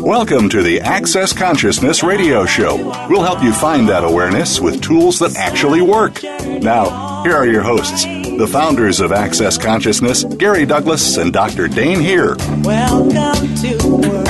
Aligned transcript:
Welcome 0.00 0.48
to 0.48 0.62
the 0.62 0.80
Access 0.80 1.34
Consciousness 1.34 2.02
Radio 2.02 2.46
Show. 2.46 2.76
We'll 3.10 3.22
help 3.22 3.42
you 3.42 3.52
find 3.52 3.86
that 3.90 4.02
awareness 4.02 4.58
with 4.58 4.80
tools 4.80 5.18
that 5.18 5.36
actually 5.36 5.82
work. 5.82 6.22
Now, 6.22 7.22
here 7.22 7.36
are 7.36 7.46
your 7.46 7.60
hosts, 7.60 8.04
the 8.04 8.48
founders 8.50 9.00
of 9.00 9.12
Access 9.12 9.58
Consciousness, 9.58 10.24
Gary 10.24 10.64
Douglas 10.64 11.18
and 11.18 11.34
Dr. 11.34 11.68
Dane 11.68 12.00
Heer. 12.00 12.36
Welcome 12.62 13.54
to 13.56 13.76
world. 13.86 14.28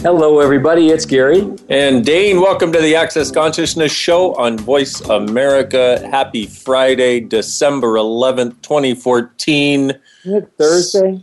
Hello, 0.00 0.40
everybody. 0.40 0.88
It's 0.88 1.06
Gary. 1.06 1.48
And 1.68 2.04
Dane, 2.04 2.40
welcome 2.40 2.72
to 2.72 2.80
the 2.80 2.96
Access 2.96 3.30
Consciousness 3.30 3.92
Show 3.92 4.34
on 4.34 4.58
Voice 4.58 5.00
America. 5.02 6.04
Happy 6.10 6.46
Friday, 6.46 7.20
December 7.20 7.94
11th, 7.94 8.60
2014. 8.62 9.92
Thursday. 10.58 11.22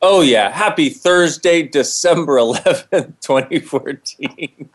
Oh, 0.00 0.20
yeah. 0.20 0.50
Happy 0.50 0.90
Thursday, 0.90 1.62
December 1.62 2.36
11th, 2.38 3.12
2014. 3.20 4.70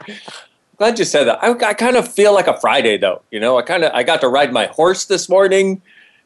Glad 0.77 0.99
you 0.99 1.05
said 1.05 1.25
that. 1.25 1.43
I, 1.43 1.51
I 1.69 1.73
kind 1.73 1.95
of 1.95 2.11
feel 2.11 2.33
like 2.33 2.47
a 2.47 2.59
Friday, 2.59 2.97
though. 2.97 3.21
You 3.31 3.39
know, 3.39 3.57
I 3.57 3.61
kind 3.61 3.83
of 3.83 3.93
I 3.93 4.03
got 4.03 4.21
to 4.21 4.27
ride 4.27 4.51
my 4.51 4.65
horse 4.65 5.05
this 5.05 5.29
morning, 5.29 5.81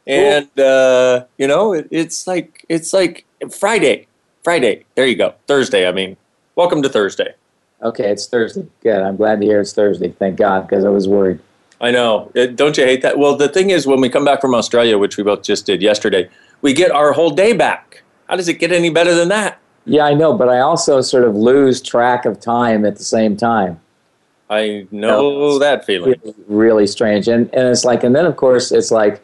and 0.07 0.47
uh, 0.57 1.25
you 1.37 1.47
know, 1.47 1.73
it, 1.73 1.87
it's 1.91 2.25
like 2.25 2.65
it's 2.69 2.93
like 2.93 3.25
Friday, 3.51 4.07
Friday. 4.43 4.85
There 4.95 5.05
you 5.05 5.15
go. 5.15 5.35
Thursday. 5.47 5.87
I 5.87 5.91
mean, 5.91 6.15
welcome 6.55 6.81
to 6.81 6.89
Thursday. 6.89 7.35
Okay, 7.83 8.09
it's 8.09 8.25
Thursday. 8.25 8.65
Good. 8.81 9.01
I'm 9.01 9.17
glad 9.17 9.41
to 9.41 9.45
hear 9.45 9.59
it's 9.59 9.73
Thursday. 9.73 10.09
Thank 10.09 10.37
God, 10.37 10.67
because 10.67 10.85
I 10.85 10.89
was 10.89 11.07
worried. 11.07 11.39
I 11.79 11.91
know. 11.91 12.31
Don't 12.55 12.75
you 12.77 12.85
hate 12.85 13.03
that? 13.03 13.19
Well, 13.19 13.35
the 13.35 13.49
thing 13.49 13.69
is, 13.69 13.85
when 13.85 14.01
we 14.01 14.09
come 14.09 14.25
back 14.25 14.41
from 14.41 14.55
Australia, 14.55 14.97
which 14.97 15.17
we 15.17 15.23
both 15.23 15.43
just 15.43 15.67
did 15.67 15.83
yesterday, 15.83 16.27
we 16.63 16.73
get 16.73 16.89
our 16.89 17.11
whole 17.11 17.29
day 17.29 17.53
back. 17.53 18.01
How 18.27 18.35
does 18.35 18.47
it 18.47 18.55
get 18.55 18.71
any 18.71 18.89
better 18.89 19.13
than 19.13 19.29
that? 19.29 19.59
Yeah, 19.85 20.03
I 20.03 20.13
know, 20.13 20.33
but 20.33 20.49
I 20.49 20.59
also 20.59 20.99
sort 21.01 21.23
of 21.23 21.35
lose 21.35 21.81
track 21.81 22.25
of 22.25 22.39
time 22.39 22.85
at 22.85 22.97
the 22.97 23.03
same 23.03 23.37
time. 23.37 23.79
I 24.49 24.87
know 24.91 25.59
that 25.59 25.85
feeling. 25.85 26.15
Really, 26.23 26.35
really 26.47 26.87
strange. 26.87 27.27
And 27.27 27.53
and 27.53 27.67
it's 27.67 27.85
like, 27.85 28.03
and 28.03 28.15
then 28.15 28.25
of 28.25 28.35
course 28.35 28.71
it's 28.71 28.91
like, 28.91 29.21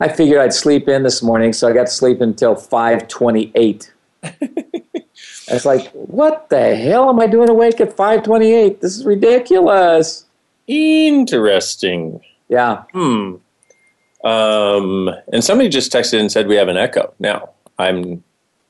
I 0.00 0.08
figured 0.08 0.40
I'd 0.40 0.52
sleep 0.52 0.88
in 0.88 1.02
this 1.02 1.22
morning, 1.22 1.52
so 1.52 1.68
I 1.68 1.72
got 1.72 1.86
to 1.86 1.92
sleep 1.92 2.20
until 2.20 2.54
five 2.54 3.08
twenty-eight. 3.08 3.92
it's 4.22 5.64
like, 5.64 5.90
what 5.92 6.48
the 6.50 6.76
hell 6.76 7.08
am 7.08 7.20
I 7.20 7.26
doing 7.26 7.48
awake 7.48 7.80
at 7.80 7.94
five 7.94 8.22
twenty-eight? 8.22 8.80
This 8.80 8.96
is 8.96 9.04
ridiculous. 9.06 10.26
Interesting. 10.66 12.20
Yeah. 12.48 12.84
Hmm. 12.92 13.36
Um, 14.24 15.10
and 15.32 15.44
somebody 15.44 15.68
just 15.68 15.92
texted 15.92 16.20
and 16.20 16.32
said 16.32 16.48
we 16.48 16.56
have 16.56 16.68
an 16.68 16.76
echo. 16.76 17.14
Now, 17.18 17.50
I'm 17.78 18.22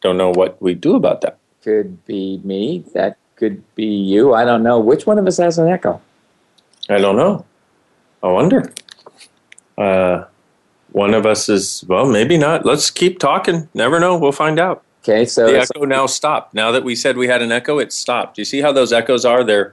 don't 0.03 0.17
know 0.17 0.31
what 0.31 0.61
we 0.61 0.75
do 0.75 0.95
about 0.95 1.21
that. 1.23 1.39
Could 1.63 2.05
be 2.07 2.41
me. 2.45 2.85
That 2.95 3.17
could 3.37 3.63
be 3.75 3.87
you. 3.87 4.35
I 4.35 4.45
don't 4.45 4.63
know. 4.63 4.79
Which 4.79 5.07
one 5.07 5.19
of 5.19 5.27
us 5.27 5.39
has 5.39 5.59
an 5.59 5.69
echo? 5.69 6.01
I 6.89 6.99
don't 6.99 7.17
know. 7.17 7.45
I 8.23 8.29
wonder. 8.29 8.73
Uh, 9.77 10.25
one 10.93 11.13
of 11.13 11.27
us 11.27 11.49
is 11.49 11.85
well, 11.89 12.07
maybe 12.07 12.39
not. 12.39 12.65
Let's 12.65 12.91
keep 12.91 13.19
talking. 13.19 13.69
Never 13.75 14.01
know. 14.01 14.17
We'll 14.17 14.33
find 14.33 14.59
out. 14.59 14.83
Okay, 15.03 15.25
so 15.25 15.47
The 15.47 15.61
echo 15.61 15.85
now 15.85 16.07
stopped. 16.07 16.55
Now 16.55 16.73
that 16.73 16.83
we 16.83 16.97
said 16.97 17.17
we 17.17 17.29
had 17.29 17.43
an 17.43 17.53
echo, 17.53 17.79
it 17.79 17.93
stopped. 17.93 18.39
You 18.39 18.45
see 18.45 18.61
how 18.61 18.73
those 18.73 18.93
echoes 18.93 19.25
are? 19.25 19.45
They're 19.45 19.73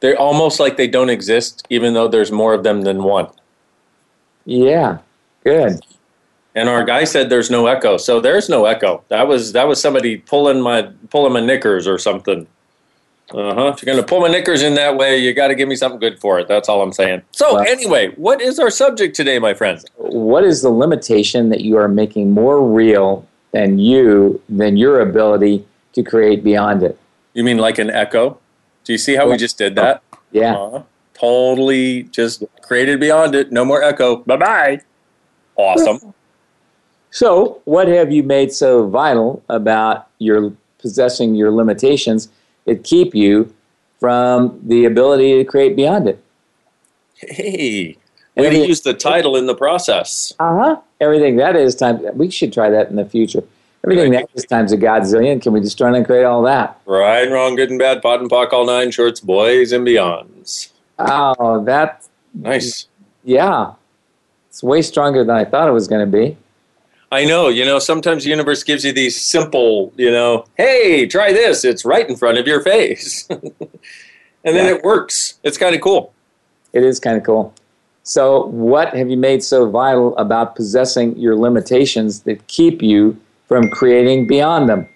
they're 0.00 0.18
almost 0.18 0.60
like 0.60 0.76
they 0.76 0.88
don't 0.88 1.10
exist, 1.10 1.66
even 1.68 1.94
though 1.94 2.08
there's 2.08 2.32
more 2.32 2.54
of 2.54 2.62
them 2.62 2.82
than 2.82 3.02
one. 3.02 3.28
yeah, 4.44 4.98
good. 5.44 5.80
And 6.54 6.68
our 6.68 6.84
guy 6.84 7.04
said 7.04 7.30
there's 7.30 7.50
no 7.50 7.66
echo, 7.66 7.96
so 7.96 8.20
there's 8.20 8.48
no 8.50 8.66
echo. 8.66 9.02
That 9.08 9.26
was 9.26 9.52
that 9.52 9.66
was 9.66 9.80
somebody 9.80 10.18
pulling 10.18 10.60
my 10.60 10.82
pulling 11.10 11.32
my 11.32 11.40
knickers 11.40 11.86
or 11.86 11.98
something. 11.98 12.46
Uh 13.32 13.54
huh. 13.54 13.72
If 13.74 13.82
you're 13.82 13.94
gonna 13.94 14.06
pull 14.06 14.20
my 14.20 14.28
knickers 14.28 14.60
in 14.60 14.74
that 14.74 14.96
way, 14.98 15.16
you 15.16 15.32
got 15.32 15.48
to 15.48 15.54
give 15.54 15.66
me 15.68 15.76
something 15.76 15.98
good 15.98 16.20
for 16.20 16.38
it. 16.38 16.48
That's 16.48 16.68
all 16.68 16.82
I'm 16.82 16.92
saying. 16.92 17.22
So 17.30 17.54
Well- 17.54 17.64
anyway, 17.66 18.08
what 18.16 18.42
is 18.42 18.58
our 18.58 18.68
subject 18.70 19.16
today, 19.16 19.38
my 19.38 19.54
friends? 19.54 19.86
What 19.96 20.44
is 20.44 20.60
the 20.60 20.68
limitation 20.68 21.48
that 21.48 21.62
you 21.62 21.78
are 21.78 21.88
making 21.88 22.30
more 22.32 22.62
real 22.62 23.26
than 23.52 23.78
you 23.78 24.40
than 24.50 24.76
your 24.76 25.00
ability 25.00 25.64
to 25.94 26.02
create 26.02 26.44
beyond 26.44 26.82
it? 26.82 26.98
You 27.32 27.44
mean 27.44 27.56
like 27.56 27.78
an 27.78 27.88
echo? 27.88 28.38
Do 28.84 28.92
you 28.92 28.98
see 28.98 29.14
how 29.16 29.30
we 29.30 29.38
just 29.38 29.56
did 29.56 29.74
that? 29.76 30.02
Yeah. 30.32 30.54
Uh-huh. 30.54 30.82
Totally 31.14 32.02
just 32.04 32.42
created 32.60 33.00
beyond 33.00 33.34
it. 33.34 33.50
No 33.52 33.64
more 33.64 33.82
echo. 33.82 34.16
Bye 34.16 34.36
bye. 34.36 34.80
Awesome. 35.56 36.12
So, 37.16 37.60
what 37.66 37.88
have 37.88 38.10
you 38.10 38.22
made 38.22 38.52
so 38.52 38.86
vital 38.88 39.42
about 39.50 40.06
your 40.18 40.50
possessing 40.78 41.34
your 41.34 41.50
limitations 41.52 42.30
that 42.64 42.84
keep 42.84 43.14
you 43.14 43.52
from 44.00 44.58
the 44.64 44.86
ability 44.86 45.36
to 45.36 45.44
create 45.44 45.76
beyond 45.76 46.08
it? 46.08 46.24
Hey, 47.16 47.36
way 47.36 47.92
to 48.36 48.46
Everything- 48.46 48.68
use 48.68 48.80
the 48.80 48.94
title 48.94 49.36
in 49.36 49.44
the 49.44 49.54
process. 49.54 50.32
Uh 50.40 50.56
huh. 50.58 50.76
Everything 51.02 51.36
that 51.36 51.54
is 51.54 51.74
time. 51.74 52.00
We 52.16 52.30
should 52.30 52.50
try 52.50 52.70
that 52.70 52.88
in 52.88 52.96
the 52.96 53.04
future. 53.04 53.44
Everything 53.84 54.12
that 54.12 54.30
is 54.34 54.46
times 54.46 54.72
a 54.72 54.78
godzillion. 54.78 55.42
Can 55.42 55.52
we 55.52 55.60
just 55.60 55.76
try 55.76 55.94
and 55.94 56.06
create 56.06 56.24
all 56.24 56.40
that? 56.44 56.80
Right 56.86 57.24
and 57.24 57.32
wrong, 57.32 57.56
good 57.56 57.68
and 57.68 57.78
bad, 57.78 58.00
POD 58.00 58.20
and 58.22 58.30
POC, 58.30 58.52
all 58.54 58.64
nine 58.64 58.90
shorts, 58.90 59.20
boys 59.20 59.72
and 59.72 59.86
beyonds. 59.86 60.70
Oh, 60.98 61.62
that 61.64 62.06
Nice. 62.32 62.86
yeah. 63.22 63.72
It's 64.48 64.62
way 64.62 64.80
stronger 64.82 65.24
than 65.24 65.34
I 65.36 65.44
thought 65.44 65.68
it 65.68 65.72
was 65.72 65.88
going 65.88 66.00
to 66.10 66.10
be. 66.10 66.36
I 67.12 67.26
know, 67.26 67.48
you 67.48 67.64
know, 67.66 67.78
sometimes 67.78 68.24
the 68.24 68.30
universe 68.30 68.62
gives 68.64 68.84
you 68.86 68.92
these 68.92 69.20
simple, 69.20 69.92
you 69.98 70.10
know, 70.10 70.46
hey, 70.56 71.06
try 71.06 71.30
this. 71.32 71.62
It's 71.62 71.84
right 71.84 72.08
in 72.08 72.16
front 72.16 72.38
of 72.38 72.46
your 72.46 72.62
face. 72.62 73.26
and 73.30 73.52
then 74.56 74.64
Yeah. 74.66 74.76
it 74.76 74.82
works. 74.82 75.34
It's 75.44 75.58
kind 75.58 75.74
of 75.74 75.82
cool. 75.82 76.14
It 76.72 76.82
is 76.82 76.98
kind 76.98 77.18
of 77.18 77.22
cool. 77.22 77.52
So, 78.02 78.46
what 78.46 78.96
have 78.96 79.10
you 79.10 79.18
made 79.18 79.44
so 79.44 79.68
vital 79.70 80.16
about 80.16 80.56
possessing 80.56 81.16
your 81.18 81.36
limitations 81.36 82.20
that 82.22 82.44
keep 82.48 82.82
you 82.82 83.16
from 83.46 83.70
creating 83.70 84.26
beyond 84.26 84.68
them? 84.70 84.88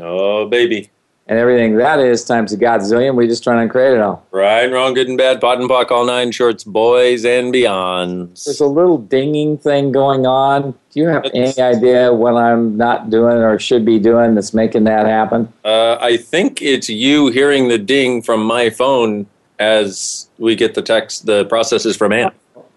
Oh, 0.00 0.46
baby. 0.46 0.88
And 1.28 1.38
everything 1.38 1.76
that 1.76 1.98
is 1.98 2.24
times 2.24 2.54
a 2.54 2.56
godzillion, 2.56 3.14
we 3.14 3.26
just 3.26 3.44
trying 3.44 3.68
to 3.68 3.70
create 3.70 3.92
it 3.92 4.00
all. 4.00 4.26
Right 4.30 4.64
and 4.64 4.72
wrong, 4.72 4.94
good 4.94 5.08
and 5.08 5.18
bad, 5.18 5.42
POD 5.42 5.60
and 5.60 5.68
POC, 5.68 5.90
all 5.90 6.06
nine 6.06 6.32
shorts, 6.32 6.64
boys 6.64 7.26
and 7.26 7.52
beyond. 7.52 8.30
There's 8.30 8.60
a 8.60 8.66
little 8.66 8.96
dinging 8.96 9.58
thing 9.58 9.92
going 9.92 10.26
on. 10.26 10.72
Do 10.90 11.00
you 11.00 11.08
have 11.08 11.26
any 11.34 11.60
idea 11.60 12.14
what 12.14 12.34
I'm 12.34 12.78
not 12.78 13.10
doing 13.10 13.36
or 13.36 13.58
should 13.58 13.84
be 13.84 13.98
doing 13.98 14.34
that's 14.36 14.54
making 14.54 14.84
that 14.84 15.04
happen? 15.04 15.52
Uh, 15.66 15.98
I 16.00 16.16
think 16.16 16.62
it's 16.62 16.88
you 16.88 17.28
hearing 17.28 17.68
the 17.68 17.78
ding 17.78 18.22
from 18.22 18.42
my 18.42 18.70
phone 18.70 19.26
as 19.58 20.28
we 20.38 20.56
get 20.56 20.74
the 20.74 20.82
text, 20.82 21.26
the 21.26 21.44
processes 21.44 21.94
from 21.94 22.12
Ann. 22.12 22.30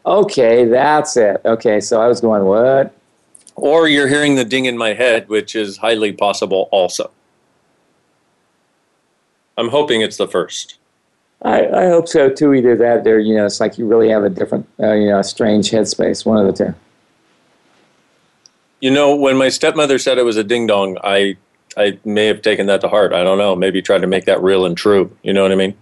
Okay, 0.05 0.65
that's 0.65 1.15
it. 1.15 1.39
Okay, 1.45 1.79
so 1.79 2.01
I 2.01 2.07
was 2.07 2.19
going, 2.19 2.43
what? 2.43 2.93
Or 3.55 3.87
you're 3.87 4.09
hearing 4.09 4.35
the 4.35 4.43
ding 4.43 4.65
in 4.65 4.77
my 4.77 4.93
head, 4.93 5.29
which 5.29 5.55
is 5.55 5.77
highly 5.77 6.11
possible 6.11 6.67
also. 6.71 7.11
I'm 9.61 9.69
hoping 9.69 10.01
it's 10.01 10.17
the 10.17 10.27
first. 10.27 10.79
I, 11.43 11.67
I 11.67 11.87
hope 11.89 12.07
so 12.07 12.31
too. 12.31 12.55
Either 12.55 12.75
that, 12.77 13.05
or 13.05 13.19
you 13.19 13.35
know, 13.35 13.45
it's 13.45 13.59
like 13.59 13.77
you 13.77 13.85
really 13.85 14.09
have 14.09 14.23
a 14.23 14.29
different, 14.29 14.67
uh, 14.79 14.93
you 14.93 15.09
know, 15.09 15.21
strange 15.21 15.69
headspace. 15.69 16.25
One 16.25 16.43
of 16.43 16.47
the 16.47 16.65
two. 16.65 16.73
You 18.79 18.89
know, 18.89 19.15
when 19.15 19.37
my 19.37 19.49
stepmother 19.49 19.99
said 19.99 20.17
it 20.17 20.23
was 20.23 20.37
a 20.37 20.43
ding 20.43 20.65
dong, 20.65 20.97
I 21.03 21.37
I 21.77 21.99
may 22.03 22.25
have 22.25 22.41
taken 22.41 22.65
that 22.65 22.81
to 22.81 22.89
heart. 22.89 23.13
I 23.13 23.23
don't 23.23 23.37
know. 23.37 23.55
Maybe 23.55 23.83
tried 23.83 24.01
to 24.01 24.07
make 24.07 24.25
that 24.25 24.41
real 24.41 24.65
and 24.65 24.75
true. 24.75 25.15
You 25.21 25.31
know 25.31 25.43
what 25.43 25.51
I 25.51 25.55
mean? 25.55 25.75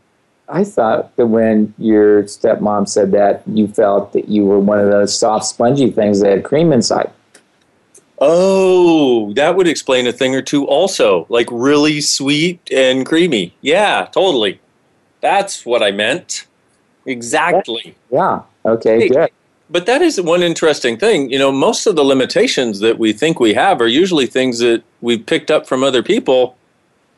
I 0.49 0.65
thought 0.65 1.15
that 1.15 1.27
when 1.27 1.73
your 1.77 2.23
stepmom 2.23 2.89
said 2.89 3.11
that, 3.11 3.43
you 3.47 3.69
felt 3.69 4.11
that 4.11 4.27
you 4.27 4.43
were 4.43 4.59
one 4.59 4.79
of 4.79 4.89
those 4.89 5.17
soft, 5.17 5.45
spongy 5.45 5.89
things 5.89 6.19
that 6.19 6.31
had 6.31 6.43
cream 6.43 6.73
inside. 6.73 7.11
Oh, 8.21 9.33
that 9.33 9.55
would 9.55 9.67
explain 9.67 10.05
a 10.07 10.11
thing 10.11 10.35
or 10.35 10.41
two 10.41 10.65
also. 10.65 11.25
Like 11.29 11.47
really 11.51 12.01
sweet 12.01 12.59
and 12.71 13.05
creamy. 13.05 13.55
Yeah, 13.61 14.07
totally. 14.11 14.59
That's 15.21 15.65
what 15.65 15.81
I 15.81 15.91
meant. 15.91 16.45
Exactly. 17.05 17.95
Yeah. 18.11 18.41
Okay. 18.65 18.99
Hey, 18.99 19.09
Good. 19.09 19.31
But 19.69 19.85
that 19.85 20.01
is 20.01 20.19
one 20.19 20.41
interesting 20.41 20.97
thing. 20.97 21.29
You 21.29 21.37
know, 21.37 21.51
most 21.51 21.85
of 21.85 21.95
the 21.95 22.03
limitations 22.03 22.79
that 22.79 22.97
we 22.97 23.13
think 23.13 23.39
we 23.39 23.53
have 23.53 23.79
are 23.81 23.87
usually 23.87 24.25
things 24.25 24.59
that 24.59 24.83
we've 25.01 25.23
picked 25.23 25.51
up 25.51 25.67
from 25.67 25.83
other 25.83 26.01
people 26.01 26.57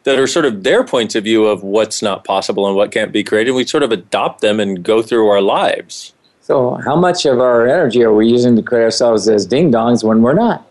that 0.03 0.19
are 0.19 0.27
sort 0.27 0.45
of 0.45 0.63
their 0.63 0.83
points 0.83 1.15
of 1.15 1.24
view 1.24 1.45
of 1.45 1.63
what's 1.63 2.01
not 2.01 2.25
possible 2.25 2.68
and 2.68 2.75
what 2.75 2.92
can't 2.92 3.12
be 3.12 3.24
created. 3.24 3.51
We 3.51 3.65
sort 3.65 3.83
of 3.83 3.92
adopt 3.92 4.42
them 4.42 4.59
and 4.59 4.83
go 4.83 5.01
through 5.01 5.30
our 5.30 5.42
lives. 5.42 6.13
So, 6.42 6.75
how 6.83 6.95
much 6.95 7.25
of 7.25 7.39
our 7.39 7.68
energy 7.68 8.03
are 8.03 8.13
we 8.13 8.27
using 8.27 8.56
to 8.57 8.63
create 8.63 8.83
ourselves 8.83 9.30
as 9.30 9.45
ding 9.45 9.71
dongs 9.71 10.03
when 10.03 10.21
we're 10.21 10.33
not? 10.33 10.68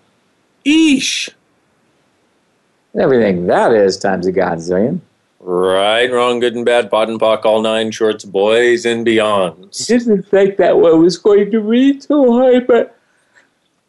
Eesh. 0.64 1.30
Everything 2.98 3.46
that 3.46 3.72
is 3.72 3.96
times 3.96 4.26
a 4.26 4.32
godzillion. 4.32 5.00
Right, 5.42 6.12
wrong, 6.12 6.38
good 6.38 6.54
and 6.54 6.66
bad, 6.66 6.90
POD 6.90 7.08
and 7.08 7.20
POC, 7.20 7.44
all 7.46 7.62
nine 7.62 7.90
shorts, 7.92 8.24
boys 8.26 8.84
and 8.84 9.06
beyonds. 9.06 9.86
Didn't 9.86 10.24
think 10.24 10.58
that 10.58 10.78
one 10.78 11.02
was 11.02 11.16
going 11.16 11.50
to 11.50 11.60
be 11.62 11.98
so 11.98 12.38
high, 12.38 12.60
but 12.60 12.94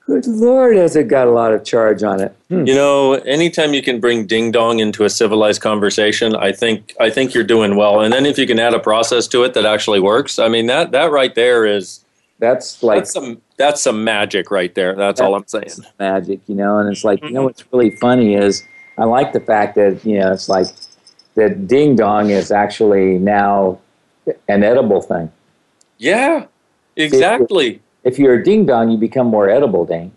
good 0.05 0.27
lord, 0.27 0.75
has 0.75 0.95
it 0.95 1.07
got 1.07 1.27
a 1.27 1.31
lot 1.31 1.53
of 1.53 1.63
charge 1.63 2.03
on 2.03 2.21
it. 2.21 2.35
Hmm. 2.49 2.65
You 2.65 2.75
know, 2.75 3.13
anytime 3.13 3.73
you 3.73 3.81
can 3.81 3.99
bring 3.99 4.27
ding 4.27 4.51
dong 4.51 4.79
into 4.79 5.03
a 5.03 5.09
civilized 5.09 5.61
conversation, 5.61 6.35
I 6.35 6.51
think 6.51 6.95
I 6.99 7.09
think 7.09 7.33
you're 7.33 7.43
doing 7.43 7.75
well. 7.75 8.01
And 8.01 8.13
then 8.13 8.25
if 8.25 8.37
you 8.37 8.47
can 8.47 8.59
add 8.59 8.73
a 8.73 8.79
process 8.79 9.27
to 9.29 9.43
it 9.43 9.53
that 9.53 9.65
actually 9.65 9.99
works, 9.99 10.39
I 10.39 10.47
mean 10.47 10.67
that 10.67 10.91
that 10.91 11.11
right 11.11 11.33
there 11.35 11.65
is 11.65 12.00
That's 12.41 12.81
like 12.81 13.01
that's 13.01 13.13
some 13.13 13.39
that's 13.57 13.81
some 13.83 14.03
magic 14.03 14.49
right 14.49 14.73
there. 14.73 14.95
That's 14.95 15.21
all 15.21 15.35
I'm 15.35 15.45
saying. 15.47 15.69
magic, 15.99 16.39
you 16.47 16.55
know. 16.55 16.79
And 16.79 16.89
it's 16.91 17.03
like, 17.03 17.21
you 17.23 17.29
know, 17.29 17.43
what's 17.43 17.63
really 17.71 17.91
funny 17.97 18.33
is 18.33 18.63
I 18.97 19.03
like 19.03 19.31
the 19.31 19.39
fact 19.39 19.75
that 19.75 20.03
you 20.03 20.19
know 20.19 20.33
it's 20.33 20.49
like 20.49 20.65
that 21.35 21.67
ding 21.67 21.95
dong 21.95 22.31
is 22.31 22.51
actually 22.51 23.19
now 23.19 23.79
an 24.49 24.63
edible 24.63 25.01
thing. 25.03 25.31
Yeah, 25.99 26.45
exactly. 26.95 27.79
If 28.03 28.17
you're 28.17 28.33
a 28.33 28.43
ding 28.43 28.65
dong, 28.65 28.89
you 28.89 28.97
become 28.97 29.27
more 29.27 29.47
edible, 29.47 29.85
Dane. 29.85 30.11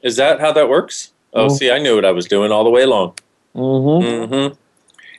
Is 0.00 0.14
that 0.16 0.38
how 0.38 0.52
that 0.52 0.68
works? 0.68 1.10
Oh, 1.34 1.46
Mhm. 1.46 1.58
see, 1.58 1.70
I 1.72 1.80
knew 1.80 1.96
what 1.96 2.04
I 2.04 2.12
was 2.12 2.26
doing 2.26 2.52
all 2.52 2.62
the 2.62 2.70
way 2.70 2.82
along. 2.82 3.14
Mm-hmm. 3.56 4.32
hmm 4.32 4.54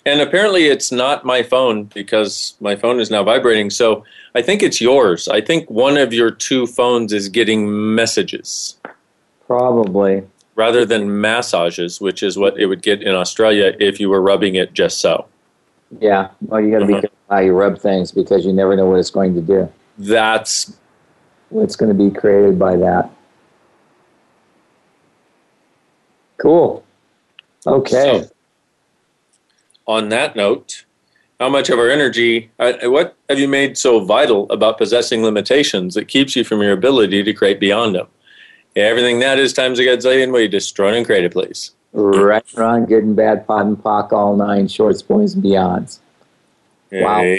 And 0.06 0.20
apparently, 0.20 0.66
it's 0.66 0.92
not 0.92 1.24
my 1.24 1.44
phone 1.44 1.86
because 1.86 2.56
my 2.60 2.76
phone 2.76 3.00
is 3.00 3.10
now 3.10 3.24
vibrating. 3.24 3.70
So 3.70 4.04
I 4.36 4.42
think 4.42 4.62
it's 4.62 4.82
yours. 4.82 5.30
I 5.30 5.40
think 5.40 5.70
one 5.70 5.96
of 5.98 6.12
your 6.14 6.30
two 6.30 6.68
phones 6.68 7.14
is 7.14 7.30
getting 7.30 7.96
messages 7.96 8.76
Probably. 9.48 10.24
rather 10.56 10.86
than 10.86 11.22
massages, 11.22 12.02
which 12.02 12.22
is 12.22 12.38
what 12.38 12.60
it 12.60 12.66
would 12.66 12.82
get 12.82 13.02
in 13.02 13.16
Australia 13.16 13.76
if 13.80 14.00
you 14.00 14.10
were 14.10 14.22
rubbing 14.22 14.56
it 14.56 14.74
just 14.74 15.00
so. 15.00 15.26
Yeah. 16.02 16.30
Well, 16.42 16.60
you 16.60 16.72
got 16.72 16.80
to 16.80 16.86
be 16.86 16.94
Uh-huh. 16.94 17.02
careful 17.02 17.18
how 17.30 17.40
you 17.40 17.54
rub 17.54 17.80
things 17.80 18.12
because 18.12 18.46
you 18.46 18.52
never 18.52 18.76
know 18.76 18.88
what 18.88 19.00
it's 19.00 19.10
going 19.12 19.34
to 19.36 19.42
do. 19.42 19.70
That's 19.98 20.74
What's 21.50 21.76
going 21.76 21.96
to 21.96 22.10
be 22.10 22.10
created 22.10 22.58
by 22.58 22.76
that. 22.78 23.12
Cool. 26.38 26.84
Okay. 27.68 28.24
So, 28.24 28.33
on 29.88 30.10
that 30.10 30.36
note, 30.36 30.86
how 31.40 31.50
much 31.50 31.70
of 31.70 31.80
our 31.80 31.90
energy, 31.90 32.52
uh, 32.60 32.74
what 32.84 33.16
have 33.30 33.40
you 33.40 33.48
made 33.48 33.78
so 33.78 34.04
vital 34.06 34.50
about 34.52 34.78
possessing 34.78 35.24
limitations 35.24 35.94
that 35.96 36.08
keeps 36.08 36.36
you 36.36 36.44
from 36.44 36.62
your 36.62 36.72
ability 36.72 37.24
to 37.24 37.34
create 37.34 37.60
beyond 37.60 37.96
them? 37.96 38.08
Everything 38.76 39.20
that 39.20 39.40
is 39.40 39.54
times 39.54 39.80
a 39.80 39.84
godzillion, 39.84 40.34
we 40.34 40.48
destroy 40.48 40.96
and 40.96 41.06
create 41.06 41.26
it, 41.26 41.32
please. 41.32 41.72
Right, 41.92 42.44
wrong, 42.56 42.86
good 42.86 43.04
and 43.04 43.16
bad, 43.16 43.46
POD 43.46 43.68
and 43.68 43.78
POC, 43.78 44.14
all 44.14 44.36
nine, 44.36 44.68
shorts, 44.68 45.02
boys, 45.02 45.36
and 45.36 45.44
beyonds. 45.44 46.00
Wow. 46.92 47.38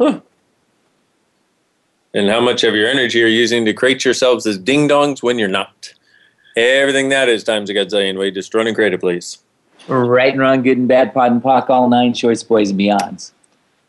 Huh. 0.00 0.20
And 2.14 2.28
how 2.28 2.40
much 2.40 2.64
of 2.64 2.74
your 2.74 2.88
energy 2.88 3.22
are 3.22 3.26
you 3.26 3.40
using 3.40 3.64
to 3.66 3.74
create 3.74 4.04
yourselves 4.04 4.46
as 4.46 4.58
ding 4.58 4.88
dongs 4.88 5.22
when 5.22 5.38
you're 5.38 5.48
not? 5.48 5.92
Everything 6.56 7.10
that 7.10 7.28
is 7.28 7.44
times 7.44 7.68
a 7.68 7.74
godzillion, 7.74 8.18
we 8.18 8.30
destroy 8.30 8.66
and 8.66 8.74
create 8.74 8.94
it, 8.94 9.00
please. 9.00 9.38
Right 9.88 10.32
and 10.32 10.40
wrong, 10.40 10.62
good 10.62 10.76
and 10.78 10.86
bad, 10.88 11.14
POD 11.14 11.32
and 11.32 11.42
POC, 11.42 11.70
all 11.70 11.88
nine, 11.88 12.12
shorts, 12.14 12.42
boys, 12.42 12.70
and 12.70 12.78
beyonds. 12.78 13.32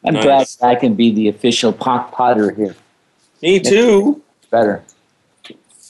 I'm 0.06 0.14
Nice. 0.14 0.56
glad 0.56 0.72
I 0.72 0.76
can 0.80 0.96
be 0.96 1.12
the 1.14 1.28
official 1.28 1.74
pock 1.74 2.12
potter 2.14 2.52
here. 2.54 2.76
Me 3.42 3.60
too. 3.60 4.22
Better. 4.50 4.82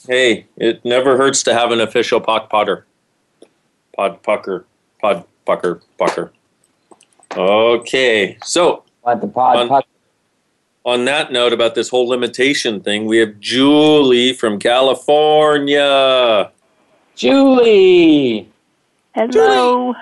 Hey, 0.08 0.46
it 0.56 0.84
never 0.84 1.16
hurts 1.16 1.42
to 1.44 1.54
have 1.54 1.70
an 1.70 1.80
official 1.80 2.20
pock 2.20 2.50
potter. 2.50 2.86
Pod 3.96 4.22
pucker. 4.22 4.64
Pod 5.00 5.24
pucker 5.46 5.80
pucker. 5.98 6.32
Okay. 7.36 8.36
So 8.42 8.82
pod, 9.02 9.22
On- 9.70 9.82
on 10.84 11.04
that 11.04 11.30
note 11.30 11.52
about 11.52 11.74
this 11.76 11.88
whole 11.90 12.08
limitation 12.08 12.80
thing, 12.80 13.04
we 13.06 13.18
have 13.18 13.38
Julie 13.38 14.32
from 14.32 14.58
California. 14.58 16.50
Julie, 17.14 18.48
Hello. 19.14 19.94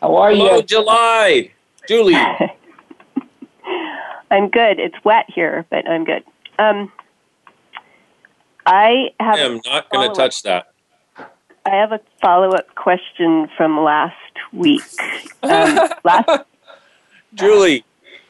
how 0.00 0.16
are 0.16 0.32
you? 0.32 0.42
Hello, 0.44 0.56
you? 0.56 0.62
July. 0.62 1.50
Julie. 1.88 2.14
I'm 4.30 4.48
good. 4.50 4.78
It's 4.78 4.96
wet 5.04 5.26
here, 5.28 5.64
but 5.70 5.88
I'm 5.88 6.04
good. 6.04 6.24
Um, 6.58 6.92
I 8.66 9.10
have 9.20 9.36
I 9.36 9.40
am 9.40 9.60
not 9.64 9.88
going 9.90 10.08
to 10.08 10.14
touch 10.14 10.42
that. 10.42 10.72
I 11.64 11.70
have 11.70 11.92
a 11.92 12.00
follow 12.20 12.50
up 12.50 12.74
question 12.74 13.48
from 13.56 13.78
last 13.80 14.14
week. 14.52 14.82
Um, 15.42 15.88
last 16.04 16.28
Julie, 17.34 17.84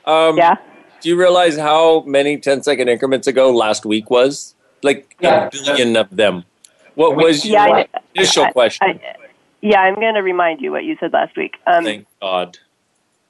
um, 0.04 0.36
yeah. 0.36 0.56
do 1.00 1.08
you 1.08 1.16
realize 1.18 1.56
how 1.56 2.00
many 2.02 2.38
10 2.38 2.62
second 2.62 2.88
increments 2.88 3.26
ago 3.26 3.50
last 3.54 3.84
week 3.86 4.10
was? 4.10 4.54
Like 4.82 5.16
Yeah. 5.20 5.46
a 5.46 5.50
billion 5.50 5.96
of 5.96 6.14
them. 6.14 6.44
What 6.94 7.16
was 7.16 7.44
your 7.44 7.54
Yeah, 7.54 7.74
I- 7.74 7.88
initial 8.14 8.44
I- 8.44 8.52
question? 8.52 9.00
I, 9.02 9.16
yeah, 9.66 9.80
I'm 9.80 9.96
going 9.96 10.14
to 10.14 10.22
remind 10.22 10.60
you 10.60 10.70
what 10.70 10.84
you 10.84 10.96
said 11.00 11.12
last 11.12 11.36
week. 11.36 11.56
Um, 11.66 11.82
Thank 11.82 12.06
God. 12.22 12.58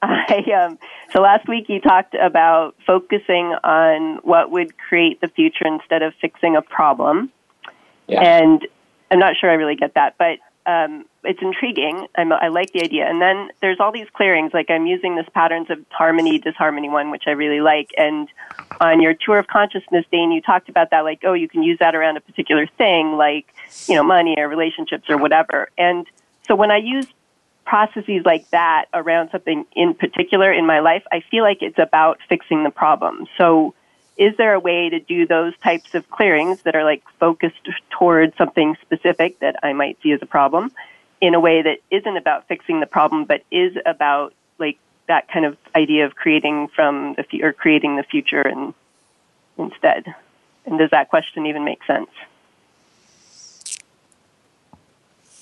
I 0.02 0.44
um, 0.54 0.78
so 1.12 1.22
last 1.22 1.48
week 1.48 1.70
you 1.70 1.80
talked 1.80 2.14
about 2.14 2.76
focusing 2.86 3.54
on 3.64 4.18
what 4.22 4.50
would 4.50 4.76
create 4.76 5.22
the 5.22 5.28
future 5.28 5.66
instead 5.66 6.02
of 6.02 6.12
fixing 6.20 6.54
a 6.54 6.60
problem. 6.60 7.32
Yeah. 8.06 8.20
And 8.20 8.68
I'm 9.10 9.18
not 9.18 9.36
sure 9.40 9.50
I 9.50 9.54
really 9.54 9.76
get 9.76 9.94
that, 9.94 10.16
but 10.18 10.38
um, 10.70 11.06
it's 11.24 11.40
intriguing. 11.40 12.06
I'm, 12.16 12.30
I 12.32 12.48
like 12.48 12.72
the 12.72 12.82
idea. 12.82 13.06
And 13.08 13.22
then 13.22 13.48
there's 13.62 13.80
all 13.80 13.90
these 13.90 14.08
clearings, 14.12 14.52
like 14.52 14.68
I'm 14.68 14.86
using 14.86 15.16
this 15.16 15.26
patterns 15.32 15.70
of 15.70 15.78
harmony, 15.90 16.38
disharmony 16.38 16.90
one, 16.90 17.10
which 17.10 17.24
I 17.26 17.30
really 17.30 17.62
like. 17.62 17.92
And 17.96 18.28
on 18.78 19.00
your 19.00 19.14
tour 19.14 19.38
of 19.38 19.46
consciousness, 19.46 20.04
Dane, 20.12 20.32
you 20.32 20.42
talked 20.42 20.68
about 20.68 20.90
that, 20.90 21.00
like, 21.00 21.20
oh, 21.24 21.32
you 21.32 21.48
can 21.48 21.62
use 21.62 21.78
that 21.78 21.94
around 21.94 22.18
a 22.18 22.20
particular 22.20 22.66
thing, 22.66 23.12
like, 23.16 23.46
you 23.86 23.94
know, 23.94 24.04
money 24.04 24.34
or 24.36 24.48
relationships 24.48 25.04
or 25.08 25.16
whatever. 25.16 25.70
And 25.78 26.06
so 26.46 26.54
when 26.54 26.70
I 26.70 26.78
use 26.78 27.06
processes 27.66 28.22
like 28.24 28.48
that 28.50 28.86
around 28.94 29.30
something 29.30 29.66
in 29.74 29.94
particular 29.94 30.52
in 30.52 30.66
my 30.66 30.80
life, 30.80 31.02
I 31.12 31.20
feel 31.30 31.42
like 31.42 31.58
it's 31.60 31.78
about 31.78 32.20
fixing 32.28 32.62
the 32.62 32.70
problem. 32.70 33.26
So, 33.36 33.74
is 34.16 34.34
there 34.38 34.54
a 34.54 34.60
way 34.60 34.88
to 34.88 34.98
do 34.98 35.26
those 35.26 35.52
types 35.58 35.94
of 35.94 36.08
clearings 36.08 36.62
that 36.62 36.74
are 36.74 36.84
like 36.84 37.02
focused 37.20 37.68
towards 37.90 38.34
something 38.38 38.74
specific 38.80 39.40
that 39.40 39.56
I 39.62 39.74
might 39.74 39.98
see 40.02 40.12
as 40.12 40.22
a 40.22 40.26
problem 40.26 40.72
in 41.20 41.34
a 41.34 41.40
way 41.40 41.60
that 41.60 41.78
isn't 41.90 42.16
about 42.16 42.48
fixing 42.48 42.80
the 42.80 42.86
problem, 42.86 43.24
but 43.24 43.42
is 43.50 43.76
about 43.84 44.32
like 44.58 44.78
that 45.06 45.28
kind 45.28 45.44
of 45.44 45.58
idea 45.74 46.06
of 46.06 46.14
creating 46.14 46.68
from 46.68 47.14
the 47.14 47.42
or 47.42 47.52
creating 47.52 47.96
the 47.96 48.04
future 48.04 48.40
and 48.40 48.72
instead? 49.58 50.06
And 50.64 50.78
does 50.78 50.90
that 50.90 51.10
question 51.10 51.46
even 51.46 51.64
make 51.64 51.84
sense? 51.84 52.10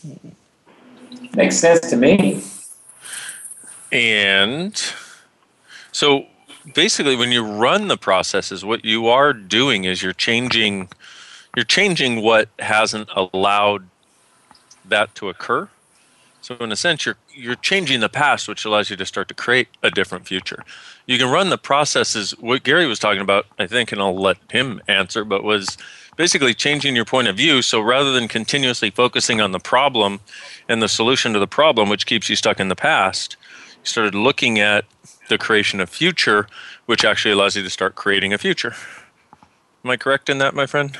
Hmm. 0.02 0.28
Makes 1.35 1.59
sense 1.59 1.81
to 1.90 1.97
me. 1.97 2.43
And 3.93 4.81
so 5.93 6.26
basically 6.75 7.16
when 7.16 7.31
you 7.31 7.45
run 7.45 7.88
the 7.88 7.97
processes 7.97 8.64
what 8.64 8.85
you 8.85 9.07
are 9.07 9.33
doing 9.33 9.85
is 9.85 10.02
you're 10.02 10.12
changing 10.12 10.88
you're 11.54 11.64
changing 11.64 12.23
what 12.23 12.49
hasn't 12.59 13.09
allowed 13.14 13.87
that 14.85 15.14
to 15.14 15.28
occur. 15.28 15.69
So 16.40 16.57
in 16.57 16.73
a 16.73 16.76
sense 16.76 17.07
you're 17.07 17.16
you're 17.33 17.54
changing 17.54 18.00
the 18.00 18.09
past 18.09 18.49
which 18.49 18.64
allows 18.64 18.90
you 18.90 18.97
to 18.97 19.07
start 19.07 19.28
to 19.28 19.35
create 19.35 19.69
a 19.83 19.90
different 19.90 20.26
future. 20.26 20.64
You 21.07 21.19
can 21.19 21.31
run 21.31 21.50
the 21.50 21.59
processes 21.59 22.33
what 22.40 22.62
Gary 22.64 22.87
was 22.87 22.99
talking 22.99 23.23
about 23.23 23.47
I 23.59 23.66
think 23.66 23.93
and 23.93 24.00
I'll 24.00 24.16
let 24.16 24.38
him 24.50 24.81
answer 24.88 25.25
but 25.25 25.45
was 25.45 25.76
basically 26.16 26.54
changing 26.54 26.94
your 26.94 27.04
point 27.04 27.28
of 27.28 27.37
view 27.37 27.62
so 27.62 27.80
rather 27.80 28.12
than 28.12 28.28
continuously 28.28 28.90
focusing 28.90 29.40
on 29.40 29.52
the 29.52 29.59
problem 29.59 30.21
and 30.68 30.83
the 30.83 30.88
solution 30.88 31.33
to 31.33 31.38
the 31.38 31.47
problem 31.47 31.88
which 31.88 32.06
keeps 32.06 32.28
you 32.28 32.37
stuck 32.37 32.61
in 32.61 32.68
the 32.68 32.76
past 32.76 33.37
you 33.85 33.87
started 33.87 34.14
looking 34.14 34.59
at 34.59 34.85
the 35.28 35.38
creation 35.38 35.80
of 35.80 35.88
future, 35.88 36.47
which 36.87 37.04
actually 37.04 37.33
allows 37.33 37.56
you 37.56 37.62
to 37.62 37.71
start 37.71 37.94
creating 37.94 38.33
a 38.33 38.38
future. 38.38 38.75
Am 39.85 39.90
I 39.90 39.97
correct 39.97 40.28
in 40.28 40.38
that, 40.38 40.54
my 40.54 40.66
friend? 40.66 40.97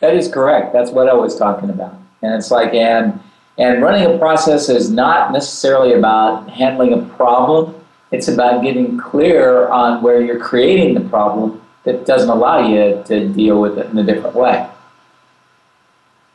That 0.00 0.14
is 0.14 0.28
correct. 0.28 0.72
That's 0.72 0.90
what 0.90 1.08
I 1.08 1.14
was 1.14 1.36
talking 1.36 1.70
about. 1.70 1.94
And 2.22 2.34
it's 2.34 2.50
like, 2.50 2.74
and 2.74 3.20
and 3.56 3.82
running 3.82 4.12
a 4.12 4.18
process 4.18 4.68
is 4.68 4.90
not 4.90 5.30
necessarily 5.32 5.92
about 5.92 6.50
handling 6.50 6.92
a 6.92 7.02
problem. 7.14 7.74
It's 8.10 8.26
about 8.26 8.64
getting 8.64 8.98
clear 8.98 9.68
on 9.68 10.02
where 10.02 10.20
you're 10.20 10.40
creating 10.40 10.94
the 10.94 11.08
problem 11.08 11.62
that 11.84 12.06
doesn't 12.06 12.30
allow 12.30 12.66
you 12.66 13.02
to 13.06 13.28
deal 13.28 13.60
with 13.60 13.78
it 13.78 13.86
in 13.90 13.98
a 13.98 14.02
different 14.02 14.34
way. 14.34 14.68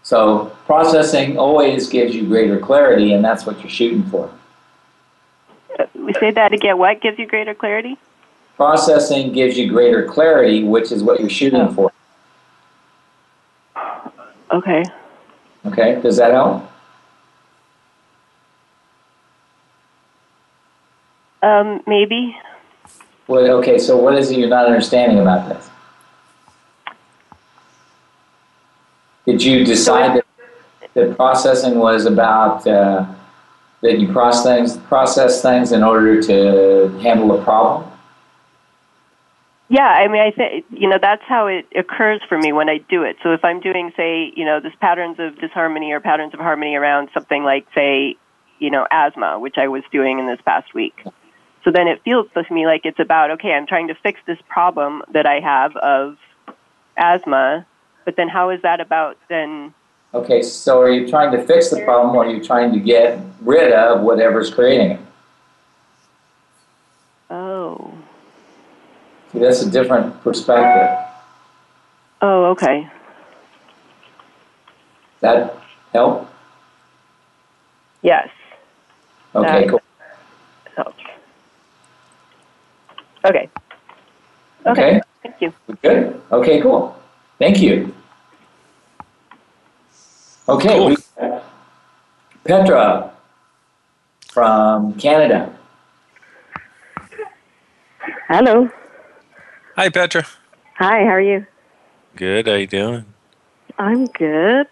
So 0.04 0.46
processing 0.66 1.38
always 1.38 1.88
gives 1.88 2.16
you 2.16 2.26
greater 2.26 2.60
clarity, 2.60 3.14
and 3.14 3.24
that's 3.24 3.46
what 3.46 3.60
you're 3.60 3.70
shooting 3.70 4.04
for. 4.04 4.32
We 5.94 6.14
say 6.14 6.32
that 6.32 6.54
again. 6.54 6.78
What 6.78 7.02
gives 7.02 7.20
you 7.20 7.28
greater 7.28 7.54
clarity? 7.54 7.98
Processing 8.56 9.32
gives 9.32 9.58
you 9.58 9.70
greater 9.70 10.06
clarity, 10.06 10.64
which 10.64 10.92
is 10.92 11.04
what 11.04 11.20
you're 11.20 11.30
shooting 11.30 11.74
for. 11.74 11.92
Okay. 14.52 14.84
Okay, 15.66 16.02
does 16.02 16.18
that 16.18 16.32
help? 16.32 16.70
Um, 21.42 21.82
maybe. 21.88 22.36
Well, 23.30 23.48
okay, 23.60 23.78
so 23.78 23.96
what 23.96 24.16
is 24.16 24.32
it 24.32 24.40
you're 24.40 24.50
not 24.50 24.66
understanding 24.66 25.20
about 25.20 25.50
this? 25.50 25.70
Did 29.28 29.44
you 29.44 29.64
decide 29.64 30.16
that, 30.16 30.26
that 30.96 31.16
processing 31.16 31.78
was 31.78 32.08
about 32.08 32.66
uh, 32.66 33.06
that 33.82 34.00
you 34.00 34.12
process 34.12 34.44
things, 34.44 34.78
process 34.88 35.44
things 35.44 35.72
in 35.72 35.84
order 35.84 36.20
to 36.24 36.88
handle 37.04 37.40
a 37.40 37.44
problem? 37.44 37.88
Yeah, 39.68 39.86
I 39.86 40.08
mean, 40.08 40.22
I 40.22 40.32
think 40.32 40.66
you 40.72 40.90
know 40.90 40.98
that's 41.00 41.22
how 41.28 41.46
it 41.46 41.68
occurs 41.76 42.22
for 42.28 42.40
me 42.40 42.52
when 42.52 42.68
I 42.68 42.80
do 42.80 43.04
it. 43.04 43.18
So 43.22 43.34
if 43.34 43.46
I'm 43.46 43.60
doing, 43.60 43.94
say, 43.96 44.34
you 44.36 44.44
know, 44.44 44.60
this 44.60 44.74
patterns 44.82 45.18
of 45.20 45.38
disharmony 45.40 45.92
or 45.92 46.00
patterns 46.00 46.34
of 46.34 46.40
harmony 46.40 46.76
around 46.76 47.10
something 47.14 47.44
like, 47.44 47.68
say, 47.76 48.16
you 48.58 48.72
know, 48.72 48.88
asthma, 48.90 49.38
which 49.38 49.60
I 49.60 49.68
was 49.68 49.84
doing 49.92 50.18
in 50.18 50.26
this 50.26 50.40
past 50.44 50.74
week. 50.74 51.06
So 51.64 51.72
then 51.72 51.88
it 51.88 52.02
feels 52.04 52.28
to 52.34 52.54
me 52.54 52.66
like 52.66 52.86
it's 52.86 53.00
about, 53.00 53.32
okay, 53.32 53.52
I'm 53.52 53.68
trying 53.68 53.88
to 53.90 53.96
fix 53.96 54.20
this 54.26 54.40
problem 54.48 55.04
that 55.12 55.26
I 55.26 55.40
have 55.40 55.76
of 55.78 56.18
asthma, 56.98 57.66
but 58.06 58.16
then 58.16 58.30
how 58.30 58.50
is 58.50 58.62
that 58.62 58.80
about 58.80 59.18
then? 59.28 59.74
Okay, 60.14 60.42
so 60.42 60.82
are 60.82 60.92
you 60.92 61.08
trying 61.08 61.32
to 61.32 61.44
fix 61.46 61.70
the 61.70 61.84
problem 61.84 62.16
or 62.16 62.26
are 62.26 62.30
you 62.30 62.44
trying 62.44 62.72
to 62.74 62.80
get 62.80 63.20
rid 63.42 63.74
of 63.74 64.02
whatever's 64.02 64.54
creating 64.54 64.92
it? 64.92 65.00
Oh. 67.30 67.94
See, 69.32 69.40
that's 69.40 69.62
a 69.62 69.70
different 69.70 70.22
perspective. 70.24 70.98
Oh, 72.22 72.46
okay. 72.46 72.90
That 75.20 75.58
help? 75.94 76.28
Yes. 78.02 78.30
Okay, 79.36 79.66
Uh, 79.66 79.70
cool. 79.70 79.82
Helps. 80.76 81.04
Okay. 83.26 83.50
Okay, 84.66 85.00
Thank 85.24 85.36
you. 85.42 85.54
good. 85.82 86.22
Okay, 86.32 86.62
cool. 86.62 86.96
Thank 87.40 87.60
you. 87.62 87.94
Okay, 90.48 90.78
Cool. 90.78 90.88
we 90.90 90.98
Petra 92.44 93.12
from 94.32 94.94
Canada. 94.96 95.54
Hello. 98.28 98.70
Hi, 99.76 99.90
Petra. 99.90 100.26
Hi, 100.78 101.00
how 101.04 101.14
are 101.16 101.22
you? 101.22 101.46
Good. 102.16 102.48
How 102.48 102.56
you 102.56 102.68
doing? 102.68 103.06
I'm 103.78 104.06
good. 104.08 104.68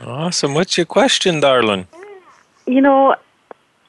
Awesome. 0.00 0.54
What's 0.54 0.76
your 0.76 0.86
question, 0.86 1.40
darling? 1.40 1.86
You 2.66 2.80
know, 2.80 3.14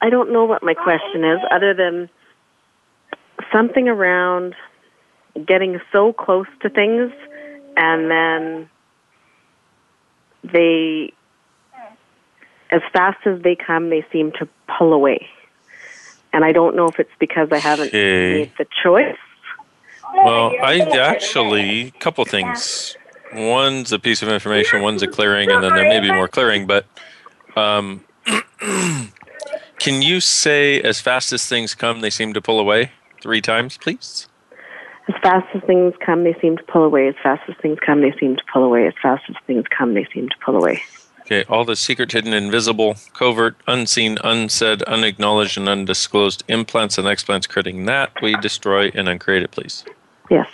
I 0.00 0.10
don't 0.10 0.32
know 0.32 0.44
what 0.44 0.62
my 0.62 0.74
question 0.74 1.24
is 1.24 1.40
other 1.50 1.74
than 1.74 2.08
something 3.52 3.88
around 3.88 4.54
getting 5.46 5.80
so 5.92 6.12
close 6.12 6.46
to 6.60 6.68
things 6.68 7.12
and 7.76 8.10
then 8.10 8.68
they 10.52 11.12
as 12.70 12.82
fast 12.92 13.18
as 13.26 13.40
they 13.42 13.56
come 13.56 13.90
they 13.90 14.04
seem 14.12 14.32
to 14.32 14.48
pull 14.78 14.92
away. 14.92 15.26
And 16.32 16.44
I 16.44 16.52
don't 16.52 16.74
know 16.74 16.88
if 16.88 16.98
it's 16.98 17.10
because 17.20 17.48
I 17.52 17.58
haven't 17.60 17.88
Okay. 17.88 18.32
made 18.32 18.52
the 18.58 18.66
choice. 18.82 19.16
Well, 20.14 20.52
I 20.62 20.80
actually, 20.98 21.88
a 21.88 21.90
couple 21.92 22.24
things. 22.24 22.96
One's 23.34 23.92
a 23.92 23.98
piece 23.98 24.22
of 24.22 24.28
information, 24.28 24.82
one's 24.82 25.02
a 25.02 25.08
clearing, 25.08 25.50
and 25.50 25.62
then 25.62 25.74
there 25.74 25.88
may 25.88 26.00
be 26.00 26.12
more 26.12 26.28
clearing. 26.28 26.66
But 26.66 26.86
um, 27.56 28.04
can 29.78 30.02
you 30.02 30.20
say, 30.20 30.80
as 30.80 31.00
fast 31.00 31.32
as 31.32 31.46
things 31.46 31.74
come, 31.74 32.00
they 32.00 32.10
seem 32.10 32.34
to 32.34 32.42
pull 32.42 32.60
away 32.60 32.92
three 33.22 33.40
times, 33.40 33.78
please? 33.78 34.28
As 35.08 35.14
fast 35.22 35.46
as 35.54 35.62
things 35.62 35.94
come, 36.04 36.24
they 36.24 36.36
seem 36.40 36.56
to 36.56 36.62
pull 36.64 36.84
away. 36.84 37.08
As 37.08 37.14
fast 37.22 37.42
as 37.48 37.56
things 37.62 37.78
come, 37.84 38.02
they 38.02 38.12
seem 38.20 38.36
to 38.36 38.42
pull 38.52 38.64
away. 38.64 38.86
As 38.86 38.94
fast 39.02 39.24
as 39.28 39.36
things 39.46 39.64
come, 39.76 39.94
they 39.94 40.06
seem 40.12 40.28
to 40.28 40.36
pull 40.44 40.56
away. 40.56 40.82
Okay, 41.22 41.44
all 41.48 41.64
the 41.64 41.76
secret, 41.76 42.12
hidden, 42.12 42.32
invisible, 42.32 42.96
covert, 43.14 43.56
unseen, 43.66 44.18
unsaid, 44.24 44.82
unacknowledged, 44.82 45.56
and 45.56 45.68
undisclosed 45.68 46.42
implants 46.48 46.98
and 46.98 47.06
explants 47.06 47.48
creating 47.48 47.84
that 47.86 48.10
we 48.20 48.36
destroy 48.36 48.90
and 48.94 49.08
uncreate 49.08 49.42
it, 49.42 49.50
please. 49.50 49.84
Yes. 50.30 50.48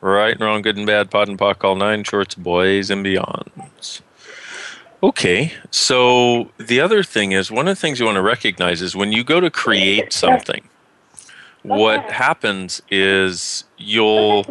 Right 0.00 0.32
and 0.32 0.40
wrong, 0.40 0.62
good 0.62 0.78
and 0.78 0.86
bad, 0.86 1.10
POD 1.10 1.28
and 1.28 1.38
POC, 1.38 1.64
all 1.64 1.76
nine 1.76 2.04
shorts, 2.04 2.34
boys 2.34 2.90
and 2.90 3.04
beyonds. 3.04 4.00
Okay, 5.02 5.52
so 5.70 6.50
the 6.58 6.80
other 6.80 7.02
thing 7.02 7.32
is 7.32 7.50
one 7.50 7.68
of 7.68 7.76
the 7.76 7.80
things 7.80 7.98
you 7.98 8.06
want 8.06 8.16
to 8.16 8.22
recognize 8.22 8.82
is 8.82 8.94
when 8.94 9.12
you 9.12 9.24
go 9.24 9.40
to 9.40 9.50
create 9.50 10.12
something, 10.12 10.68
what 11.62 12.10
happens 12.10 12.82
is 12.90 13.64
you'll 13.76 14.46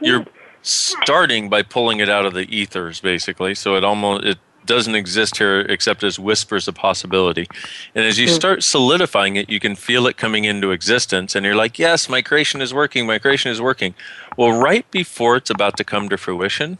you're 0.00 0.24
starting 0.62 1.48
by 1.48 1.62
pulling 1.62 2.00
it 2.00 2.08
out 2.08 2.24
of 2.24 2.34
the 2.34 2.54
ethers 2.54 3.00
basically. 3.00 3.54
So 3.54 3.76
it 3.76 3.84
almost 3.84 4.24
it 4.24 4.38
doesn't 4.64 4.94
exist 4.94 5.38
here 5.38 5.60
except 5.60 6.04
as 6.04 6.20
whispers 6.20 6.68
of 6.68 6.76
possibility. 6.76 7.48
And 7.96 8.04
as 8.04 8.16
you 8.18 8.28
mm. 8.28 8.34
start 8.34 8.62
solidifying 8.62 9.36
it 9.36 9.50
you 9.50 9.58
can 9.58 9.74
feel 9.74 10.06
it 10.06 10.16
coming 10.16 10.44
into 10.44 10.70
existence 10.70 11.34
and 11.34 11.44
you're 11.44 11.56
like 11.56 11.78
yes 11.78 12.08
my 12.08 12.22
creation 12.22 12.60
is 12.60 12.72
working 12.72 13.06
my 13.06 13.18
creation 13.18 13.50
is 13.50 13.60
working. 13.60 13.94
Well 14.36 14.52
right 14.52 14.88
before 14.90 15.36
it's 15.36 15.50
about 15.50 15.76
to 15.78 15.84
come 15.84 16.08
to 16.10 16.16
fruition 16.16 16.78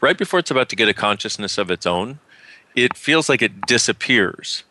right 0.00 0.18
before 0.18 0.40
it's 0.40 0.50
about 0.50 0.68
to 0.68 0.76
get 0.76 0.88
a 0.88 0.94
consciousness 0.94 1.56
of 1.56 1.70
its 1.70 1.86
own 1.86 2.18
it 2.74 2.96
feels 2.96 3.28
like 3.28 3.42
it 3.42 3.66
disappears. 3.66 4.64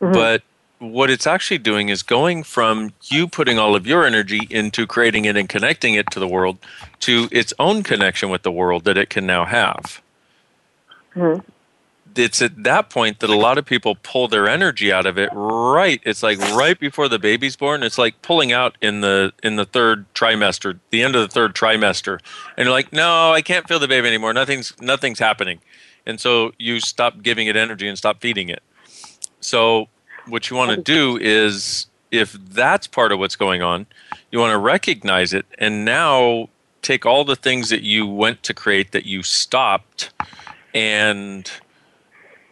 Mm-hmm. 0.00 0.12
But 0.12 0.42
what 0.78 1.10
it's 1.10 1.26
actually 1.26 1.58
doing 1.58 1.88
is 1.88 2.02
going 2.02 2.42
from 2.42 2.92
you 3.04 3.26
putting 3.26 3.58
all 3.58 3.74
of 3.74 3.86
your 3.86 4.04
energy 4.04 4.46
into 4.50 4.86
creating 4.86 5.24
it 5.24 5.36
and 5.36 5.48
connecting 5.48 5.94
it 5.94 6.10
to 6.10 6.20
the 6.20 6.28
world 6.28 6.58
to 7.00 7.28
its 7.32 7.54
own 7.58 7.82
connection 7.82 8.28
with 8.28 8.42
the 8.42 8.52
world 8.52 8.84
that 8.84 8.98
it 8.98 9.08
can 9.08 9.26
now 9.26 9.44
have. 9.46 10.02
Mm-hmm. 11.14 11.48
It's 12.14 12.40
at 12.40 12.62
that 12.64 12.88
point 12.88 13.20
that 13.20 13.28
a 13.28 13.36
lot 13.36 13.58
of 13.58 13.66
people 13.66 13.96
pull 14.02 14.26
their 14.26 14.48
energy 14.48 14.90
out 14.90 15.04
of 15.04 15.18
it 15.18 15.28
right 15.34 16.00
it's 16.02 16.22
like 16.22 16.38
right 16.54 16.80
before 16.80 17.10
the 17.10 17.18
baby's 17.18 17.56
born 17.56 17.82
it's 17.82 17.98
like 17.98 18.22
pulling 18.22 18.52
out 18.52 18.78
in 18.80 19.02
the 19.02 19.34
in 19.42 19.56
the 19.56 19.66
third 19.66 20.06
trimester 20.14 20.78
the 20.88 21.02
end 21.02 21.14
of 21.14 21.20
the 21.20 21.28
third 21.28 21.54
trimester. 21.54 22.20
And 22.56 22.66
you're 22.66 22.72
like 22.72 22.92
no 22.92 23.32
I 23.32 23.42
can't 23.42 23.68
feel 23.68 23.78
the 23.78 23.88
baby 23.88 24.08
anymore. 24.08 24.32
Nothing's 24.32 24.72
nothing's 24.80 25.18
happening. 25.18 25.60
And 26.06 26.20
so 26.20 26.52
you 26.58 26.80
stop 26.80 27.22
giving 27.22 27.48
it 27.48 27.56
energy 27.56 27.88
and 27.88 27.98
stop 27.98 28.20
feeding 28.20 28.48
it. 28.48 28.62
So 29.40 29.88
what 30.26 30.50
you 30.50 30.56
want 30.56 30.70
to 30.70 30.82
do 30.82 31.16
is 31.16 31.86
if 32.10 32.32
that's 32.32 32.86
part 32.86 33.12
of 33.12 33.18
what's 33.18 33.36
going 33.36 33.62
on, 33.62 33.86
you 34.30 34.38
want 34.38 34.52
to 34.52 34.58
recognize 34.58 35.32
it 35.32 35.46
and 35.58 35.84
now 35.84 36.48
take 36.82 37.04
all 37.04 37.24
the 37.24 37.36
things 37.36 37.68
that 37.70 37.82
you 37.82 38.06
went 38.06 38.42
to 38.44 38.54
create 38.54 38.92
that 38.92 39.06
you 39.06 39.22
stopped 39.22 40.12
and 40.74 41.50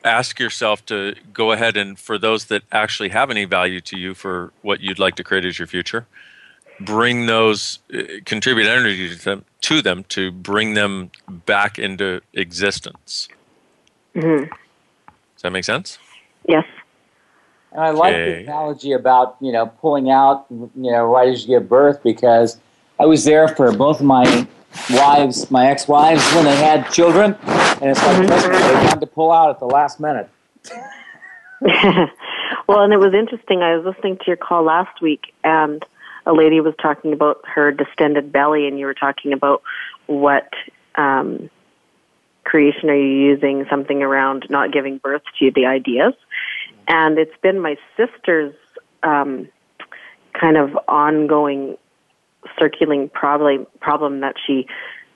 ask 0.04 0.38
yourself 0.38 0.84
to 0.86 1.14
go 1.32 1.52
ahead 1.52 1.76
and 1.76 1.98
for 1.98 2.18
those 2.18 2.46
that 2.46 2.62
actually 2.72 3.08
have 3.08 3.30
any 3.30 3.44
value 3.44 3.80
to 3.80 3.96
you 3.96 4.12
for 4.14 4.52
what 4.62 4.80
you'd 4.80 4.98
like 4.98 5.14
to 5.14 5.24
create 5.24 5.44
as 5.44 5.58
your 5.58 5.66
future 5.68 6.06
bring 6.80 7.26
those 7.26 7.78
uh, 7.94 8.02
contribute 8.24 8.66
energy 8.66 9.08
to 9.08 9.24
them 9.24 9.44
to 9.60 9.80
them 9.80 10.04
to 10.04 10.30
bring 10.32 10.74
them 10.74 11.10
back 11.46 11.78
into 11.78 12.20
existence 12.34 13.28
Mhm. 14.14 14.48
does 14.48 15.42
that 15.42 15.52
make 15.52 15.64
sense 15.64 15.98
Yes. 16.46 16.66
And 17.74 17.82
I 17.82 17.90
like 17.90 18.14
the 18.14 18.42
analogy 18.42 18.92
about 18.92 19.36
you 19.40 19.52
know 19.52 19.66
pulling 19.66 20.08
out 20.08 20.46
you 20.50 20.70
know 20.74 21.04
right 21.04 21.28
as 21.28 21.42
you 21.42 21.58
give 21.58 21.68
birth 21.68 22.02
because 22.02 22.56
I 23.00 23.06
was 23.06 23.24
there 23.24 23.48
for 23.48 23.72
both 23.72 23.98
of 23.98 24.06
my 24.06 24.46
wives, 24.90 25.50
my 25.50 25.66
ex-wives, 25.66 26.24
when 26.34 26.44
they 26.44 26.56
had 26.56 26.88
children, 26.90 27.36
and 27.44 27.90
it's 27.90 28.02
like 28.04 28.26
trust 28.26 28.48
me, 28.48 28.56
they 28.56 28.86
had 28.86 29.00
to 29.00 29.06
pull 29.06 29.32
out 29.32 29.50
at 29.50 29.58
the 29.58 29.66
last 29.66 29.98
minute. 29.98 30.28
well, 32.68 32.80
and 32.82 32.92
it 32.92 32.98
was 32.98 33.12
interesting. 33.12 33.62
I 33.62 33.76
was 33.76 33.84
listening 33.84 34.18
to 34.18 34.24
your 34.28 34.36
call 34.36 34.62
last 34.62 35.00
week, 35.02 35.34
and 35.42 35.84
a 36.26 36.32
lady 36.32 36.60
was 36.60 36.74
talking 36.80 37.12
about 37.12 37.40
her 37.44 37.72
distended 37.72 38.30
belly, 38.30 38.68
and 38.68 38.78
you 38.78 38.86
were 38.86 38.94
talking 38.94 39.32
about 39.32 39.62
what 40.06 40.48
um, 40.94 41.50
creation 42.44 42.88
are 42.88 42.96
you 42.96 43.30
using 43.30 43.66
something 43.68 44.02
around 44.02 44.46
not 44.48 44.72
giving 44.72 44.98
birth 44.98 45.22
to 45.40 45.50
the 45.50 45.66
ideas? 45.66 46.14
And 46.88 47.18
it's 47.18 47.36
been 47.42 47.60
my 47.60 47.76
sister's 47.96 48.54
um, 49.02 49.48
kind 50.38 50.56
of 50.56 50.70
ongoing 50.88 51.76
circulating 52.58 53.08
problem 53.08 53.66
problem 53.80 54.20
that 54.20 54.34
she 54.46 54.66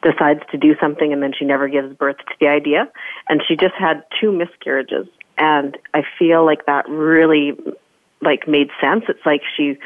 decides 0.03 0.41
to 0.51 0.57
do 0.57 0.75
something 0.81 1.13
and 1.13 1.23
then 1.23 1.33
she 1.37 1.45
never 1.45 1.69
gives 1.69 1.95
birth 1.97 2.17
to 2.19 2.35
the 2.41 2.47
idea. 2.47 2.89
And 3.29 3.43
she 3.47 3.57
just 3.57 3.75
had 3.75 4.05
two 4.21 4.33
miscarriages. 4.33 5.07
And 5.37 5.77
i 5.95 6.03
feel 6.19 6.45
like 6.45 6.67
that 6.67 6.89
really 6.89 7.53
like 8.21 8.49
made 8.49 8.71
sense. 8.81 9.05
It's 9.09 9.25
like 9.25 9.43
she 9.57 9.79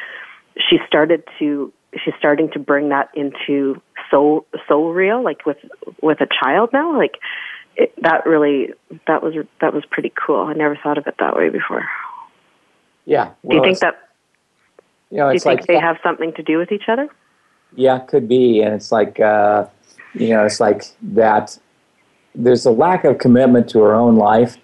she 0.57 0.79
started 0.87 1.25
to 1.39 1.73
she's 2.05 2.15
starting 2.19 2.51
to 2.53 2.59
bring 2.59 2.89
that 2.91 3.11
into 3.15 3.81
so 4.11 4.47
so 4.69 4.89
real 4.89 5.23
like 5.23 5.45
with 5.45 5.59
with 6.03 6.21
a 6.21 6.29
child 6.43 6.71
now. 6.73 6.97
Like 6.97 7.17
it, 7.76 7.93
that 8.02 8.26
really 8.26 8.73
that 9.07 9.23
was 9.23 9.35
that 9.61 9.73
was 9.75 9.85
pretty 9.87 10.12
cool 10.14 10.47
i 10.47 10.52
never 10.52 10.76
thought 10.76 10.99
of 10.99 11.07
it 11.07 11.14
that 11.19 11.37
way 11.37 11.49
before 11.49 11.85
Yeah. 13.05 13.31
do 13.49 13.57
you 13.57 13.62
think 13.62 13.79
that 13.81 14.11
You 15.11 15.19
know, 15.19 15.29
do 15.29 15.35
you 15.35 15.41
think 15.41 15.61
like 15.61 15.67
they 15.67 15.79
have 15.79 15.99
something 16.02 16.33
to 16.35 16.43
do 16.43 16.59
with 16.59 16.73
each 16.73 16.88
other 16.88 17.09
Yeah, 17.75 17.99
could 18.00 18.29
be, 18.29 18.61
and 18.62 18.75
it's 18.75 18.93
like 18.93 19.21
uh, 19.21 19.67
you 20.14 20.29
know, 20.31 20.45
it's 20.45 20.61
like 20.61 20.85
that. 21.02 21.59
There's 22.35 22.64
a 22.67 22.71
lack 22.71 23.05
of 23.05 23.19
commitment 23.19 23.69
to 23.71 23.83
our 23.83 23.95
own 23.95 24.17
life, 24.17 24.57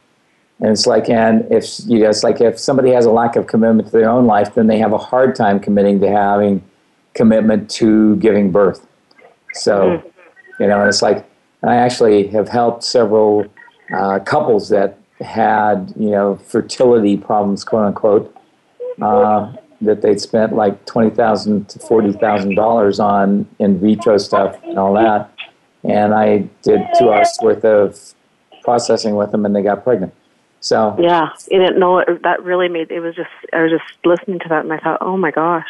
and 0.61 0.71
it's 0.71 0.87
like, 0.87 1.09
and 1.09 1.47
if 1.51 1.65
you 1.87 2.01
know, 2.01 2.09
it's 2.09 2.23
like 2.23 2.41
if 2.41 2.59
somebody 2.59 2.91
has 2.91 3.07
a 3.07 3.11
lack 3.11 3.37
of 3.37 3.47
commitment 3.47 3.89
to 3.89 3.93
their 3.93 4.11
own 4.11 4.27
life, 4.27 4.55
then 4.55 4.67
they 4.67 4.79
have 4.79 4.93
a 4.93 4.99
hard 4.99 5.35
time 5.35 5.61
committing 5.61 6.01
to 6.01 6.11
having 6.11 6.63
commitment 7.15 7.71
to 7.71 8.17
giving 8.17 8.51
birth. 8.51 8.87
So, 9.55 10.03
you 10.61 10.67
know, 10.67 10.81
and 10.81 10.89
it's 10.89 11.03
like 11.03 11.29
I 11.63 11.77
actually 11.77 12.29
have 12.29 12.49
helped 12.49 12.85
several 12.85 13.47
uh, 13.95 14.21
couples 14.21 14.69
that 14.69 14.99
had 15.21 15.93
you 15.97 16.11
know 16.11 16.37
fertility 16.37 17.17
problems, 17.17 17.65
quote 17.65 17.87
unquote. 17.87 18.35
Uh, 19.01 19.53
that 19.81 20.03
they'd 20.03 20.21
spent 20.21 20.55
like 20.55 20.85
twenty 20.87 21.11
thousand 21.11 21.69
to 21.69 21.79
forty 21.79 22.13
thousand 22.13 22.57
dollars 22.57 22.99
on 22.99 23.47
in 23.59 23.79
vitro 23.79 24.19
stuff 24.19 24.57
and 24.65 24.79
all 24.79 24.93
that, 24.95 25.31
and 25.85 26.15
I 26.15 26.49
did 26.63 26.81
two 26.99 27.13
hours 27.13 27.37
worth 27.41 27.65
of 27.65 27.97
processing 28.63 29.15
with 29.15 29.31
them, 29.31 29.47
and 29.47 29.55
they 29.55 29.63
got 29.63 29.85
pregnant. 29.85 30.13
So 30.61 30.97
Yeah, 30.99 31.29
I 31.53 31.59
didn't 31.59 31.79
know 31.79 31.99
it, 31.99 32.23
that 32.23 32.43
really 32.43 32.69
made 32.69 32.91
it 32.91 33.01
was 33.01 33.15
just 33.15 33.31
I 33.53 33.63
was 33.63 33.71
just 33.71 33.85
listening 34.05 34.41
to 34.41 34.49
that 34.49 34.65
and 34.65 34.73
I 34.73 34.79
thought, 34.79 34.99
oh 35.01 35.17
my 35.17 35.31
gosh, 35.31 35.69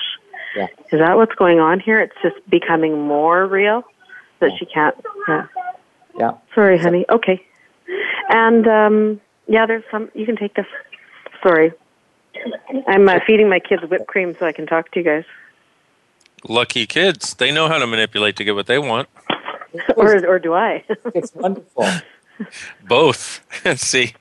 Yeah. 0.56 0.68
is 0.90 0.98
that 1.00 1.16
what's 1.16 1.34
going 1.34 1.60
on 1.60 1.78
here? 1.80 2.00
It's 2.00 2.16
just 2.22 2.36
becoming 2.48 3.06
more 3.06 3.46
real 3.46 3.84
that 4.40 4.52
she 4.58 4.64
can't. 4.64 4.96
Yeah. 5.28 5.46
Yeah, 6.18 6.32
Sorry, 6.54 6.78
honey. 6.78 7.04
Okay. 7.08 7.44
And 8.30 8.66
um 8.66 9.20
yeah, 9.48 9.66
there's 9.66 9.84
some. 9.90 10.10
You 10.14 10.26
can 10.26 10.36
take 10.36 10.54
this. 10.54 10.66
Sorry, 11.42 11.72
I'm 12.86 13.08
uh, 13.08 13.18
feeding 13.26 13.48
my 13.48 13.58
kids 13.58 13.82
whipped 13.82 14.06
cream 14.06 14.36
so 14.38 14.46
I 14.46 14.52
can 14.52 14.66
talk 14.66 14.90
to 14.92 15.00
you 15.00 15.04
guys. 15.04 15.24
Lucky 16.46 16.86
kids. 16.86 17.34
They 17.34 17.50
know 17.50 17.68
how 17.68 17.78
to 17.78 17.86
manipulate 17.86 18.36
to 18.36 18.44
get 18.44 18.54
what 18.54 18.66
they 18.66 18.78
want. 18.78 19.08
or 19.96 20.24
or 20.26 20.38
do 20.38 20.54
I? 20.54 20.84
it's 21.14 21.34
wonderful. 21.34 21.86
Both. 22.86 23.40
See, 23.80 24.12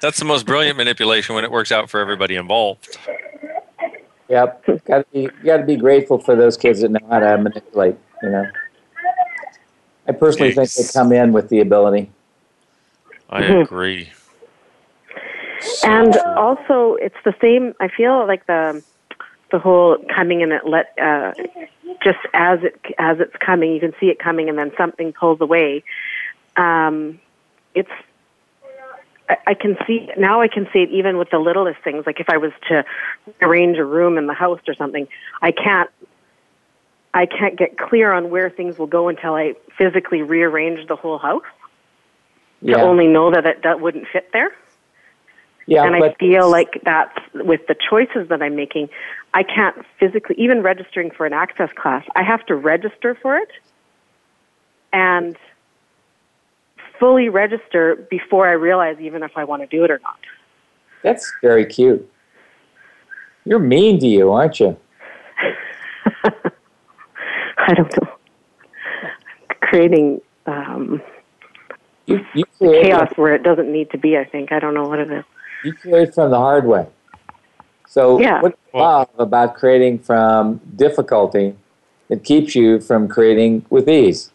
that's 0.00 0.18
the 0.18 0.24
most 0.24 0.46
brilliant 0.46 0.76
manipulation 0.76 1.34
when 1.34 1.44
it 1.44 1.50
works 1.50 1.72
out 1.72 1.90
for 1.90 1.98
everybody 1.98 2.36
involved. 2.36 2.96
Yep, 4.28 4.84
got 4.84 4.98
to 4.98 5.06
be 5.12 5.28
got 5.42 5.58
to 5.58 5.64
be 5.64 5.76
grateful 5.76 6.18
for 6.18 6.36
those 6.36 6.56
kids 6.56 6.82
that 6.82 6.90
know 6.90 7.06
how 7.08 7.20
to 7.20 7.38
manipulate. 7.38 7.96
You 8.22 8.30
know, 8.30 8.46
I 10.08 10.12
personally 10.12 10.52
think 10.52 10.70
they 10.70 10.84
come 10.92 11.12
in 11.12 11.32
with 11.32 11.48
the 11.48 11.60
ability. 11.60 12.10
I 13.28 13.42
Mhm. 13.42 13.62
agree. 13.62 14.12
So 15.60 15.88
and 15.88 16.12
true. 16.12 16.32
also 16.36 16.96
it's 16.96 17.16
the 17.24 17.34
same 17.40 17.74
i 17.80 17.88
feel 17.88 18.26
like 18.26 18.46
the 18.46 18.82
the 19.50 19.58
whole 19.58 19.96
coming 20.14 20.40
in 20.42 20.52
it 20.52 20.66
let 20.66 20.92
uh 20.98 21.32
just 22.04 22.18
as 22.34 22.62
it 22.62 22.78
as 22.98 23.18
it's 23.20 23.34
coming 23.36 23.72
you 23.72 23.80
can 23.80 23.92
see 23.98 24.06
it 24.06 24.18
coming 24.18 24.48
and 24.48 24.58
then 24.58 24.70
something 24.76 25.12
pulls 25.12 25.40
away 25.40 25.82
um 26.56 27.18
it's 27.74 27.90
I, 29.28 29.36
I 29.48 29.54
can 29.54 29.76
see 29.86 30.08
now 30.16 30.40
I 30.40 30.48
can 30.48 30.68
see 30.72 30.80
it 30.80 30.90
even 30.90 31.18
with 31.18 31.30
the 31.30 31.38
littlest 31.38 31.80
things. 31.82 32.04
Like 32.06 32.20
if 32.20 32.28
I 32.28 32.36
was 32.36 32.52
to 32.68 32.84
arrange 33.42 33.76
a 33.78 33.84
room 33.84 34.18
in 34.18 34.26
the 34.26 34.34
house 34.34 34.60
or 34.68 34.74
something, 34.74 35.08
I 35.42 35.52
can't 35.52 35.90
I 37.16 37.26
can't 37.26 37.56
get 37.56 37.78
clear 37.78 38.12
on 38.12 38.30
where 38.30 38.50
things 38.50 38.78
will 38.78 38.86
go 38.86 39.08
until 39.08 39.34
I 39.34 39.54
physically 39.76 40.22
rearrange 40.22 40.86
the 40.86 40.96
whole 40.96 41.18
house 41.18 41.42
to 42.64 42.80
only 42.80 43.06
know 43.06 43.30
that 43.30 43.46
it, 43.46 43.62
that 43.62 43.80
wouldn't 43.80 44.06
fit 44.12 44.30
there 44.32 44.52
yeah, 45.66 45.84
and 45.84 45.96
I 45.96 46.14
feel 46.14 46.48
like 46.48 46.80
that's 46.84 47.18
with 47.34 47.66
the 47.66 47.74
choices 47.74 48.28
that 48.28 48.40
I'm 48.40 48.54
making, 48.54 48.88
I 49.34 49.42
can't 49.42 49.76
physically, 49.98 50.36
even 50.38 50.62
registering 50.62 51.10
for 51.10 51.26
an 51.26 51.32
access 51.32 51.70
class, 51.74 52.04
I 52.14 52.22
have 52.22 52.46
to 52.46 52.54
register 52.54 53.16
for 53.20 53.36
it 53.36 53.48
and 54.92 55.36
fully 57.00 57.28
register 57.28 57.96
before 58.08 58.48
I 58.48 58.52
realize 58.52 58.98
even 59.00 59.24
if 59.24 59.32
I 59.36 59.42
want 59.42 59.62
to 59.62 59.66
do 59.66 59.84
it 59.84 59.90
or 59.90 59.98
not. 59.98 60.18
that's 61.02 61.30
very 61.42 61.66
cute. 61.66 62.08
You're 63.44 63.58
mean 63.58 63.98
to 64.00 64.06
you, 64.06 64.32
aren't 64.32 64.60
you? 64.60 64.76
I 67.66 67.74
don't 67.74 67.92
know. 68.02 68.08
Creating 69.60 70.20
um, 70.46 71.02
You 72.06 72.24
you 72.34 72.44
chaos 72.60 73.10
where 73.16 73.34
it 73.34 73.42
doesn't 73.42 73.70
need 73.70 73.90
to 73.90 73.98
be, 73.98 74.16
I 74.16 74.24
think. 74.24 74.52
I 74.52 74.58
don't 74.60 74.74
know 74.74 74.84
what 74.84 74.98
it 75.00 75.10
is. 75.10 75.24
you 75.64 75.72
create 75.72 76.14
from 76.14 76.30
the 76.30 76.38
hard 76.38 76.64
way. 76.66 76.86
So 77.88 78.20
Yeah. 78.20 78.40
what 78.42 78.56
you 78.74 78.80
love 78.80 79.08
about 79.18 79.56
creating 79.56 79.98
from 80.00 80.60
difficulty 80.76 81.54
that 82.08 82.22
keeps 82.24 82.54
you 82.54 82.78
from 82.80 83.08
creating 83.08 83.64
with 83.70 83.88
ease? 83.88 84.30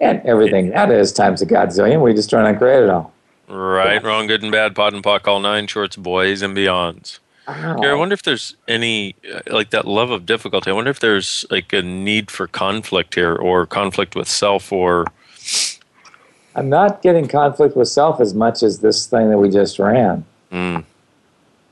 And 0.00 0.20
everything 0.26 0.70
that 0.70 0.90
is 0.90 1.12
times 1.12 1.40
a 1.42 1.46
godzillion. 1.46 2.02
We 2.02 2.12
just 2.12 2.28
try 2.28 2.50
to 2.50 2.58
create 2.58 2.82
it 2.82 2.90
all. 2.90 3.12
Right, 3.48 4.02
wrong, 4.02 4.26
good 4.26 4.42
and 4.42 4.50
bad, 4.50 4.74
POD 4.74 4.94
and 4.94 5.02
POC, 5.04 5.28
all 5.28 5.40
nine 5.40 5.66
shorts, 5.66 5.96
boys 5.96 6.42
and 6.42 6.56
beyonds. 6.56 7.18
Gary, 7.46 7.90
I 7.90 7.94
wonder 7.94 8.14
if 8.14 8.22
there's 8.22 8.56
any 8.68 9.16
uh, 9.32 9.40
like 9.50 9.70
that 9.70 9.86
love 9.86 10.10
of 10.10 10.26
difficulty. 10.26 10.70
I 10.70 10.74
wonder 10.74 10.90
if 10.90 11.00
there's 11.00 11.44
like 11.50 11.72
a 11.72 11.82
need 11.82 12.30
for 12.30 12.46
conflict 12.46 13.14
here, 13.16 13.34
or 13.34 13.66
conflict 13.66 14.14
with 14.14 14.28
self, 14.28 14.72
or 14.72 15.06
I'm 16.54 16.68
not 16.68 17.02
getting 17.02 17.26
conflict 17.28 17.76
with 17.76 17.88
self 17.88 18.20
as 18.20 18.34
much 18.34 18.62
as 18.62 18.80
this 18.80 19.06
thing 19.06 19.30
that 19.30 19.38
we 19.38 19.48
just 19.50 19.78
ran. 19.78 20.24
mm, 20.52 20.84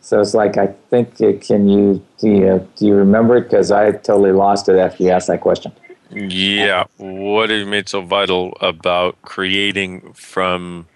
So 0.00 0.20
it's 0.20 0.34
like 0.34 0.56
I 0.56 0.68
think 0.90 1.20
it, 1.20 1.42
can 1.42 1.68
you 1.68 2.04
do 2.18 2.28
you, 2.28 2.68
do 2.76 2.86
you 2.86 2.94
remember 2.94 3.36
it? 3.36 3.42
Because 3.42 3.70
I 3.70 3.92
totally 3.92 4.32
lost 4.32 4.68
it 4.68 4.76
after 4.76 5.04
you 5.04 5.10
asked 5.10 5.28
that 5.28 5.40
question. 5.40 5.72
yeah. 6.10 6.84
What 6.96 7.50
have 7.50 7.58
you 7.60 7.66
made 7.66 7.88
so 7.88 8.00
vital 8.02 8.56
about 8.60 9.20
creating 9.22 10.12
from 10.14 10.86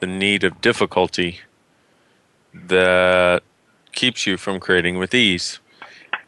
the 0.00 0.06
need 0.06 0.44
of 0.44 0.60
difficulty 0.60 1.40
that 2.54 3.42
keeps 3.94 4.26
you 4.26 4.36
from 4.36 4.60
creating 4.60 4.98
with 4.98 5.14
ease? 5.14 5.58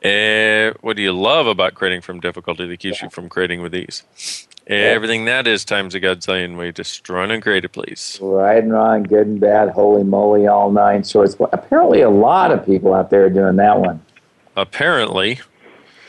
Eh, 0.02 0.72
what 0.80 0.96
do 0.96 1.02
you 1.02 1.12
love 1.12 1.46
about 1.46 1.74
creating 1.74 2.00
from 2.00 2.20
difficulty 2.20 2.66
that 2.66 2.78
keeps 2.78 3.02
you 3.02 3.10
from 3.10 3.28
creating 3.28 3.62
with 3.62 3.74
ease? 3.74 4.02
Everything 4.66 5.26
that 5.26 5.46
is 5.46 5.64
times 5.64 5.94
a 5.94 6.00
godzillion 6.00 6.56
way. 6.56 6.72
Just 6.72 7.08
run 7.08 7.30
and 7.30 7.42
create 7.42 7.64
it, 7.64 7.70
please. 7.70 8.18
Right 8.20 8.62
and 8.62 8.72
wrong, 8.72 9.04
good 9.04 9.26
and 9.26 9.40
bad, 9.40 9.68
holy 9.70 10.02
moly, 10.02 10.48
all 10.48 10.72
nine 10.72 11.04
shorts. 11.04 11.38
Well, 11.38 11.48
apparently, 11.52 12.00
a 12.00 12.10
lot 12.10 12.50
of 12.50 12.66
people 12.66 12.92
out 12.92 13.10
there 13.10 13.26
are 13.26 13.30
doing 13.30 13.56
that 13.56 13.78
one. 13.78 14.02
Apparently, 14.56 15.40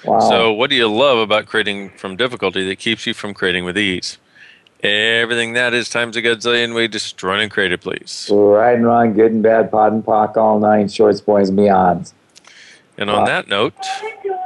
Wow. 0.08 0.20
So, 0.22 0.54
what 0.54 0.70
do 0.70 0.76
you 0.76 0.88
love 0.88 1.18
about 1.18 1.48
creating 1.48 1.90
from 1.90 2.16
difficulty 2.16 2.66
that 2.68 2.80
keeps 2.80 3.06
you 3.06 3.14
from 3.14 3.34
creating 3.34 3.66
with 3.66 3.78
ease? 3.78 4.18
Everything 4.84 5.54
that 5.54 5.74
is 5.74 5.90
times 5.90 6.16
a 6.16 6.22
godzillion 6.22 6.76
way, 6.76 6.88
just 6.88 7.22
run 7.24 7.40
and 7.40 7.50
create 7.52 7.72
it, 7.72 7.82
please. 7.82 8.30
right 8.32 8.76
and 8.76 8.86
wrong, 8.86 9.14
good 9.14 9.32
and 9.32 9.42
bad, 9.42 9.72
POD 9.72 9.94
and 9.94 10.06
POC, 10.06 10.38
all 10.38 10.60
nine 10.60 10.88
shorts, 10.88 11.20
boys 11.20 11.50
and 11.50 11.58
beyonds. 11.58 12.14
And 12.98 13.10
on 13.10 13.22
Wow. 13.22 13.26
that 13.26 13.48
note, 13.48 13.74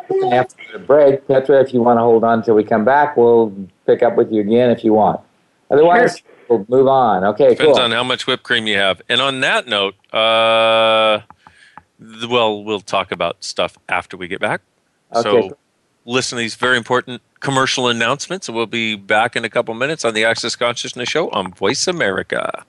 We're 0.09 0.21
gonna 0.21 0.35
have 0.35 0.47
a 0.73 0.79
break, 0.79 1.27
Petra. 1.27 1.61
If 1.61 1.73
you 1.73 1.81
want 1.81 1.97
to 1.97 2.01
hold 2.01 2.23
on 2.23 2.39
until 2.39 2.55
we 2.55 2.63
come 2.63 2.83
back, 2.83 3.15
we'll 3.15 3.53
pick 3.85 4.03
up 4.03 4.15
with 4.17 4.31
you 4.31 4.41
again 4.41 4.69
if 4.69 4.83
you 4.83 4.93
want. 4.93 5.21
Otherwise, 5.69 6.21
we'll 6.49 6.65
move 6.67 6.87
on. 6.87 7.23
Okay, 7.23 7.51
depends 7.51 7.77
cool. 7.77 7.85
on 7.85 7.91
how 7.91 8.03
much 8.03 8.27
whipped 8.27 8.43
cream 8.43 8.67
you 8.67 8.77
have. 8.77 9.01
And 9.07 9.21
on 9.21 9.39
that 9.39 9.67
note, 9.67 9.95
uh, 10.13 11.21
well, 12.29 12.63
we'll 12.63 12.81
talk 12.81 13.11
about 13.11 13.43
stuff 13.43 13.77
after 13.87 14.17
we 14.17 14.27
get 14.27 14.41
back. 14.41 14.61
Okay. 15.15 15.49
So, 15.49 15.57
listen 16.05 16.37
to 16.37 16.41
these 16.41 16.55
very 16.55 16.77
important 16.77 17.21
commercial 17.39 17.87
announcements, 17.87 18.47
and 18.47 18.55
we'll 18.55 18.65
be 18.65 18.95
back 18.95 19.35
in 19.35 19.45
a 19.45 19.49
couple 19.49 19.73
minutes 19.73 20.05
on 20.05 20.13
the 20.13 20.25
Access 20.25 20.55
Consciousness 20.55 21.09
Show 21.09 21.29
on 21.29 21.53
Voice 21.53 21.87
America. 21.87 22.65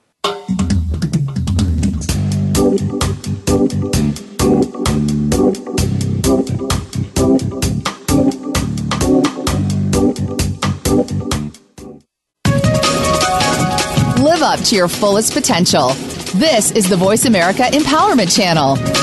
Live 14.19 14.41
up 14.41 14.59
to 14.61 14.75
your 14.75 14.87
fullest 14.87 15.33
potential. 15.33 15.89
This 16.35 16.71
is 16.71 16.89
the 16.89 16.97
Voice 16.97 17.25
America 17.25 17.63
Empowerment 17.63 18.35
Channel. 18.35 19.02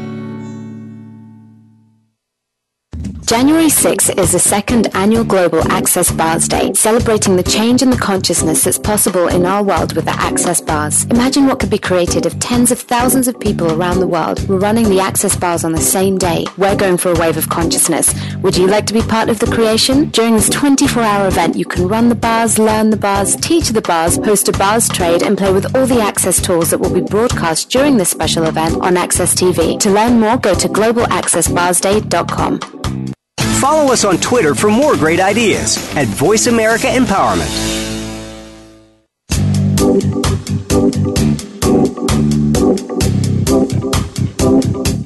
January 3.31 3.67
6th 3.67 4.19
is 4.19 4.33
the 4.33 4.39
second 4.39 4.93
annual 4.93 5.23
Global 5.23 5.65
Access 5.71 6.11
Bars 6.11 6.49
Day, 6.49 6.73
celebrating 6.73 7.37
the 7.37 7.43
change 7.43 7.81
in 7.81 7.89
the 7.89 7.95
consciousness 7.95 8.65
that's 8.65 8.77
possible 8.77 9.29
in 9.29 9.45
our 9.45 9.63
world 9.63 9.95
with 9.95 10.03
the 10.03 10.11
Access 10.11 10.59
Bars. 10.59 11.05
Imagine 11.05 11.47
what 11.47 11.61
could 11.61 11.69
be 11.69 11.77
created 11.77 12.25
if 12.25 12.37
tens 12.39 12.73
of 12.73 12.81
thousands 12.81 13.29
of 13.29 13.39
people 13.39 13.71
around 13.71 14.01
the 14.01 14.05
world 14.05 14.45
were 14.49 14.59
running 14.59 14.89
the 14.89 14.99
Access 14.99 15.37
Bars 15.37 15.63
on 15.63 15.71
the 15.71 15.79
same 15.79 16.17
day. 16.17 16.43
We're 16.57 16.75
going 16.75 16.97
for 16.97 17.13
a 17.13 17.19
wave 17.21 17.37
of 17.37 17.47
consciousness. 17.47 18.13
Would 18.41 18.57
you 18.57 18.67
like 18.67 18.85
to 18.87 18.93
be 18.93 19.01
part 19.01 19.29
of 19.29 19.39
the 19.39 19.49
creation? 19.49 20.09
During 20.09 20.33
this 20.33 20.49
24-hour 20.49 21.29
event, 21.29 21.55
you 21.55 21.63
can 21.63 21.87
run 21.87 22.09
the 22.09 22.15
bars, 22.15 22.59
learn 22.59 22.89
the 22.89 22.97
bars, 22.97 23.37
teach 23.37 23.69
the 23.69 23.81
bars, 23.81 24.17
host 24.17 24.49
a 24.49 24.51
bars 24.51 24.89
trade, 24.89 25.23
and 25.23 25.37
play 25.37 25.53
with 25.53 25.73
all 25.73 25.85
the 25.85 26.01
Access 26.01 26.41
tools 26.41 26.69
that 26.71 26.79
will 26.79 26.93
be 26.93 26.99
broadcast 26.99 27.69
during 27.69 27.95
this 27.95 28.09
special 28.09 28.43
event 28.43 28.81
on 28.81 28.97
Access 28.97 29.33
TV. 29.33 29.79
To 29.79 29.89
learn 29.89 30.19
more, 30.19 30.35
go 30.35 30.53
to 30.53 30.67
globalaccessbarsday.com. 30.67 32.80
Follow 33.61 33.93
us 33.93 34.03
on 34.05 34.17
Twitter 34.17 34.55
for 34.55 34.71
more 34.71 34.95
great 34.95 35.19
ideas 35.19 35.77
at 35.95 36.07
Voice 36.07 36.47
America 36.47 36.87
Empowerment. 36.87 37.47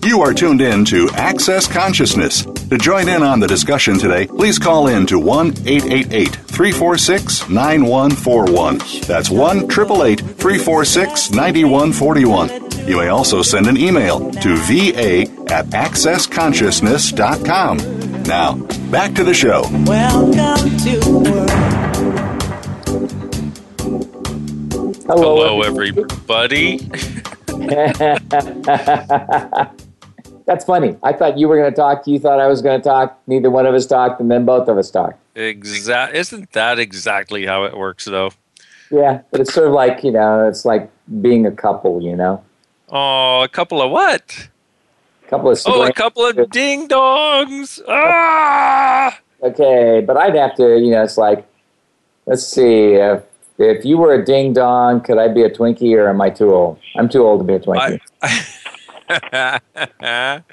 You 0.06 0.22
are 0.22 0.34
tuned 0.34 0.62
in 0.62 0.86
to 0.86 1.10
Access 1.16 1.68
Consciousness. 1.68 2.46
To 2.46 2.78
join 2.78 3.10
in 3.10 3.24
on 3.24 3.42
the 3.42 3.48
discussion 3.48 4.00
today, 4.00 4.26
please 4.26 4.58
call 4.58 4.88
in 4.88 5.06
to 5.08 5.20
1 5.20 5.48
888 5.66 6.34
346 6.34 7.50
9141. 7.50 8.78
That's 9.06 9.30
1 9.30 9.70
888 9.70 10.22
346 10.22 11.32
9141. 11.32 12.88
You 12.88 13.00
may 13.00 13.10
also 13.10 13.42
send 13.42 13.68
an 13.68 13.76
email 13.76 14.32
to 14.32 14.56
va 14.56 15.24
at 15.52 15.66
accessconsciousness.com. 15.72 18.15
Now, 18.28 18.56
back 18.90 19.14
to 19.16 19.24
the 19.24 19.34
show. 19.34 19.62
Welcome 19.86 20.78
to 20.80 21.00
the 21.00 21.12
world. 21.12 21.50
Hello, 25.08 25.62
everybody. 25.62 26.78
That's 30.46 30.66
funny. 30.66 30.96
I 31.04 31.14
thought 31.14 31.38
you 31.38 31.48
were 31.48 31.58
going 31.58 31.72
to 31.72 31.76
talk. 31.76 32.08
You 32.08 32.20
thought 32.20 32.40
I 32.40 32.48
was 32.48 32.62
going 32.62 32.80
to 32.82 32.84
talk. 32.84 33.20
Neither 33.28 33.50
one 33.52 33.66
of 33.66 33.74
us 33.76 33.86
talked, 33.86 34.20
and 34.20 34.30
then 34.32 34.46
both 34.46 34.68
of 34.68 34.78
us 34.78 34.90
talked. 34.90 35.20
Exact. 35.36 36.16
Isn't 36.16 36.52
that 36.54 36.80
exactly 36.80 37.46
how 37.46 37.64
it 37.66 37.78
works, 37.78 38.06
though? 38.06 38.32
Yeah, 38.92 39.22
but 39.32 39.42
it's 39.42 39.54
sort 39.54 39.68
of 39.68 39.74
like 39.74 40.04
you 40.04 40.12
know, 40.12 40.48
it's 40.48 40.66
like 40.66 40.90
being 41.22 41.46
a 41.46 41.52
couple. 41.52 42.02
You 42.02 42.16
know, 42.16 42.44
Oh, 42.90 43.42
a 43.44 43.48
couple 43.48 43.82
of 43.82 43.92
what? 43.92 44.50
A 45.26 45.30
couple 45.30 45.52
of. 45.52 45.62
Oh, 45.66 45.84
a 45.84 45.94
couple 45.94 46.26
of 46.26 46.50
ding 46.52 46.88
dongs. 46.88 47.82
Ah! 47.88 49.20
Okay, 49.44 50.02
but 50.06 50.18
I'd 50.18 50.36
have 50.36 50.56
to. 50.56 50.80
You 50.80 50.92
know, 50.92 51.04
it's 51.04 51.18
like, 51.18 51.46
let's 52.26 52.46
see. 52.46 52.94
If 52.94 53.24
if 53.58 53.86
you 53.86 53.98
were 53.98 54.14
a 54.14 54.24
ding 54.24 54.54
dong, 54.54 55.02
could 55.02 55.18
I 55.18 55.28
be 55.28 55.44
a 55.44 55.50
Twinkie, 55.50 55.98
or 55.98 56.08
am 56.10 56.22
I 56.22 56.30
too 56.30 56.54
old? 56.54 56.80
I'm 56.98 57.10
too 57.10 57.26
old 57.26 57.42
to 57.42 57.44
be 57.44 57.54
a 57.54 57.60
Twinkie. 57.60 58.00
I, 58.22 60.42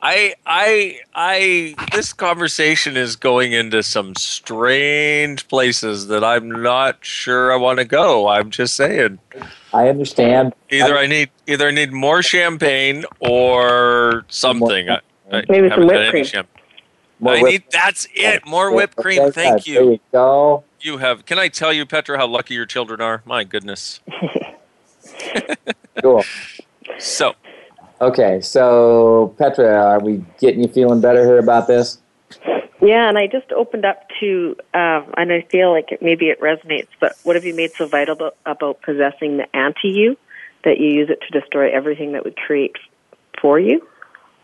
I, 0.00 1.00
I, 1.14 1.74
this 1.92 2.12
conversation 2.12 2.96
is 2.96 3.16
going 3.16 3.52
into 3.52 3.82
some 3.82 4.14
strange 4.14 5.48
places 5.48 6.06
that 6.06 6.22
I'm 6.22 6.62
not 6.62 7.04
sure 7.04 7.52
I 7.52 7.56
want 7.56 7.80
to 7.80 7.84
go. 7.84 8.28
I'm 8.28 8.50
just 8.50 8.76
saying. 8.76 9.18
I 9.72 9.88
understand. 9.88 10.54
Either 10.70 10.96
I 10.96 11.06
need, 11.06 11.30
either 11.46 11.68
I 11.68 11.70
need 11.70 11.92
more 11.92 12.22
champagne 12.22 13.04
or 13.20 14.24
something. 14.28 14.88
I, 14.88 15.00
I 15.32 15.44
Maybe 15.48 15.68
some 15.68 15.86
whipped 15.86 16.10
cream. 16.10 16.24
champ- 16.24 16.48
More 17.20 17.34
I 17.34 17.42
whipped- 17.42 17.52
need. 17.52 17.64
That's 17.70 18.06
it. 18.14 18.46
More 18.46 18.74
whipped 18.74 18.96
cream. 18.96 19.20
Okay, 19.20 19.30
Thank 19.30 19.64
There 19.64 19.82
you. 19.82 19.90
you 19.92 20.00
go. 20.12 20.64
You 20.80 20.98
have. 20.98 21.26
Can 21.26 21.38
I 21.38 21.48
tell 21.48 21.72
you, 21.72 21.84
Petra, 21.84 22.16
how 22.18 22.26
lucky 22.26 22.54
your 22.54 22.66
children 22.66 23.00
are? 23.00 23.22
My 23.26 23.44
goodness. 23.44 24.00
Cool. 26.02 26.22
So, 26.98 27.34
Okay, 28.00 28.40
so 28.40 29.34
Petra, 29.38 29.74
are 29.74 29.98
we 30.00 30.24
getting 30.38 30.62
you 30.62 30.68
feeling 30.68 31.00
better 31.00 31.24
here 31.24 31.38
about 31.38 31.66
this? 31.66 31.98
Yeah, 32.80 33.08
and 33.08 33.18
I 33.18 33.26
just 33.26 33.50
opened 33.52 33.84
up 33.84 34.08
to, 34.20 34.56
uh, 34.72 35.02
and 35.16 35.32
I 35.32 35.42
feel 35.50 35.72
like 35.72 35.90
it, 35.90 36.00
maybe 36.00 36.28
it 36.28 36.40
resonates, 36.40 36.88
but 37.00 37.16
what 37.24 37.34
have 37.34 37.44
you 37.44 37.54
made 37.54 37.72
so 37.72 37.86
vital 37.86 38.14
about, 38.14 38.36
about 38.46 38.82
possessing 38.82 39.36
the 39.36 39.56
anti 39.56 39.88
you 39.88 40.16
that 40.64 40.78
you 40.78 40.88
use 40.88 41.10
it 41.10 41.20
to 41.22 41.40
destroy 41.40 41.70
everything 41.72 42.12
that 42.12 42.24
would 42.24 42.36
create 42.36 42.76
for 43.40 43.58
you? 43.58 43.86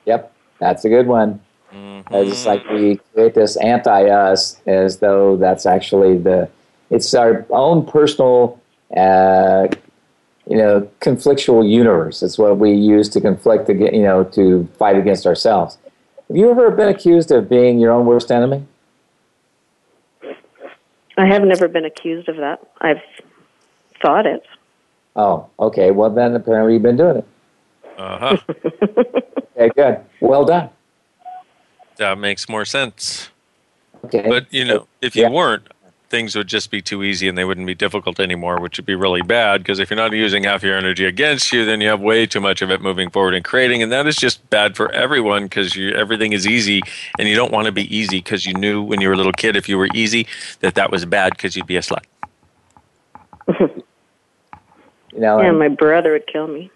Yep, 0.07 0.35
that's 0.59 0.85
a 0.85 0.89
good 0.89 1.07
one. 1.07 1.41
Mm-hmm. 1.73 2.15
It's 2.15 2.31
just 2.31 2.47
like 2.47 2.69
we 2.71 2.97
create 3.13 3.35
this 3.35 3.57
anti 3.57 4.09
us 4.09 4.61
as 4.67 4.99
though 4.99 5.37
that's 5.37 5.65
actually 5.65 6.19
the, 6.19 6.49
it's 6.91 7.15
our 7.15 7.47
own 7.51 7.87
personal, 7.87 8.61
uh, 8.97 9.69
you 10.49 10.57
know, 10.57 10.89
conflictual 11.01 11.69
universe. 11.69 12.23
It's 12.23 12.37
what 12.37 12.59
we 12.59 12.73
use 12.73 13.09
to 13.11 13.21
conflict, 13.21 13.69
against, 13.69 13.95
you 13.95 14.03
know, 14.03 14.25
to 14.25 14.69
fight 14.77 14.97
against 14.97 15.25
ourselves. 15.25 15.79
Have 16.29 16.37
you 16.37 16.51
ever 16.51 16.71
been 16.71 16.89
accused 16.89 17.31
of 17.31 17.49
being 17.49 17.79
your 17.79 17.93
own 17.93 18.07
worst 18.07 18.31
enemy? 18.31 18.65
I 21.17 21.27
have 21.27 21.43
never 21.43 21.69
been 21.69 21.85
accused 21.85 22.29
of 22.29 22.37
that. 22.37 22.61
I've 22.81 23.01
thought 24.03 24.27
it. 24.27 24.43
Oh, 25.17 25.49
okay. 25.61 25.91
Well, 25.93 26.11
then 26.11 26.35
apparently 26.35 26.75
you've 26.75 26.83
been 26.83 26.97
doing 26.97 27.19
it. 27.19 27.27
uh 27.99 28.19
huh. 28.19 28.37
Okay, 29.57 29.71
good. 29.77 30.01
Well 30.21 30.45
done. 30.45 30.69
that 31.99 32.19
makes 32.19 32.49
more 32.49 32.65
sense. 32.65 33.29
Okay. 34.07 34.25
But 34.29 34.53
you 34.53 34.65
know, 34.65 34.89
if 35.01 35.15
you 35.15 35.23
Yeah. 35.23 35.29
weren't, 35.31 35.69
things 36.15 36.37
would 36.37 36.47
just 36.47 36.71
be 36.71 36.81
too 36.81 37.03
easy 37.03 37.27
and 37.27 37.37
they 37.37 37.45
wouldn't 37.45 37.67
be 37.67 37.75
difficult 37.75 38.21
anymore, 38.21 38.61
which 38.61 38.79
would 38.79 38.87
be 38.87 38.95
really 38.95 39.21
bad. 39.21 39.63
Because 39.63 39.81
if 39.81 39.91
you're 39.91 39.97
not 39.97 40.13
using 40.13 40.45
half 40.45 40.63
your 40.63 40.77
energy 40.79 41.05
against 41.05 41.53
you, 41.53 41.65
then 41.65 41.81
you 41.81 41.89
have 41.89 42.01
way 42.01 42.25
too 42.25 42.41
much 42.41 42.63
of 42.63 42.71
it 42.71 42.81
moving 42.81 43.11
forward 43.11 43.35
and 43.35 43.45
creating, 43.45 43.83
and 43.83 43.91
that 43.91 44.07
is 44.07 44.15
just 44.15 44.49
bad 44.49 44.77
for 44.77 44.93
everyone 44.93 45.43
because 45.45 45.77
everything 45.77 46.33
is 46.33 46.47
easy, 46.47 46.83
and 47.19 47.29
you 47.29 47.35
don't 47.35 47.51
want 47.51 47.67
to 47.67 47.73
be 47.73 47.93
easy 47.95 48.19
because 48.19 48.47
you 48.47 48.55
knew 48.55 48.81
when 48.81 49.01
you 49.01 49.09
were 49.09 49.15
a 49.15 49.17
little 49.17 49.33
kid 49.33 49.57
if 49.57 49.69
you 49.69 49.77
were 49.77 49.89
easy 49.93 50.29
that 50.61 50.77
that 50.77 50.93
was 50.93 51.05
bad 51.05 51.33
because 51.33 51.57
you'd 51.57 51.67
be 51.67 51.77
a 51.77 51.83
slut. 51.83 52.05
You 55.13 55.21
know, 55.21 55.41
Yeah, 55.41 55.51
and 55.51 55.59
my 55.61 55.69
brother 55.69 56.11
would 56.11 56.27
kill 56.27 56.49
me. 56.49 56.73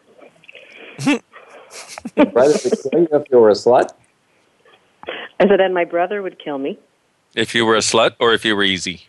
brother 2.14 2.54
would 2.64 2.78
kill 2.82 3.00
you 3.00 3.08
if 3.10 3.24
you 3.32 3.38
were 3.38 3.50
a 3.50 3.54
slut. 3.54 3.90
I 5.40 5.48
said, 5.48 5.60
and 5.60 5.74
my 5.74 5.84
brother 5.84 6.22
would 6.22 6.38
kill 6.38 6.58
me. 6.58 6.78
If 7.34 7.52
you 7.52 7.66
were 7.66 7.74
a 7.74 7.80
slut, 7.80 8.14
or 8.20 8.34
if 8.34 8.44
you 8.44 8.54
were 8.54 8.62
easy, 8.62 9.07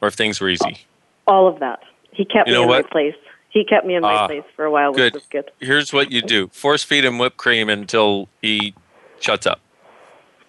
or 0.00 0.08
if 0.08 0.14
things 0.14 0.40
were 0.40 0.48
easy. 0.48 0.78
All 1.26 1.46
of 1.46 1.58
that. 1.60 1.80
He 2.12 2.24
kept 2.24 2.48
You 2.48 2.54
me 2.56 2.62
in 2.62 2.68
what? 2.68 2.84
my 2.84 2.90
place. 2.90 3.14
He 3.50 3.64
kept 3.64 3.84
me 3.86 3.94
in 3.96 4.02
my 4.02 4.14
Ah, 4.14 4.26
place 4.26 4.44
for 4.54 4.64
a 4.64 4.70
while, 4.70 4.92
good. 4.92 5.14
which 5.14 5.22
was 5.22 5.26
good. 5.30 5.50
Here's 5.60 5.92
what 5.92 6.10
you 6.12 6.22
do: 6.22 6.48
force 6.48 6.82
feed 6.84 7.04
him 7.04 7.18
whipped 7.18 7.36
cream 7.36 7.68
until 7.68 8.28
he 8.42 8.74
shuts 9.20 9.46
up. 9.46 9.60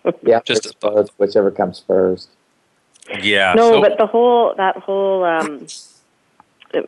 Yeah, 0.23 0.39
Just 0.45 0.63
just 0.63 1.11
whichever 1.17 1.51
comes 1.51 1.83
first. 1.85 2.29
Yeah. 3.21 3.53
no, 3.55 3.73
so- 3.73 3.81
but 3.81 3.97
the 3.99 4.07
whole 4.07 4.53
that 4.57 4.77
whole 4.77 5.23
um, 5.23 5.67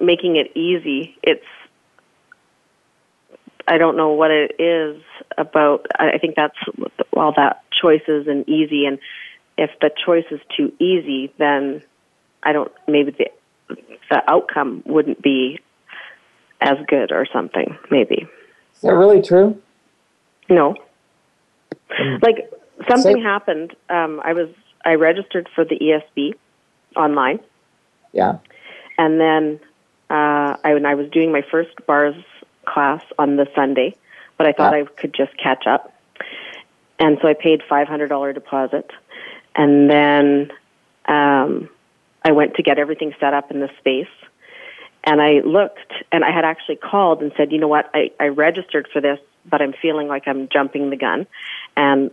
making 0.02 0.36
it 0.36 0.52
easy. 0.56 1.16
It's 1.22 1.46
I 3.68 3.78
don't 3.78 3.96
know 3.98 4.10
what 4.10 4.32
it 4.32 4.56
is 4.60 5.02
about. 5.38 5.86
I 5.98 6.12
I 6.14 6.18
think 6.18 6.36
that's 6.36 6.58
all 7.16 7.34
that 7.38 7.62
choices 7.80 8.28
and 8.28 8.48
easy. 8.50 8.86
And 8.86 8.98
if 9.58 9.70
the 9.80 9.92
choice 10.06 10.26
is 10.32 10.42
too 10.56 10.72
easy, 10.80 11.32
then 11.38 11.84
I 12.44 12.52
don't. 12.52 12.72
Maybe 12.88 13.12
the 13.12 13.78
the 14.10 14.30
outcome 14.30 14.84
wouldn't 14.86 15.22
be 15.22 15.60
as 16.62 16.78
good 16.88 17.12
or 17.12 17.26
something. 17.32 17.78
Maybe. 17.90 18.28
Is 18.76 18.82
that 18.82 18.94
really 18.94 19.22
true? 19.22 19.62
No. 20.50 20.76
Like 22.22 22.50
something 22.90 23.22
happened. 23.22 23.76
Um, 23.90 24.22
I 24.24 24.34
was 24.34 24.50
I 24.86 24.96
registered 24.96 25.48
for 25.54 25.64
the 25.64 25.78
ESB 25.78 26.34
online, 26.96 27.40
Yeah. 28.12 28.38
and 28.98 29.20
then 29.20 29.60
uh, 30.10 30.58
I 30.64 30.74
when 30.74 30.86
I 30.86 30.96
was 30.96 31.10
doing 31.10 31.32
my 31.32 31.42
first 31.50 31.72
bars 31.86 32.16
class 32.66 33.04
on 33.18 33.36
the 33.36 33.48
Sunday, 33.56 33.96
but 34.38 34.48
I 34.48 34.54
thought 34.54 34.74
I 34.74 34.84
could 34.86 35.14
just 35.14 35.36
catch 35.38 35.66
up, 35.68 35.94
and 37.00 37.18
so 37.22 37.28
I 37.28 37.34
paid 37.34 37.62
five 37.68 37.88
hundred 37.88 38.08
dollar 38.10 38.34
deposit, 38.34 38.92
and 39.56 39.90
then 39.90 40.52
um, 41.08 41.70
I 42.24 42.32
went 42.32 42.56
to 42.56 42.64
get 42.64 42.78
everything 42.80 43.14
set 43.20 43.34
up 43.34 43.52
in 43.52 43.60
the 43.60 43.70
space. 43.80 44.08
And 45.04 45.22
I 45.22 45.42
looked, 45.42 45.92
and 46.12 46.24
I 46.24 46.32
had 46.32 46.46
actually 46.46 46.78
called 46.78 47.22
and 47.22 47.34
said, 47.36 47.52
you 47.52 47.60
know 47.60 47.68
what, 47.68 47.90
I, 47.94 48.12
I 48.20 48.28
registered 48.28 48.88
for 48.92 49.02
this, 49.02 49.20
but 49.46 49.62
I'm 49.62 49.74
feeling 49.74 50.08
like 50.08 50.28
I'm 50.28 50.48
jumping 50.48 50.90
the 50.90 50.96
gun, 50.96 51.28
and 51.76 52.12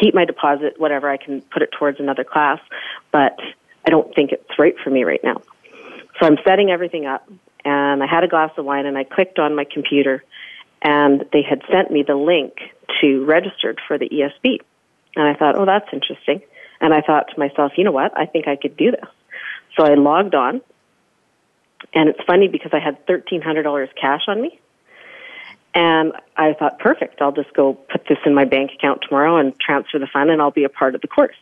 keep 0.00 0.14
my 0.14 0.24
deposit, 0.24 0.78
whatever, 0.78 1.10
I 1.10 1.18
can 1.18 1.42
put 1.42 1.60
it 1.62 1.70
towards 1.72 2.00
another 2.00 2.24
class, 2.24 2.60
but 3.10 3.38
I 3.84 3.90
don't 3.90 4.14
think 4.14 4.32
it's 4.32 4.58
right 4.58 4.74
for 4.82 4.90
me 4.90 5.04
right 5.04 5.22
now. 5.22 5.42
So 6.18 6.26
I'm 6.26 6.38
setting 6.44 6.70
everything 6.70 7.04
up, 7.04 7.28
and 7.64 8.02
I 8.02 8.06
had 8.06 8.24
a 8.24 8.28
glass 8.28 8.52
of 8.56 8.64
wine, 8.64 8.86
and 8.86 8.96
I 8.96 9.04
clicked 9.04 9.38
on 9.38 9.54
my 9.54 9.64
computer, 9.64 10.24
and 10.80 11.24
they 11.32 11.42
had 11.42 11.62
sent 11.70 11.90
me 11.90 12.02
the 12.02 12.14
link 12.14 12.54
to 13.00 13.24
registered 13.24 13.80
for 13.86 13.98
the 13.98 14.08
ESB. 14.08 14.60
And 15.16 15.26
I 15.26 15.34
thought, 15.34 15.56
oh, 15.56 15.66
that's 15.66 15.88
interesting. 15.92 16.42
And 16.80 16.94
I 16.94 17.00
thought 17.00 17.28
to 17.28 17.38
myself, 17.38 17.72
you 17.76 17.84
know 17.84 17.92
what? 17.92 18.16
I 18.16 18.26
think 18.26 18.48
I 18.48 18.56
could 18.56 18.76
do 18.76 18.90
this. 18.90 19.08
So 19.76 19.84
I 19.84 19.94
logged 19.94 20.34
on, 20.34 20.60
and 21.94 22.08
it's 22.08 22.20
funny 22.26 22.48
because 22.48 22.72
I 22.74 22.78
had 22.78 23.04
$1,300 23.06 23.88
cash 24.00 24.22
on 24.28 24.40
me. 24.42 24.58
And 25.74 26.12
I 26.36 26.52
thought, 26.52 26.78
perfect, 26.78 27.22
I'll 27.22 27.32
just 27.32 27.54
go 27.54 27.72
put 27.74 28.06
this 28.06 28.18
in 28.26 28.34
my 28.34 28.44
bank 28.44 28.72
account 28.74 29.00
tomorrow 29.08 29.38
and 29.38 29.58
transfer 29.58 29.98
the 29.98 30.06
fund, 30.06 30.30
and 30.30 30.42
I'll 30.42 30.50
be 30.50 30.64
a 30.64 30.68
part 30.68 30.94
of 30.94 31.00
the 31.00 31.08
course. 31.08 31.36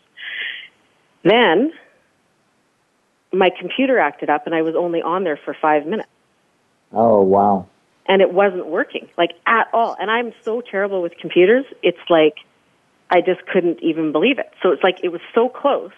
Then 1.24 1.72
my 3.32 3.50
computer 3.50 3.98
acted 3.98 4.30
up, 4.30 4.46
and 4.46 4.54
I 4.54 4.62
was 4.62 4.74
only 4.76 5.02
on 5.02 5.24
there 5.24 5.36
for 5.44 5.56
five 5.60 5.84
minutes 5.86 6.08
Oh 6.92 7.22
wow. 7.22 7.66
and 8.06 8.20
it 8.20 8.32
wasn't 8.32 8.66
working 8.66 9.08
like 9.16 9.30
at 9.46 9.68
all 9.72 9.96
and 10.00 10.10
i'm 10.10 10.32
so 10.42 10.60
terrible 10.60 11.02
with 11.02 11.12
computers 11.20 11.64
it's 11.82 12.00
like 12.08 12.34
i 13.10 13.20
just 13.20 13.46
couldn't 13.46 13.80
even 13.82 14.10
believe 14.10 14.38
it 14.40 14.50
so 14.62 14.70
it's 14.72 14.82
like 14.82 14.98
it 15.04 15.10
was 15.10 15.20
so 15.34 15.48
close 15.48 15.92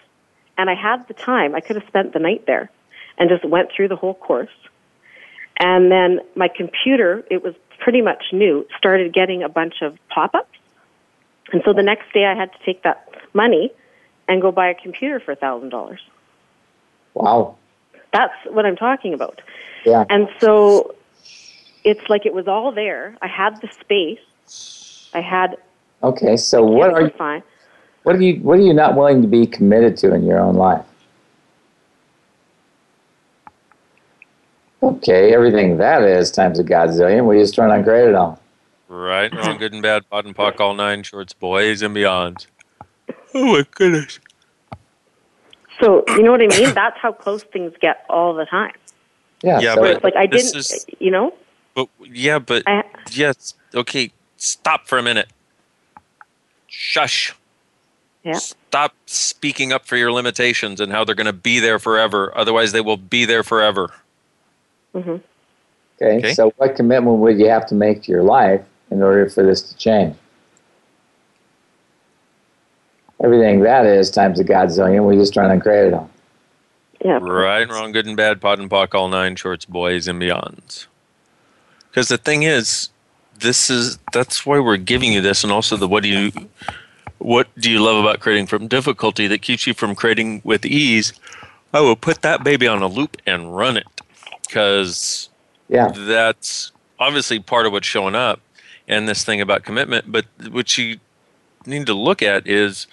and 0.57 0.69
i 0.69 0.75
had 0.75 1.07
the 1.07 1.13
time 1.13 1.55
i 1.55 1.59
could 1.59 1.75
have 1.75 1.87
spent 1.87 2.13
the 2.13 2.19
night 2.19 2.45
there 2.45 2.69
and 3.17 3.29
just 3.29 3.43
went 3.45 3.69
through 3.75 3.87
the 3.87 3.95
whole 3.95 4.13
course 4.15 4.49
and 5.57 5.91
then 5.91 6.19
my 6.35 6.47
computer 6.47 7.23
it 7.29 7.43
was 7.43 7.53
pretty 7.79 8.01
much 8.01 8.23
new 8.31 8.65
started 8.77 9.13
getting 9.13 9.43
a 9.43 9.49
bunch 9.49 9.81
of 9.81 9.97
pop-ups 10.09 10.57
and 11.51 11.61
so 11.65 11.73
the 11.73 11.83
next 11.83 12.11
day 12.13 12.25
i 12.25 12.35
had 12.35 12.51
to 12.51 12.57
take 12.65 12.83
that 12.83 13.07
money 13.33 13.71
and 14.27 14.41
go 14.41 14.51
buy 14.51 14.69
a 14.69 14.75
computer 14.75 15.19
for 15.19 15.31
a 15.31 15.35
thousand 15.35 15.69
dollars 15.69 15.99
Wow. 17.13 17.57
that's 18.11 18.33
what 18.49 18.65
i'm 18.65 18.75
talking 18.75 19.13
about 19.13 19.41
Yeah. 19.85 20.05
and 20.09 20.27
so 20.39 20.95
it's 21.85 22.09
like 22.09 22.25
it 22.25 22.33
was 22.33 22.47
all 22.47 22.71
there. 22.71 23.17
I 23.21 23.27
had 23.27 23.59
the 23.59 23.67
space. 23.67 25.09
I 25.13 25.19
had 25.19 25.57
Okay. 26.01 26.37
So 26.37 26.63
what 26.63 26.93
are 26.93 27.01
you? 27.01 27.09
fine. 27.09 27.43
What 28.03 28.15
are 28.15 28.21
you? 28.21 28.35
What 28.41 28.59
are 28.59 28.61
you 28.61 28.73
not 28.73 28.95
willing 28.95 29.21
to 29.21 29.27
be 29.27 29.45
committed 29.47 29.97
to 29.97 30.13
in 30.13 30.25
your 30.25 30.39
own 30.39 30.55
life? 30.55 30.85
Okay, 34.81 35.33
everything 35.33 35.77
that 35.77 36.03
is 36.03 36.29
times 36.29 36.59
a 36.59 36.63
godzillion. 36.63 37.25
We 37.25 37.39
just 37.39 37.55
trying 37.55 37.77
to 37.77 37.83
grade 37.83 38.09
it 38.09 38.15
all. 38.15 38.39
Right, 38.89 39.33
wrong, 39.33 39.57
good 39.57 39.73
and 39.73 39.81
bad, 39.81 40.07
POD 40.09 40.25
and 40.27 40.35
POC, 40.35 40.59
all 40.59 40.75
nine 40.75 41.03
shorts, 41.03 41.33
boys 41.33 41.81
and 41.81 41.95
beyonds. 41.95 42.47
Oh 43.33 43.45
my 43.53 43.65
goodness. 43.71 44.19
So 45.81 46.03
you 46.09 46.21
know 46.21 46.31
what 46.31 46.41
I 46.41 46.47
mean? 46.47 46.73
That's 46.75 46.97
how 46.99 47.13
close 47.13 47.43
things 47.43 47.73
get 47.79 48.05
all 48.09 48.33
the 48.35 48.45
time. 48.45 48.73
Yeah. 49.41 49.59
Yeah, 49.59 49.75
So 49.75 49.81
but 49.81 49.89
it's 49.91 50.03
like 50.03 50.15
I 50.15 50.25
didn't, 50.27 50.55
is- 50.55 50.85
you 50.99 51.09
know. 51.09 51.33
But 51.73 51.87
yeah, 52.05 52.37
but 52.39 52.63
I, 52.67 52.83
yes. 53.11 53.55
Okay, 53.73 54.11
stop 54.37 54.87
for 54.87 54.99
a 54.99 55.03
minute. 55.03 55.29
Shush. 56.67 57.33
Yeah. 58.23 58.33
Stop 58.33 58.93
speaking 59.05 59.73
up 59.73 59.85
for 59.85 59.97
your 59.97 60.11
limitations 60.11 60.79
and 60.79 60.91
how 60.91 61.03
they're 61.03 61.15
going 61.15 61.25
to 61.27 61.33
be 61.33 61.59
there 61.59 61.79
forever. 61.79 62.35
Otherwise, 62.37 62.71
they 62.71 62.81
will 62.81 62.97
be 62.97 63.25
there 63.25 63.43
forever. 63.43 63.93
hmm 64.93 65.17
Okay, 66.01 66.17
Okay. 66.17 66.33
So 66.33 66.51
what 66.57 66.75
commitment 66.75 67.17
would 67.19 67.37
you 67.39 67.49
have 67.49 67.67
to 67.67 67.75
make 67.75 68.03
to 68.03 68.11
your 68.11 68.23
life 68.23 68.61
in 68.91 69.01
order 69.03 69.29
for 69.29 69.43
this 69.43 69.61
to 69.61 69.77
change? 69.77 70.15
Everything 73.23 73.61
that 73.61 73.85
is 73.85 74.09
times 74.09 74.39
a 74.39 74.43
godzillion. 74.43 75.05
We're 75.05 75.15
just 75.15 75.33
trying 75.33 75.57
to 75.57 75.61
grade 75.61 75.87
it 75.87 75.93
all. 75.93 76.09
Yeah. 77.03 77.19
Right, 77.21 77.61
and 77.61 77.71
wrong, 77.71 77.91
good 77.91 78.05
and 78.05 78.17
bad, 78.17 78.41
POD 78.41 78.59
and 78.59 78.69
POC, 78.69 78.95
all 78.95 79.09
nine 79.09 79.35
shorts, 79.35 79.65
boys 79.65 80.07
and 80.07 80.21
beyonds. 80.21 80.87
Because 81.89 82.07
the 82.07 82.17
thing 82.17 82.43
is, 82.43 82.89
this 83.39 83.69
is 83.69 83.97
that's 84.13 84.45
why 84.45 84.59
we're 84.59 84.77
giving 84.77 85.11
you 85.13 85.21
this, 85.21 85.43
and 85.43 85.51
also 85.51 85.77
the 85.77 85.87
what 85.87 86.03
do 86.03 86.09
you 86.09 86.31
what 87.19 87.47
do 87.57 87.71
you 87.71 87.81
love 87.81 87.97
about 88.03 88.19
creating 88.19 88.47
from 88.47 88.67
difficulty 88.67 89.27
that 89.27 89.41
keeps 89.41 89.65
you 89.67 89.73
from 89.73 89.95
creating 89.95 90.41
with 90.43 90.65
ease? 90.65 91.13
I 91.73 91.81
will 91.81 91.95
put 91.95 92.21
that 92.21 92.43
baby 92.43 92.67
on 92.67 92.81
a 92.81 92.87
loop 92.87 93.17
and 93.25 93.55
run 93.55 93.77
it 93.77 93.87
because 94.47 95.29
Yeah. 95.69 95.87
that's 95.95 96.71
obviously 96.99 97.39
part 97.39 97.65
of 97.65 97.71
what's 97.71 97.87
showing 97.87 98.15
up 98.15 98.39
and 98.87 99.07
this 99.07 99.23
thing 99.23 99.41
about 99.41 99.63
commitment 99.63 100.11
but 100.11 100.25
what 100.51 100.77
you 100.77 100.99
need 101.65 101.85
to 101.87 101.93
look 101.93 102.21
at 102.21 102.47
is 102.47 102.87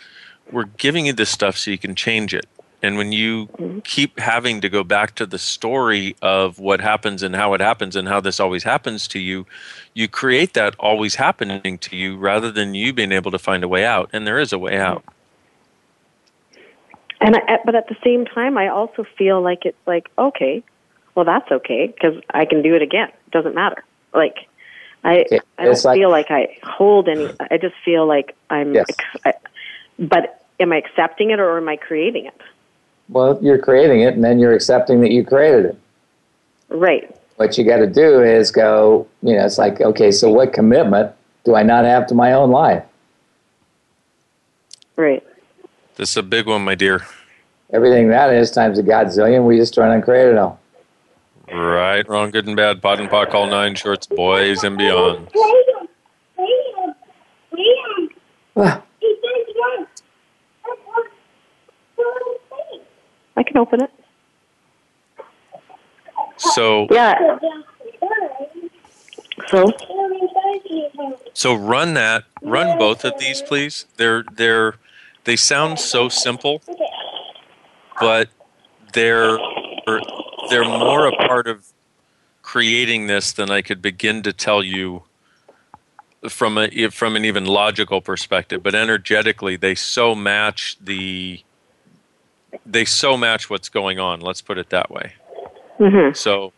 we're 0.50 0.64
giving 0.64 1.06
you 1.06 1.12
this 1.12 1.30
stuff 1.30 1.56
so 1.56 1.70
you 1.70 1.78
can 1.78 1.94
change 1.94 2.34
it 2.34 2.46
and 2.82 2.96
when 2.96 3.12
you 3.12 3.46
mm-hmm. 3.46 3.80
keep 3.80 4.18
having 4.18 4.60
to 4.60 4.68
go 4.68 4.82
back 4.82 5.14
to 5.16 5.26
the 5.26 5.38
story 5.38 6.16
of 6.22 6.58
what 6.58 6.80
happens 6.80 7.22
and 7.22 7.34
how 7.36 7.54
it 7.54 7.60
happens 7.60 7.96
and 7.96 8.08
how 8.08 8.20
this 8.20 8.40
always 8.40 8.62
happens 8.62 9.06
to 9.08 9.18
you 9.18 9.46
you 9.94 10.08
create 10.08 10.54
that 10.54 10.74
always 10.78 11.14
happening 11.14 11.78
to 11.78 11.96
you 11.96 12.16
rather 12.16 12.50
than 12.50 12.74
you 12.74 12.92
being 12.92 13.12
able 13.12 13.30
to 13.30 13.38
find 13.38 13.62
a 13.64 13.68
way 13.68 13.84
out 13.84 14.08
and 14.12 14.26
there 14.26 14.38
is 14.38 14.52
a 14.52 14.58
way 14.58 14.78
out 14.78 15.04
mm-hmm. 15.04 15.14
And 17.20 17.36
I, 17.36 17.58
but 17.64 17.74
at 17.74 17.88
the 17.88 17.96
same 18.02 18.24
time, 18.24 18.56
I 18.56 18.68
also 18.68 19.04
feel 19.04 19.42
like 19.42 19.66
it's 19.66 19.76
like 19.86 20.08
okay, 20.18 20.62
well 21.14 21.24
that's 21.24 21.50
okay 21.50 21.86
because 21.86 22.20
I 22.30 22.46
can 22.46 22.62
do 22.62 22.74
it 22.74 22.82
again. 22.82 23.08
It 23.08 23.30
doesn't 23.30 23.54
matter. 23.54 23.84
Like 24.14 24.48
I 25.04 25.20
Okay, 25.20 25.40
I 25.58 25.64
don't 25.64 25.84
like- 25.84 25.98
feel 25.98 26.10
like 26.10 26.30
I 26.30 26.56
hold 26.62 27.08
any. 27.08 27.28
I 27.50 27.58
just 27.58 27.74
feel 27.84 28.06
like 28.06 28.34
I'm. 28.48 28.74
Yes. 28.74 28.86
Ex- 28.88 29.20
I, 29.24 29.34
but 29.98 30.46
am 30.58 30.72
I 30.72 30.76
accepting 30.76 31.30
it 31.30 31.40
or 31.40 31.58
am 31.58 31.68
I 31.68 31.76
creating 31.76 32.26
it? 32.26 32.40
Well, 33.10 33.38
you're 33.42 33.58
creating 33.58 34.02
it, 34.02 34.14
and 34.14 34.22
then 34.24 34.38
you're 34.38 34.54
accepting 34.54 35.00
that 35.00 35.10
you 35.10 35.24
created 35.24 35.64
it. 35.66 35.78
Right. 36.68 37.14
What 37.36 37.58
you 37.58 37.64
got 37.64 37.78
to 37.78 37.86
do 37.86 38.22
is 38.22 38.50
go. 38.50 39.06
You 39.22 39.36
know, 39.36 39.44
it's 39.44 39.58
like 39.58 39.80
okay, 39.80 40.10
so 40.12 40.30
what 40.30 40.52
commitment 40.52 41.12
do 41.44 41.54
I 41.54 41.62
not 41.62 41.84
have 41.84 42.06
to 42.08 42.14
my 42.14 42.32
own 42.32 42.50
life? 42.50 42.84
Right. 44.96 45.26
this 45.96 46.10
is 46.10 46.16
a 46.18 46.22
big 46.22 46.46
one 46.46 46.62
my 46.62 46.74
dear 46.74 47.06
Everything 47.72 48.08
that 48.08 48.34
is 48.34 48.50
times 48.50 48.78
a 48.78 48.82
godzillion. 48.82 49.46
We 49.46 49.56
just 49.56 49.72
trying 49.72 49.98
to 49.98 50.04
create 50.04 50.28
it 50.28 50.36
all. 50.36 50.60
right 51.50 52.06
wrong 52.08 52.30
good 52.30 52.46
and 52.46 52.54
bad 52.56 52.82
POD 52.82 53.00
and 53.00 53.08
POC 53.08 53.34
all 53.34 53.46
nine 53.46 53.74
shorts 53.74 54.06
boys 54.06 54.62
and 54.62 54.76
beyond 54.76 55.28
Ah, 58.56 58.82
I 63.40 63.42
can 63.42 63.56
open 63.56 63.80
it. 63.82 63.90
so 66.36 66.86
Yeah. 66.90 67.38
So 69.48 69.72
So 71.32 71.54
run 71.54 71.94
that. 71.94 72.24
Run 72.42 72.78
both 72.78 73.02
of 73.06 73.18
these, 73.18 73.40
please. 73.40 73.86
They're 73.96 74.24
they're 74.34 74.74
they 75.24 75.36
sound 75.36 75.78
so 75.78 76.10
simple, 76.10 76.60
but 77.98 78.28
they're 78.92 79.38
they're 80.50 80.64
more 80.64 81.06
a 81.06 81.12
part 81.12 81.46
of 81.46 81.64
creating 82.42 83.06
this 83.06 83.32
than 83.32 83.50
I 83.50 83.62
could 83.62 83.80
begin 83.80 84.22
to 84.24 84.34
tell 84.34 84.62
you 84.62 85.04
from 86.28 86.58
a 86.58 86.90
from 86.90 87.16
an 87.16 87.24
even 87.24 87.46
logical 87.46 88.02
perspective. 88.02 88.62
But 88.62 88.74
energetically, 88.74 89.56
they 89.56 89.74
so 89.74 90.14
match 90.14 90.76
the 90.78 91.42
they 92.66 92.84
so 92.84 93.16
match 93.16 93.50
what's 93.50 93.68
going 93.68 93.98
on. 93.98 94.20
Let's 94.20 94.40
put 94.40 94.58
it 94.58 94.70
that 94.70 94.90
way. 94.90 95.12
Mhm. 95.78 96.16
So 96.16 96.52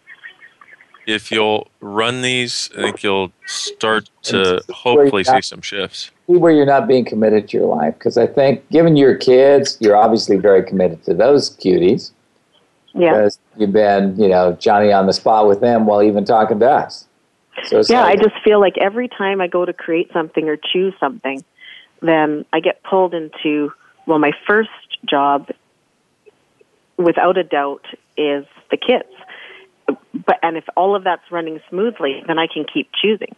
if 1.06 1.30
you'll 1.30 1.68
run 1.80 2.22
these, 2.22 2.70
I 2.76 2.82
think 2.82 3.02
you'll 3.02 3.32
start 3.46 4.08
to 4.22 4.62
hopefully 4.70 5.24
see 5.24 5.42
some 5.42 5.60
shifts. 5.60 6.10
See 6.26 6.36
where 6.36 6.52
you're 6.52 6.66
not 6.66 6.86
being 6.86 7.04
committed 7.04 7.48
to 7.48 7.58
your 7.58 7.66
life. 7.66 7.94
Because 7.98 8.16
I 8.16 8.26
think, 8.26 8.68
given 8.70 8.96
your 8.96 9.16
kids, 9.16 9.76
you're 9.80 9.96
obviously 9.96 10.36
very 10.36 10.62
committed 10.62 11.02
to 11.04 11.14
those 11.14 11.56
cuties. 11.56 12.12
Yeah. 12.94 13.12
Because 13.12 13.38
you've 13.56 13.72
been, 13.72 14.16
you 14.16 14.28
know, 14.28 14.52
Johnny 14.60 14.92
on 14.92 15.06
the 15.06 15.12
spot 15.12 15.48
with 15.48 15.60
them 15.60 15.86
while 15.86 16.02
even 16.02 16.24
talking 16.24 16.60
to 16.60 16.70
us. 16.70 17.06
So 17.64 17.82
yeah, 17.88 18.02
like, 18.02 18.18
I 18.18 18.22
just 18.22 18.42
feel 18.42 18.60
like 18.60 18.78
every 18.78 19.08
time 19.08 19.40
I 19.40 19.46
go 19.46 19.64
to 19.64 19.72
create 19.72 20.10
something 20.12 20.48
or 20.48 20.56
choose 20.56 20.94
something, 20.98 21.44
then 22.00 22.44
I 22.52 22.60
get 22.60 22.82
pulled 22.82 23.14
into, 23.14 23.72
well, 24.06 24.18
my 24.18 24.32
first 24.46 24.70
job, 25.08 25.50
without 26.96 27.38
a 27.38 27.44
doubt, 27.44 27.84
is 28.16 28.44
the 28.70 28.76
kids. 28.76 29.08
But, 30.14 30.38
and 30.42 30.56
if 30.56 30.64
all 30.76 30.94
of 30.94 31.04
that's 31.04 31.30
running 31.30 31.60
smoothly, 31.68 32.22
then 32.26 32.38
I 32.38 32.46
can 32.46 32.64
keep 32.64 32.90
choosing. 32.92 33.34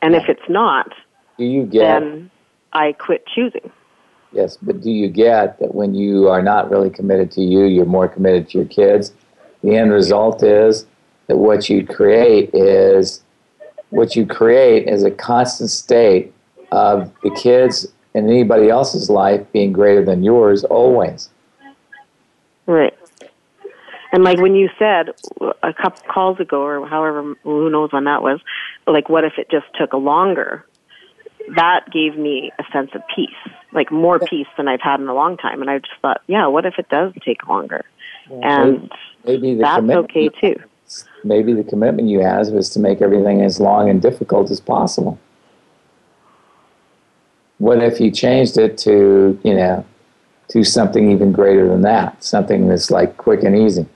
And 0.00 0.14
if 0.14 0.28
it's 0.28 0.48
not, 0.48 0.92
do 1.38 1.44
you 1.44 1.64
get 1.64 2.00
then 2.00 2.30
I 2.74 2.92
quit 2.92 3.26
choosing. 3.26 3.70
Yes, 4.32 4.58
but 4.60 4.80
do 4.80 4.90
you 4.90 5.08
get 5.08 5.60
that 5.60 5.74
when 5.74 5.94
you 5.94 6.28
are 6.28 6.42
not 6.42 6.68
really 6.68 6.90
committed 6.90 7.30
to 7.32 7.40
you, 7.40 7.64
you're 7.64 7.86
more 7.86 8.08
committed 8.08 8.48
to 8.50 8.58
your 8.58 8.66
kids? 8.66 9.12
The 9.62 9.76
end 9.76 9.92
result 9.92 10.42
is 10.42 10.86
that 11.28 11.36
what 11.36 11.70
you 11.70 11.86
create 11.86 12.50
is 12.52 13.22
what 13.90 14.16
you 14.16 14.26
create 14.26 14.88
is 14.88 15.04
a 15.04 15.10
constant 15.10 15.70
state 15.70 16.34
of 16.72 17.12
the 17.22 17.30
kids 17.30 17.86
and 18.14 18.28
anybody 18.28 18.68
else's 18.68 19.08
life 19.08 19.40
being 19.52 19.72
greater 19.72 20.04
than 20.04 20.24
yours 20.24 20.64
always. 20.64 21.30
Right. 22.66 22.94
And 24.12 24.22
like 24.22 24.38
when 24.38 24.54
you 24.54 24.68
said 24.78 25.10
a 25.62 25.72
couple 25.74 26.02
calls 26.08 26.38
ago, 26.38 26.62
or 26.62 26.86
however, 26.86 27.34
who 27.42 27.68
knows 27.68 27.92
when 27.92 28.04
that 28.04 28.22
was, 28.22 28.40
like 28.86 29.08
what 29.08 29.24
if 29.24 29.34
it 29.38 29.50
just 29.50 29.66
took 29.74 29.92
longer? 29.92 30.64
That 31.56 31.86
gave 31.92 32.16
me 32.16 32.52
a 32.58 32.64
sense 32.72 32.90
of 32.94 33.02
peace, 33.14 33.28
like 33.72 33.90
more 33.90 34.18
peace 34.18 34.46
than 34.56 34.68
I've 34.68 34.80
had 34.80 35.00
in 35.00 35.08
a 35.08 35.14
long 35.14 35.36
time. 35.36 35.60
And 35.60 35.68
I 35.68 35.78
just 35.78 36.00
thought, 36.00 36.22
yeah, 36.26 36.46
what 36.46 36.64
if 36.64 36.78
it 36.78 36.88
does 36.88 37.12
take 37.24 37.46
longer? 37.48 37.84
And 38.30 38.90
Maybe 39.24 39.54
the 39.54 39.62
that's 39.62 39.82
okay 39.82 40.28
too. 40.28 40.62
maybe 41.24 41.52
the 41.52 41.64
commitment 41.64 42.08
you 42.08 42.20
have 42.20 42.48
was 42.48 42.70
to 42.70 42.78
make 42.78 43.02
everything 43.02 43.42
as 43.42 43.58
long 43.58 43.90
and 43.90 44.00
difficult 44.00 44.50
as 44.50 44.60
possible. 44.60 45.18
What 47.58 47.82
if 47.82 48.00
you 48.00 48.10
changed 48.10 48.58
it 48.58 48.78
to, 48.78 49.38
you 49.42 49.54
know, 49.54 49.84
to 50.48 50.64
something 50.64 51.10
even 51.10 51.32
greater 51.32 51.68
than 51.68 51.82
that, 51.82 52.22
something 52.22 52.68
that's 52.68 52.90
like 52.90 53.16
quick 53.16 53.42
and 53.42 53.56
easy? 53.56 53.86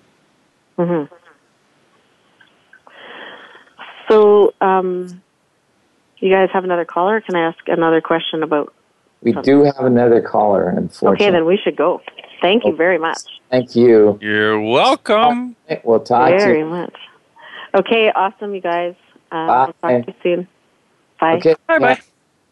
hmm 0.76 1.04
So, 4.08 4.54
um, 4.60 5.22
you 6.18 6.32
guys 6.32 6.48
have 6.52 6.64
another 6.64 6.84
caller? 6.84 7.20
Can 7.20 7.36
I 7.36 7.48
ask 7.48 7.58
another 7.68 8.00
question 8.00 8.42
about? 8.42 8.72
We 9.22 9.32
do 9.32 9.64
have 9.64 9.80
another 9.80 10.22
caller, 10.22 10.68
unfortunately. 10.70 11.26
Okay, 11.26 11.30
then 11.30 11.44
we 11.44 11.58
should 11.58 11.76
go. 11.76 12.00
Thank 12.40 12.64
you 12.64 12.74
very 12.74 12.98
much. 12.98 13.18
Thank 13.50 13.74
you. 13.76 14.18
You're 14.22 14.60
welcome. 14.60 15.56
We'll 15.84 16.00
talk 16.00 16.30
to 16.30 16.36
very 16.38 16.60
you. 16.60 16.66
much. 16.66 16.94
Okay, 17.74 18.10
awesome, 18.14 18.54
you 18.54 18.60
guys. 18.60 18.94
Uh, 19.30 19.34
I'll 19.34 19.72
talk 19.74 20.04
to 20.04 20.04
you 20.06 20.14
soon. 20.22 20.48
Bye. 21.20 21.34
Okay. 21.34 21.54
Bye 21.66 21.78
bye. 21.78 22.00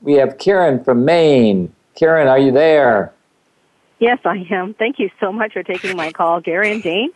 We 0.02 0.14
have 0.14 0.38
Karen 0.38 0.82
from 0.85 1.04
Maine. 1.04 1.72
Karen, 1.94 2.28
are 2.28 2.38
you 2.38 2.52
there? 2.52 3.12
Yes, 3.98 4.18
I 4.24 4.46
am. 4.50 4.74
Thank 4.74 4.98
you 4.98 5.11
so 5.20 5.32
much 5.32 5.54
for 5.54 5.62
taking 5.62 5.96
my 5.96 6.12
call, 6.12 6.40
Gary 6.40 6.72
and 6.72 6.82
Dain. 6.82 7.11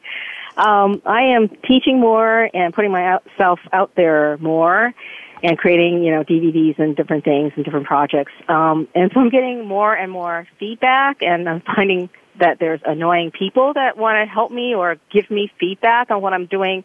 Um, 0.57 1.03
I 1.05 1.35
am 1.35 1.49
teaching 1.69 2.01
more 2.01 2.49
and 2.55 2.75
putting 2.75 2.91
myself 2.91 3.61
out 3.73 3.93
there 3.97 4.39
more 4.39 4.95
and 5.43 5.59
creating, 5.59 6.03
you 6.03 6.11
know, 6.11 6.25
DVDs 6.25 6.79
and 6.79 6.97
different 6.97 7.25
things 7.25 7.53
and 7.57 7.65
different 7.65 7.87
projects. 7.87 8.33
Um, 8.49 8.89
and 8.95 9.11
so 9.13 9.21
I'm 9.21 9.31
getting 9.31 9.67
more 9.67 9.95
and 9.95 10.11
more 10.11 10.47
feedback 10.59 11.23
and 11.23 11.49
I'm 11.49 11.63
finding 11.63 12.11
that 12.39 12.59
there's 12.59 12.81
annoying 12.85 13.31
people 13.31 13.73
that 13.75 13.97
want 13.97 14.17
to 14.17 14.31
help 14.31 14.51
me 14.51 14.75
or 14.75 14.97
give 15.11 15.31
me 15.31 15.51
feedback 15.59 16.11
on 16.11 16.23
what 16.23 16.33
I'm 16.33 16.47
doing 16.47 16.85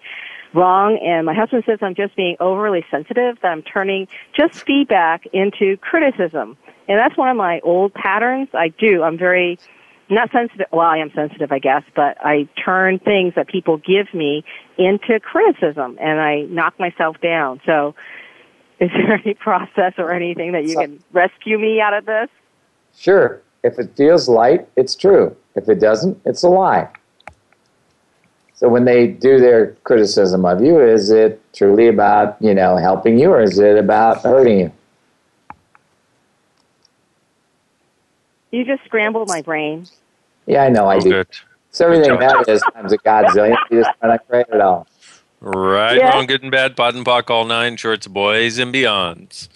wrong. 0.53 0.97
And 0.97 1.25
my 1.25 1.33
husband 1.33 1.63
says 1.65 1.79
I'm 1.81 1.95
just 1.95 2.15
being 2.15 2.35
overly 2.39 2.85
sensitive, 2.91 3.37
that 3.41 3.47
I'm 3.47 3.61
turning 3.61 4.07
just 4.35 4.65
feedback 4.65 5.25
into 5.33 5.77
criticism. 5.77 6.57
And 6.87 6.99
that's 6.99 7.17
one 7.17 7.29
of 7.29 7.37
my 7.37 7.61
old 7.61 7.93
patterns. 7.93 8.49
I 8.53 8.69
do. 8.69 9.03
I'm 9.03 9.17
very 9.17 9.57
not 10.09 10.31
sensitive. 10.31 10.67
Well, 10.71 10.87
I 10.87 10.97
am 10.97 11.11
sensitive, 11.15 11.51
I 11.51 11.59
guess, 11.59 11.83
but 11.95 12.17
I 12.19 12.47
turn 12.63 12.99
things 12.99 13.33
that 13.35 13.47
people 13.47 13.77
give 13.77 14.13
me 14.13 14.43
into 14.77 15.19
criticism 15.19 15.97
and 15.99 16.19
I 16.19 16.41
knock 16.43 16.79
myself 16.79 17.19
down. 17.21 17.61
So 17.65 17.95
is 18.79 18.91
there 18.91 19.13
any 19.13 19.33
process 19.39 19.93
or 19.97 20.11
anything 20.11 20.51
that 20.51 20.65
you 20.65 20.77
can 20.77 21.03
rescue 21.11 21.57
me 21.57 21.81
out 21.81 21.93
of 21.93 22.05
this? 22.05 22.29
Sure. 22.95 23.41
If 23.63 23.79
it 23.79 23.95
feels 23.97 24.29
light, 24.29 24.67
it's 24.75 24.95
true. 24.95 25.35
If 25.55 25.67
it 25.69 25.79
doesn't, 25.79 26.19
it's 26.25 26.43
a 26.43 26.49
lie. 26.49 26.89
So 28.53 28.69
when 28.69 28.85
they 28.85 29.07
do 29.07 29.39
their 29.39 29.71
criticism 29.83 30.45
of 30.45 30.63
you, 30.63 30.79
is 30.79 31.09
it 31.09 31.41
truly 31.53 31.87
about, 31.87 32.37
you 32.41 32.53
know, 32.53 32.77
helping 32.77 33.19
you 33.19 33.31
or 33.31 33.41
is 33.41 33.59
it 33.59 33.77
about 33.77 34.21
hurting 34.21 34.59
you? 34.59 34.71
You 38.55 38.63
just 38.63 38.85
scrambled 38.85 39.27
my 39.27 39.41
brain. 39.41 39.85
Yeah, 40.45 40.63
I 40.63 40.69
know 40.69 40.87
I 40.87 40.99
do. 40.99 41.09
good. 41.09 41.27
It's 41.69 41.81
everything 41.81 42.09
Good 42.11 42.21
job. 42.21 42.45
that 42.45 42.49
is 42.53 42.61
times 42.73 42.93
a 42.93 42.97
godzillion. 42.99 43.57
You 43.69 43.83
just 43.83 43.91
try 43.99 44.15
to 44.15 44.19
create 44.23 44.45
it 44.53 44.61
all. 44.61 44.87
Right, 45.41 45.97
Yeah. 45.97 46.11
wrong, 46.11 46.25
good 46.25 46.41
and 46.41 46.51
bad, 46.51 46.77
POD 46.77 46.95
and 46.95 47.05
POC, 47.05 47.29
all 47.29 47.43
nine 47.43 47.75
shorts, 47.75 48.07
boys 48.07 48.57
and 48.57 48.73
beyonds. 48.73 49.49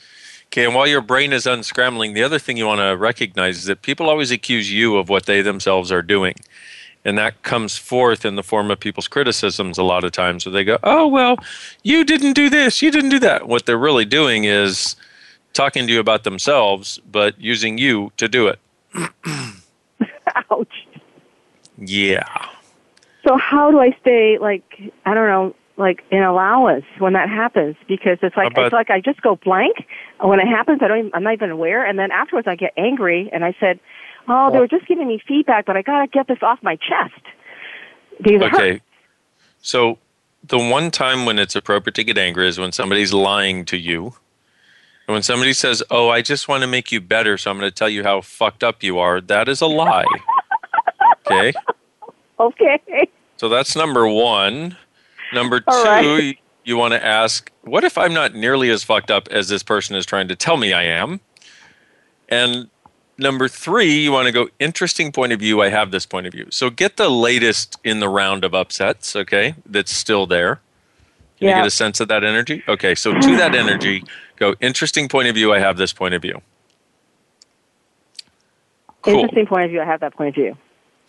Okay, 0.47 0.65
and 0.65 0.75
while 0.75 0.85
your 0.85 0.99
brain 0.99 1.31
is 1.31 1.45
unscrambling, 1.45 2.13
the 2.13 2.23
other 2.23 2.39
thing 2.39 2.57
you 2.57 2.65
want 2.65 2.81
to 2.81 2.97
recognize 2.97 3.59
is 3.59 3.65
that 3.65 3.83
people 3.83 4.09
always 4.09 4.31
accuse 4.31 4.69
you 4.69 4.97
of 4.97 5.07
what 5.07 5.27
they 5.27 5.41
themselves 5.41 5.91
are 5.93 6.01
doing. 6.01 6.35
And 7.05 7.17
that 7.17 7.41
comes 7.43 7.77
forth 7.77 8.25
in 8.25 8.35
the 8.35 8.43
form 8.43 8.69
of 8.69 8.81
people's 8.81 9.07
criticisms 9.07 9.77
a 9.77 9.83
lot 9.83 10.03
of 10.03 10.12
times 10.12 10.45
where 10.45 10.51
they 10.51 10.65
go, 10.65 10.77
oh, 10.83 11.07
well, 11.07 11.38
you 11.83 12.03
didn't 12.03 12.33
do 12.33 12.49
this, 12.49 12.81
you 12.81 12.91
didn't 12.91 13.12
do 13.12 13.19
that. 13.19 13.47
What 13.47 13.65
they're 13.65 13.77
really 13.77 14.03
doing 14.03 14.43
is 14.43 14.97
talking 15.53 15.88
to 15.88 15.93
you 15.93 16.01
about 16.01 16.25
themselves, 16.25 16.99
but 17.09 17.39
using 17.39 17.77
you 17.77 18.12
to 18.17 18.27
do 18.27 18.47
it. 18.47 18.59
Ouch. 20.52 20.88
Yeah. 21.78 22.28
So 23.25 23.38
how 23.38 23.71
do 23.71 23.80
I 23.80 23.95
stay 24.02 24.38
like 24.39 24.63
I 25.06 25.13
don't 25.13 25.28
know, 25.28 25.56
like 25.78 26.04
in 26.12 26.23
allowance 26.23 26.86
when 26.97 27.13
that 27.13 27.30
happens? 27.30 27.75
Because 27.88 28.17
it's 28.21 28.36
like 28.36 28.52
about- 28.52 28.65
it's 28.67 28.73
like 28.73 28.89
I 28.89 29.02
just 29.02 29.21
go 29.21 29.36
blank 29.36 29.88
when 30.19 30.39
it 30.39 30.47
happens. 30.47 30.80
I 30.82 30.88
don't. 30.88 30.99
Even, 30.99 31.12
I'm 31.13 31.23
not 31.23 31.34
even 31.34 31.49
aware, 31.52 31.86
and 31.86 31.97
then 31.99 32.12
afterwards 32.12 32.47
I 32.47 32.56
get 32.56 32.73
angry, 32.78 33.30
and 33.32 33.43
I 33.45 33.56
said, 33.60 33.80
"Oh, 34.28 34.52
they 34.52 34.60
were 34.60 34.67
just 34.67 34.88
giving 34.88 35.08
me 35.08 35.21
feedback, 35.28 35.65
but 35.65 35.78
I 35.78 35.82
gotta 35.82 36.08
get 36.08 36.28
this 36.28 36.39
off 36.41 36.60
my 36.62 36.75
chest." 36.75 37.21
Because. 38.21 38.54
Okay. 38.54 38.82
So 39.62 39.97
the 40.43 40.58
one 40.58 40.89
time 40.91 41.25
when 41.25 41.38
it's 41.38 41.56
appropriate 41.56 41.95
to 41.95 42.04
get 42.04 42.17
angry 42.17 42.47
is 42.47 42.58
when 42.60 42.71
somebody's 42.71 43.13
lying 43.13 43.65
to 43.65 43.78
you. 43.78 44.13
And 45.10 45.15
when 45.15 45.24
somebody 45.24 45.54
says, 45.54 45.82
"Oh, 45.89 46.10
I 46.10 46.22
just 46.22 46.48
want 46.48 46.62
to 46.62 46.67
make 46.67 46.91
you 46.91 47.02
better, 47.02 47.36
so 47.36 47.50
I'm 47.50 47.58
going 47.58 47.67
to 47.67 47.74
tell 47.76 47.89
you 47.89 48.04
how 48.04 48.22
fucked 48.22 48.63
up 48.63 48.84
you 48.84 49.00
are," 49.00 49.19
that 49.22 49.50
is 49.50 49.60
a 49.60 49.65
lie. 49.65 50.06
okay? 51.26 51.52
Okay. 52.39 53.10
So 53.38 53.50
that's 53.50 53.76
number 53.76 54.08
1. 54.08 54.78
Number 55.34 55.62
2, 55.62 55.65
All 55.67 55.84
right. 55.84 56.24
you, 56.24 56.34
you 56.63 56.78
want 56.78 56.93
to 56.93 57.04
ask, 57.04 57.52
"What 57.63 57.84
if 57.84 57.98
I'm 57.98 58.13
not 58.13 58.36
nearly 58.36 58.69
as 58.69 58.84
fucked 58.84 59.10
up 59.10 59.28
as 59.30 59.48
this 59.50 59.63
person 59.63 59.95
is 59.95 60.06
trying 60.06 60.28
to 60.28 60.36
tell 60.36 60.58
me 60.58 60.74
I 60.74 60.84
am?" 60.84 61.22
And 62.30 62.69
number 63.17 63.48
three, 63.48 63.91
you 64.04 64.12
want 64.12 64.28
to 64.28 64.32
go 64.32 64.48
interesting 64.60 65.12
point 65.12 65.34
of 65.34 65.39
view. 65.39 65.60
I 65.60 65.69
have 65.69 65.89
this 65.89 66.06
point 66.06 66.28
of 66.28 66.34
view. 66.34 66.45
So 66.52 66.69
get 66.69 66.98
the 66.98 67.10
latest 67.10 67.80
in 67.84 68.00
the 68.00 68.10
round 68.10 68.43
of 68.43 68.54
upsets, 68.54 69.15
okay, 69.15 69.56
that's 69.65 69.91
still 69.91 70.28
there. 70.28 70.60
Can 71.39 71.48
Yeah. 71.48 71.56
you 71.56 71.62
get 71.63 71.67
a 71.67 71.72
sense 71.72 72.00
of 72.00 72.08
that 72.10 72.23
energy? 72.23 72.62
Okay, 72.67 72.94
so 72.94 73.12
to 73.19 73.36
that 73.38 73.56
energy, 73.56 74.04
go 74.40 74.56
interesting 74.60 75.08
point 75.08 75.27
of 75.27 75.35
view. 75.35 75.54
I 75.54 75.60
have 75.60 75.77
this 75.77 75.94
point 75.94 76.13
of 76.13 76.21
view. 76.21 76.42
Cool. 79.02 79.15
Interesting 79.15 79.46
point 79.46 79.65
of 79.65 79.71
view. 79.71 79.81
I 79.81 79.85
have 79.85 80.00
that 80.02 80.13
point 80.13 80.29
of 80.29 80.35
view. 80.35 80.58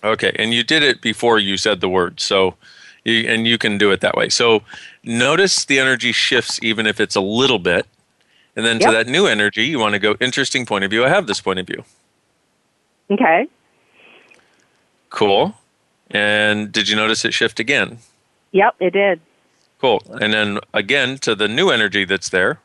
Okay, 0.03 0.33
and 0.37 0.55
you 0.55 0.63
did 0.63 0.83
it 0.83 1.01
before 1.03 1.39
you 1.39 1.57
said 1.57 1.81
the 1.81 1.89
word, 1.89 2.21
so 2.21 2.55
you, 3.05 3.29
and 3.29 3.47
you 3.47 3.59
can 3.59 3.77
do 3.79 3.91
it 3.91 4.01
that 4.01 4.17
way. 4.17 4.29
So 4.29 4.63
notice 5.05 5.65
the 5.65 5.79
energy 5.79 6.13
shifts 6.13 6.59
even 6.63 6.87
if 6.87 7.01
it's 7.01 7.17
a 7.17 7.21
little 7.21 7.59
bit, 7.59 7.87
and 8.57 8.65
then 8.65 8.79
to 8.81 8.91
that 8.91 9.07
new 9.07 9.27
energy, 9.27 9.65
you 9.65 9.79
want 9.79 9.93
to 9.93 9.99
go 9.99 10.17
interesting 10.21 10.67
point 10.67 10.85
of 10.85 10.91
view. 10.91 11.05
I 11.05 11.09
have 11.09 11.27
this 11.27 11.41
point 11.41 11.59
of 11.59 11.67
view. 11.67 11.85
Okay. 13.11 13.47
Cool. 15.11 15.55
And 16.11 16.73
did 16.73 16.89
you 16.89 16.97
notice 16.97 17.25
it 17.25 17.35
shift 17.35 17.61
again? 17.61 17.99
Yep, 18.53 18.77
it 18.81 18.91
did. 18.91 19.21
Cool. 19.81 20.03
And 20.21 20.33
then 20.33 20.59
again 20.75 21.19
to 21.19 21.35
the 21.35 21.49
new 21.49 21.71
energy 21.71 22.05
that's 22.05 22.29
there. 22.29 22.61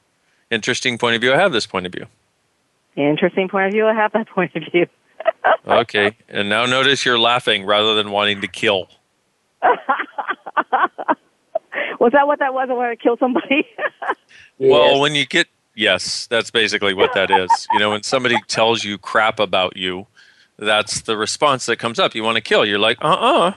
Interesting 0.55 0.97
point 0.97 1.15
of 1.15 1.21
view. 1.21 1.33
I 1.33 1.37
have 1.37 1.51
this 1.51 1.67
point 1.67 1.85
of 1.85 1.91
view. 1.91 2.05
Interesting 2.95 3.49
point 3.49 3.67
of 3.67 3.73
view. 3.73 3.85
I 3.85 3.93
have 3.93 4.13
that 4.13 4.29
point 4.35 4.55
of 4.55 4.63
view. 4.71 4.87
Okay. 5.67 6.15
and 6.29 6.47
now 6.47 6.67
notice 6.67 7.03
you're 7.03 7.17
laughing 7.17 7.65
rather 7.65 7.95
than 7.95 8.11
wanting 8.11 8.41
to 8.41 8.47
kill. 8.47 8.87
was 11.99 12.11
that 12.11 12.27
what 12.27 12.37
that 12.37 12.53
was? 12.53 12.67
I 12.69 12.73
wanted 12.73 12.97
to 12.99 13.03
kill 13.03 13.17
somebody. 13.17 13.67
Well, 14.59 14.99
when 14.99 15.15
you 15.15 15.25
get 15.25 15.47
yes, 15.73 16.27
that's 16.27 16.51
basically 16.51 16.93
what 16.93 17.13
that 17.15 17.31
is. 17.31 17.67
You 17.73 17.79
know, 17.79 17.89
when 17.89 18.03
somebody 18.03 18.37
tells 18.47 18.83
you 18.83 18.99
crap 18.99 19.39
about 19.39 19.75
you, 19.75 20.05
that's 20.57 21.01
the 21.01 21.17
response 21.17 21.65
that 21.65 21.77
comes 21.77 21.99
up. 21.99 22.15
You 22.15 22.23
want 22.23 22.35
to 22.35 22.41
kill. 22.41 22.65
You're 22.65 22.79
like, 22.79 22.97
uh-uh. 23.01 23.53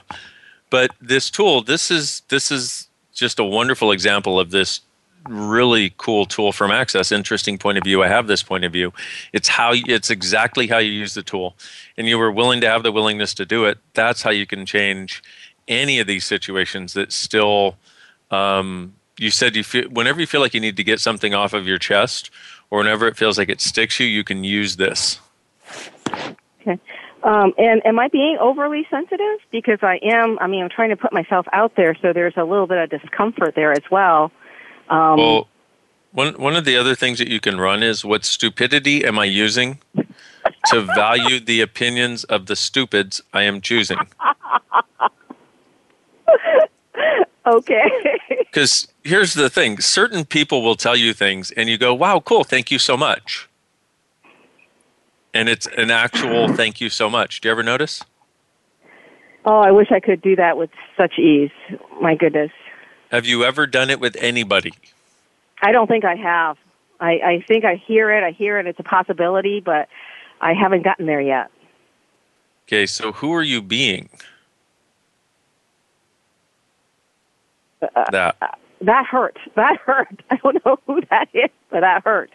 But 0.69 0.91
this 0.99 1.29
tool, 1.29 1.61
this 1.61 1.89
is 1.91 2.23
this 2.29 2.51
is 2.51 2.89
just 3.13 3.39
a 3.39 3.43
wonderful 3.43 3.91
example 3.91 4.39
of 4.39 4.51
this 4.51 4.81
really 5.27 5.93
cool 5.97 6.25
tool 6.25 6.51
from 6.51 6.71
Access. 6.71 7.11
Interesting 7.11 7.57
point 7.57 7.77
of 7.77 7.83
view. 7.83 8.03
I 8.03 8.07
have 8.07 8.27
this 8.27 8.43
point 8.43 8.63
of 8.63 8.71
view. 8.71 8.93
It's 9.33 9.47
how 9.47 9.71
it's 9.73 10.09
exactly 10.09 10.67
how 10.67 10.77
you 10.77 10.91
use 10.91 11.13
the 11.13 11.23
tool, 11.23 11.55
and 11.97 12.07
you 12.07 12.17
were 12.17 12.31
willing 12.31 12.61
to 12.61 12.69
have 12.69 12.83
the 12.83 12.91
willingness 12.91 13.33
to 13.35 13.45
do 13.45 13.65
it. 13.65 13.77
That's 13.93 14.21
how 14.21 14.31
you 14.31 14.45
can 14.45 14.65
change 14.65 15.23
any 15.67 15.99
of 15.99 16.07
these 16.07 16.25
situations 16.25 16.93
that 16.93 17.11
still 17.11 17.77
um, 18.31 18.93
you 19.17 19.31
said 19.31 19.55
you 19.55 19.63
feel 19.63 19.89
whenever 19.89 20.19
you 20.19 20.27
feel 20.27 20.41
like 20.41 20.53
you 20.53 20.61
need 20.61 20.77
to 20.77 20.83
get 20.83 20.99
something 20.99 21.33
off 21.33 21.53
of 21.53 21.67
your 21.67 21.77
chest 21.77 22.31
or 22.69 22.79
whenever 22.79 23.07
it 23.07 23.17
feels 23.17 23.37
like 23.37 23.49
it 23.49 23.61
sticks 23.61 23.99
you 23.99 24.07
you 24.07 24.23
can 24.23 24.43
use 24.43 24.77
this 24.77 25.19
okay. 26.61 26.79
Um, 27.21 27.53
and 27.57 27.85
am 27.85 27.99
I 27.99 28.07
being 28.07 28.37
overly 28.39 28.87
sensitive? 28.89 29.39
Because 29.51 29.79
I 29.81 29.99
am. 30.03 30.37
I 30.39 30.47
mean, 30.47 30.63
I'm 30.63 30.69
trying 30.69 30.89
to 30.89 30.95
put 30.95 31.11
myself 31.11 31.45
out 31.51 31.75
there, 31.75 31.95
so 32.01 32.13
there's 32.13 32.35
a 32.37 32.43
little 32.43 32.67
bit 32.67 32.77
of 32.77 32.89
discomfort 33.01 33.55
there 33.55 33.73
as 33.73 33.83
well. 33.91 34.31
Um, 34.89 35.17
well 35.17 35.47
one, 36.11 36.33
one 36.41 36.55
of 36.55 36.65
the 36.65 36.75
other 36.75 36.95
things 36.95 37.19
that 37.19 37.27
you 37.27 37.39
can 37.39 37.59
run 37.59 37.83
is 37.83 38.03
what 38.03 38.25
stupidity 38.25 39.05
am 39.05 39.19
i 39.19 39.25
using 39.25 39.79
to 40.65 40.81
value 40.81 41.39
the 41.39 41.61
opinions 41.61 42.23
of 42.25 42.47
the 42.47 42.55
stupids 42.55 43.21
i 43.33 43.43
am 43.43 43.61
choosing 43.61 43.99
okay. 47.45 47.83
Because 48.51 48.87
here's 49.03 49.35
the 49.35 49.49
thing 49.49 49.79
certain 49.79 50.25
people 50.25 50.63
will 50.63 50.75
tell 50.75 50.95
you 50.95 51.13
things, 51.13 51.51
and 51.51 51.69
you 51.69 51.77
go, 51.77 51.93
wow, 51.93 52.19
cool, 52.19 52.43
thank 52.43 52.71
you 52.71 52.79
so 52.79 52.97
much. 52.97 53.47
And 55.33 55.47
it's 55.47 55.67
an 55.77 55.91
actual 55.91 56.47
thank 56.55 56.81
you 56.81 56.89
so 56.89 57.09
much. 57.09 57.41
Do 57.41 57.47
you 57.47 57.51
ever 57.51 57.61
notice? 57.61 58.03
Oh, 59.45 59.59
I 59.59 59.71
wish 59.71 59.91
I 59.91 59.99
could 59.99 60.21
do 60.21 60.35
that 60.35 60.57
with 60.57 60.71
such 60.97 61.19
ease. 61.19 61.51
My 62.01 62.15
goodness. 62.15 62.51
Have 63.09 63.25
you 63.25 63.43
ever 63.43 63.65
done 63.67 63.89
it 63.89 63.99
with 63.99 64.15
anybody? 64.19 64.73
I 65.61 65.71
don't 65.71 65.87
think 65.87 66.05
I 66.05 66.15
have. 66.15 66.57
I, 66.99 67.11
I 67.11 67.45
think 67.47 67.65
I 67.65 67.75
hear 67.75 68.11
it. 68.11 68.23
I 68.23 68.31
hear 68.31 68.59
it. 68.59 68.67
It's 68.67 68.79
a 68.79 68.83
possibility, 68.83 69.61
but 69.61 69.89
I 70.41 70.53
haven't 70.53 70.83
gotten 70.83 71.05
there 71.05 71.21
yet. 71.21 71.49
Okay, 72.67 72.85
so 72.85 73.11
who 73.11 73.33
are 73.33 73.43
you 73.43 73.61
being? 73.61 74.09
Uh, 77.81 78.05
that. 78.11 78.59
that 78.81 79.05
hurt. 79.05 79.37
That 79.55 79.77
hurt. 79.77 80.21
I 80.29 80.35
don't 80.37 80.63
know 80.65 80.77
who 80.85 81.01
that 81.09 81.29
is, 81.33 81.49
but 81.69 81.81
that 81.81 82.03
hurt. 82.03 82.29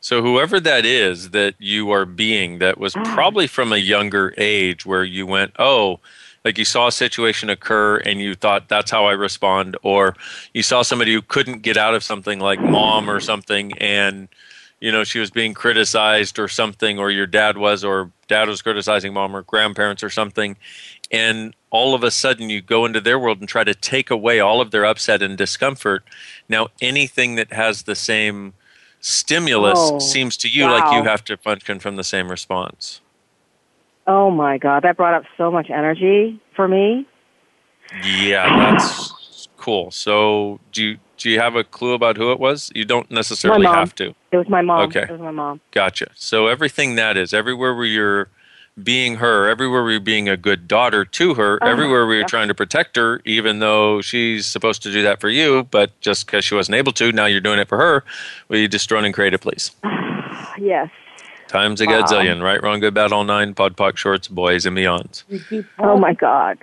So 0.00 0.22
whoever 0.22 0.58
that 0.58 0.84
is 0.84 1.30
that 1.30 1.54
you 1.58 1.90
are 1.92 2.04
being, 2.04 2.58
that 2.58 2.78
was 2.78 2.94
probably 2.94 3.46
from 3.46 3.72
a 3.72 3.76
younger 3.76 4.34
age, 4.36 4.84
where 4.84 5.04
you 5.04 5.26
went, 5.26 5.52
oh, 5.60 6.00
like 6.44 6.58
you 6.58 6.64
saw 6.64 6.88
a 6.88 6.92
situation 6.92 7.50
occur 7.50 7.98
and 7.98 8.20
you 8.20 8.34
thought 8.34 8.68
that's 8.68 8.90
how 8.90 9.06
I 9.06 9.12
respond, 9.12 9.76
or 9.82 10.16
you 10.54 10.62
saw 10.62 10.82
somebody 10.82 11.12
who 11.12 11.22
couldn't 11.22 11.62
get 11.62 11.76
out 11.76 11.94
of 11.94 12.02
something 12.02 12.40
like 12.40 12.60
mom 12.60 13.08
or 13.10 13.20
something, 13.20 13.72
and 13.78 14.28
you 14.80 14.90
know 14.90 15.04
she 15.04 15.18
was 15.20 15.30
being 15.30 15.54
criticized 15.54 16.38
or 16.38 16.48
something, 16.48 16.98
or 16.98 17.10
your 17.10 17.26
dad 17.26 17.58
was, 17.58 17.84
or 17.84 18.10
dad 18.28 18.48
was 18.48 18.62
criticizing 18.62 19.12
mom 19.12 19.36
or 19.36 19.42
grandparents 19.42 20.02
or 20.02 20.10
something, 20.10 20.56
and 21.12 21.54
all 21.70 21.94
of 21.94 22.02
a 22.02 22.10
sudden 22.10 22.50
you 22.50 22.60
go 22.60 22.84
into 22.86 23.00
their 23.00 23.18
world 23.18 23.40
and 23.40 23.48
try 23.48 23.64
to 23.64 23.74
take 23.74 24.10
away 24.10 24.40
all 24.40 24.60
of 24.60 24.72
their 24.72 24.84
upset 24.84 25.22
and 25.22 25.38
discomfort. 25.38 26.02
Now 26.48 26.68
anything 26.80 27.36
that 27.36 27.52
has 27.52 27.84
the 27.84 27.94
same 27.94 28.54
stimulus 29.00 29.78
Oh, 29.78 29.98
seems 30.00 30.36
to 30.38 30.48
you 30.48 30.64
like 30.68 30.92
you 30.92 31.04
have 31.04 31.24
to 31.24 31.36
function 31.36 31.78
from 31.78 31.96
the 31.96 32.04
same 32.04 32.30
response. 32.30 33.01
Oh 34.06 34.30
my 34.30 34.58
God, 34.58 34.82
that 34.82 34.96
brought 34.96 35.14
up 35.14 35.24
so 35.36 35.50
much 35.50 35.70
energy 35.70 36.40
for 36.56 36.66
me. 36.66 37.06
Yeah, 38.04 38.72
that's 38.72 39.48
cool. 39.56 39.90
So, 39.90 40.60
do 40.72 40.82
you 40.84 40.98
do 41.18 41.30
you 41.30 41.38
have 41.38 41.54
a 41.54 41.62
clue 41.62 41.92
about 41.92 42.16
who 42.16 42.32
it 42.32 42.40
was? 42.40 42.72
You 42.74 42.84
don't 42.84 43.08
necessarily 43.10 43.66
have 43.66 43.94
to. 43.96 44.14
It 44.32 44.36
was 44.36 44.48
my 44.48 44.60
mom. 44.60 44.80
Okay. 44.88 45.02
It 45.02 45.10
was 45.10 45.20
my 45.20 45.30
mom. 45.30 45.60
Gotcha. 45.70 46.08
So 46.14 46.48
everything 46.48 46.96
that 46.96 47.16
is, 47.16 47.32
everywhere 47.32 47.74
where 47.74 47.84
you're 47.84 48.28
being 48.82 49.16
her, 49.16 49.48
everywhere 49.48 49.82
where 49.82 49.92
you're 49.92 50.00
being 50.00 50.28
a 50.28 50.36
good 50.36 50.66
daughter 50.66 51.04
to 51.04 51.34
her, 51.34 51.58
Uh-huh, 51.62 51.70
everywhere 51.70 52.06
where 52.06 52.14
you're 52.16 52.22
yeah. 52.22 52.26
trying 52.26 52.48
to 52.48 52.54
protect 52.54 52.96
her, 52.96 53.20
even 53.24 53.58
though 53.60 54.00
she's 54.00 54.46
supposed 54.46 54.82
to 54.82 54.90
do 54.92 55.02
that 55.02 55.20
for 55.20 55.28
you, 55.28 55.64
but 55.70 55.98
just 56.00 56.26
because 56.26 56.44
she 56.44 56.54
wasn't 56.54 56.74
able 56.74 56.92
to, 56.92 57.12
now 57.12 57.26
you're 57.26 57.40
doing 57.40 57.58
it 57.58 57.68
for 57.68 57.78
her. 57.78 58.02
Will 58.48 58.58
you 58.58 58.68
just 58.68 58.90
and 58.90 59.14
create 59.14 59.34
it, 59.34 59.40
please? 59.40 59.70
Yes. 60.58 60.90
Times 61.52 61.82
a 61.82 61.86
Wow. 61.86 62.00
gazillion, 62.00 62.42
right, 62.42 62.62
wrong, 62.62 62.80
good, 62.80 62.94
bad, 62.94 63.12
all 63.12 63.24
nine, 63.24 63.52
POD, 63.52 63.98
shorts, 63.98 64.26
boys, 64.26 64.64
and 64.64 64.74
beyonds. 64.74 65.24
Oh 65.78 65.98
my 65.98 66.14
God. 66.14 66.56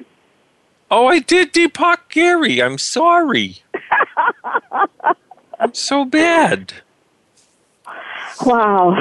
Oh, 0.90 1.06
I 1.06 1.20
did 1.20 1.54
Deepak 1.54 2.10
Gary. 2.10 2.60
I'm 2.60 2.80
sorry. 2.80 3.62
I'm 5.60 5.76
so 5.76 6.06
bad. 6.06 6.74
Wow. 8.44 8.96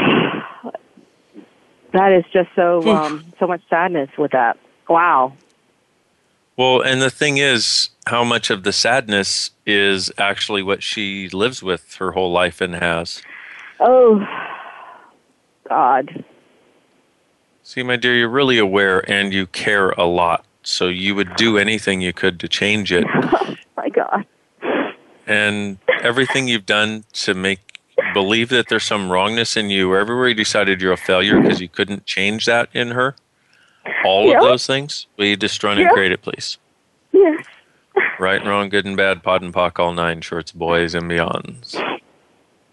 That 1.93 2.12
is 2.12 2.24
just 2.34 2.51
so 2.55 2.86
um, 2.91 3.24
so 3.41 3.47
much 3.47 3.62
sadness 3.70 4.11
with 4.18 4.32
that. 4.32 4.59
Wow. 4.91 5.32
Well, 6.59 6.82
and 6.82 7.01
the 7.01 7.09
thing 7.09 7.39
is, 7.39 7.89
how 8.07 8.24
much 8.24 8.51
of 8.51 8.62
the 8.64 8.72
sadness 8.74 9.53
is 9.64 10.12
actually 10.18 10.62
what 10.62 10.82
she 10.82 11.30
lives 11.30 11.62
with 11.62 11.95
her 11.95 12.12
whole 12.12 12.30
life 12.30 12.61
and 12.61 12.74
has. 12.74 13.22
Oh 13.80 14.22
God. 15.69 16.25
See, 17.62 17.83
my 17.83 17.97
dear, 17.97 18.14
you're 18.16 18.29
really 18.29 18.59
aware 18.59 19.09
and 19.11 19.33
you 19.33 19.47
care 19.47 19.91
a 19.91 20.05
lot. 20.05 20.45
So 20.62 20.89
you 20.89 21.14
would 21.14 21.35
do 21.37 21.59
anything 21.59 22.01
you 22.01 22.12
could 22.12 22.41
to 22.41 22.49
change 22.49 22.93
it. 22.93 23.05
My 23.77 23.89
God. 23.91 24.27
And 25.27 25.79
everything 26.03 26.49
you've 26.49 26.66
done 26.66 27.05
to 27.14 27.35
make 27.35 27.61
believe 28.14 28.49
that 28.51 28.69
there's 28.69 28.85
some 28.85 29.11
wrongness 29.11 29.57
in 29.57 29.71
you, 29.71 29.95
everywhere 29.97 30.29
you 30.29 30.35
decided 30.35 30.81
you're 30.81 30.93
a 30.93 30.97
failure 30.97 31.41
because 31.41 31.61
you 31.61 31.69
couldn't 31.69 32.07
change 32.07 32.47
that 32.47 32.69
in 32.73 32.89
her, 32.93 33.14
all 34.05 34.29
Yeah. 34.29 34.37
of 34.39 34.43
those 34.43 34.66
things, 34.66 35.07
will 35.16 35.27
you 35.27 35.37
just 35.37 35.62
run 35.62 35.79
and 35.79 35.91
create 35.91 36.12
it, 36.12 36.23
please? 36.23 36.59
Yes. 37.12 37.45
Right 38.21 38.41
and 38.41 38.49
wrong, 38.49 38.69
good 38.69 38.85
and 38.85 38.97
bad, 38.97 39.23
POD 39.23 39.43
and 39.43 39.53
POC, 39.55 39.79
all 39.79 39.93
nine 39.93 40.21
shorts, 40.23 40.51
boys 40.51 40.95
and 40.95 41.05
beyonds. 41.11 41.81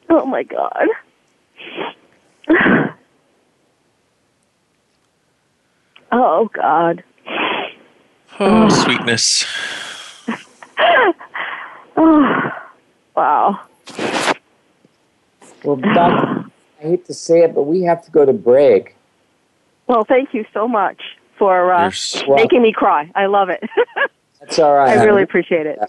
Oh 0.10 0.26
my 0.26 0.42
God. 0.44 0.88
Oh 6.18 6.50
God. 6.54 7.04
Oh, 8.40 8.70
sweetness. 8.70 9.46
Oh, 11.98 12.52
wow. 13.16 13.62
Well, 15.64 15.78
Doc, 15.78 16.46
I 16.80 16.82
hate 16.82 17.06
to 17.06 17.14
say 17.14 17.40
it, 17.44 17.56
but 17.56 17.64
we 17.64 17.84
have 17.84 18.04
to 18.04 18.12
go 18.12 18.26
to 18.26 18.34
break. 18.34 18.96
Well, 19.88 20.04
thank 20.04 20.34
you 20.34 20.46
so 20.54 20.68
much 20.68 21.02
for 21.38 21.72
uh, 21.72 21.90
making 22.28 22.62
me 22.62 22.74
cry. 22.74 23.10
I 23.16 23.28
love 23.28 23.48
it. 23.50 23.64
That's 24.42 24.60
all 24.60 24.76
right. 24.76 24.90
I 24.90 24.98
honey. 24.98 25.10
really 25.10 25.24
appreciate 25.24 25.66
it. 25.66 25.80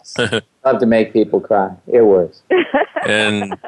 love 0.65 0.79
to 0.79 0.87
make 0.87 1.13
people 1.13 1.41
cry. 1.41 1.75
It 1.89 2.03
works. 2.03 2.43
and 3.05 3.59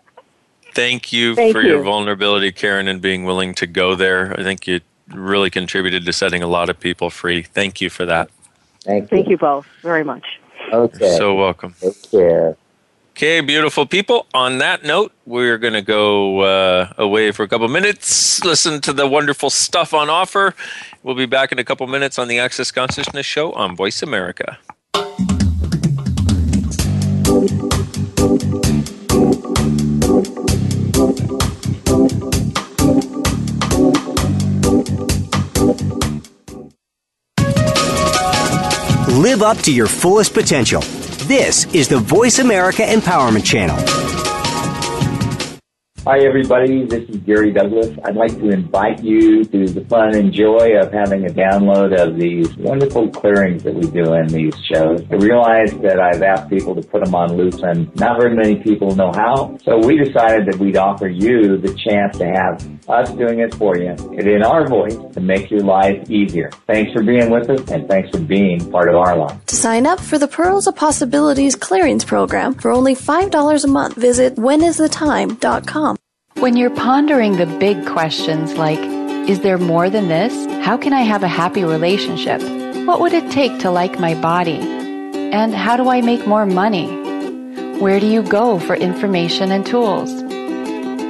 thank 0.78 1.12
you 1.12 1.34
Thank 1.34 1.52
for 1.52 1.60
your 1.60 1.82
vulnerability, 1.82 2.52
Karen, 2.52 2.86
and 2.86 3.00
being 3.00 3.24
willing 3.24 3.54
to 3.54 3.66
go 3.66 3.94
there. 3.96 4.38
I 4.38 4.42
think 4.42 4.66
you 4.66 4.80
really 5.08 5.50
contributed 5.50 6.06
to 6.06 6.12
setting 6.12 6.42
a 6.42 6.46
lot 6.46 6.68
of 6.68 6.78
people 6.78 7.10
free. 7.10 7.42
Thank 7.42 7.80
you 7.80 7.90
for 7.90 8.04
that. 8.06 8.30
Thank 8.82 9.10
Thank 9.10 9.28
you 9.28 9.36
both 9.36 9.66
very 9.82 10.04
much. 10.04 10.24
Okay. 10.72 11.08
You're 11.08 11.16
so 11.16 11.34
welcome. 11.34 11.74
Take 11.80 12.10
care. 12.10 12.56
Okay, 13.10 13.40
beautiful 13.40 13.84
people. 13.84 14.26
On 14.32 14.58
that 14.58 14.84
note, 14.84 15.12
we're 15.26 15.58
going 15.58 15.72
to 15.72 15.82
go 15.82 16.40
uh, 16.40 16.92
away 16.96 17.32
for 17.32 17.42
a 17.42 17.48
couple 17.48 17.66
minutes, 17.66 18.44
listen 18.44 18.80
to 18.82 18.92
the 18.92 19.08
wonderful 19.08 19.50
stuff 19.50 19.92
on 19.92 20.08
offer. 20.08 20.54
We'll 21.02 21.16
be 21.16 21.26
back 21.26 21.50
in 21.50 21.58
a 21.58 21.64
couple 21.64 21.84
minutes 21.88 22.16
on 22.16 22.28
the 22.28 22.38
Access 22.38 22.70
Consciousness 22.70 23.26
Show 23.26 23.52
on 23.54 23.74
Voice 23.74 24.04
America. 24.04 24.58
Live 39.28 39.42
up 39.42 39.58
to 39.58 39.74
your 39.74 39.86
fullest 39.86 40.32
potential. 40.32 40.80
This 41.28 41.66
is 41.74 41.86
the 41.86 41.98
Voice 41.98 42.38
America 42.38 42.80
Empowerment 42.80 43.44
Channel. 43.44 43.76
Hi, 46.06 46.20
everybody. 46.20 46.86
This 46.86 47.06
is 47.10 47.18
Gary 47.18 47.52
Douglas. 47.52 47.94
I'd 48.06 48.16
like 48.16 48.34
to 48.38 48.48
invite 48.48 49.04
you 49.04 49.44
to 49.44 49.66
the 49.66 49.84
fun 49.84 50.16
and 50.16 50.32
joy 50.32 50.78
of 50.80 50.90
having 50.90 51.26
a 51.26 51.28
download 51.28 51.94
of 52.00 52.16
these 52.18 52.56
wonderful 52.56 53.10
clearings 53.10 53.64
that 53.64 53.74
we 53.74 53.82
do 53.90 54.14
in 54.14 54.28
these 54.28 54.54
shows. 54.72 55.02
I 55.10 55.16
realize 55.16 55.72
that 55.82 56.00
I've 56.00 56.22
asked 56.22 56.48
people 56.48 56.74
to 56.74 56.80
put 56.80 57.04
them 57.04 57.14
on 57.14 57.36
loose 57.36 57.60
and 57.62 57.94
not 57.96 58.18
very 58.18 58.34
many 58.34 58.62
people 58.62 58.96
know 58.96 59.12
how. 59.12 59.58
So 59.58 59.76
we 59.86 59.98
decided 59.98 60.46
that 60.46 60.58
we'd 60.58 60.78
offer 60.78 61.06
you 61.06 61.58
the 61.58 61.74
chance 61.74 62.16
to 62.16 62.24
have 62.24 62.77
us 62.88 63.10
doing 63.12 63.40
it 63.40 63.54
for 63.54 63.76
you 63.76 63.90
and 63.90 64.26
in 64.26 64.42
our 64.42 64.66
voice 64.66 64.96
to 65.12 65.20
make 65.20 65.50
your 65.50 65.60
life 65.60 66.10
easier. 66.10 66.50
Thanks 66.66 66.92
for 66.92 67.02
being 67.02 67.30
with 67.30 67.48
us 67.50 67.70
and 67.70 67.88
thanks 67.88 68.10
for 68.10 68.18
being 68.18 68.70
part 68.70 68.88
of 68.88 68.96
our 68.96 69.16
life. 69.16 69.44
To 69.46 69.56
sign 69.56 69.86
up 69.86 70.00
for 70.00 70.18
the 70.18 70.28
Pearls 70.28 70.66
of 70.66 70.76
Possibilities 70.76 71.56
Clearings 71.56 72.04
Program 72.04 72.54
for 72.54 72.70
only 72.70 72.94
$5 72.94 73.64
a 73.64 73.68
month, 73.68 73.94
visit 73.96 74.36
whenisthetime.com. 74.36 75.96
When 76.34 76.56
you're 76.56 76.74
pondering 76.74 77.36
the 77.36 77.46
big 77.46 77.84
questions 77.86 78.54
like, 78.54 78.78
is 79.28 79.40
there 79.40 79.58
more 79.58 79.90
than 79.90 80.08
this? 80.08 80.32
How 80.64 80.76
can 80.76 80.92
I 80.92 81.02
have 81.02 81.22
a 81.22 81.28
happy 81.28 81.64
relationship? 81.64 82.40
What 82.86 83.00
would 83.00 83.12
it 83.12 83.30
take 83.30 83.58
to 83.60 83.70
like 83.70 84.00
my 84.00 84.14
body? 84.14 84.58
And 84.58 85.52
how 85.52 85.76
do 85.76 85.90
I 85.90 86.00
make 86.00 86.26
more 86.26 86.46
money? 86.46 86.86
Where 87.78 88.00
do 88.00 88.06
you 88.06 88.22
go 88.22 88.58
for 88.58 88.74
information 88.74 89.52
and 89.52 89.66
tools? 89.66 90.27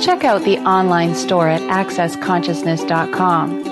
Check 0.01 0.23
out 0.23 0.45
the 0.45 0.59
online 0.59 1.17
store 1.17 1.49
at 1.49 1.61
accessconsciousness.com. 1.63 3.65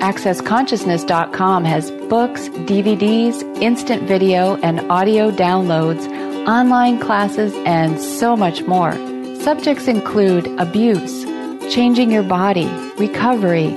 AccessConsciousness.com 0.00 1.64
has 1.64 1.90
books, 2.08 2.48
DVDs, 2.48 3.42
instant 3.60 4.04
video 4.04 4.54
and 4.56 4.80
audio 4.90 5.30
downloads, 5.32 6.06
online 6.46 7.00
classes, 7.00 7.52
and 7.64 7.98
so 7.98 8.36
much 8.36 8.62
more. 8.64 8.92
Subjects 9.40 9.88
include 9.88 10.46
abuse, 10.60 11.24
changing 11.74 12.12
your 12.12 12.22
body, 12.22 12.68
recovery, 12.96 13.74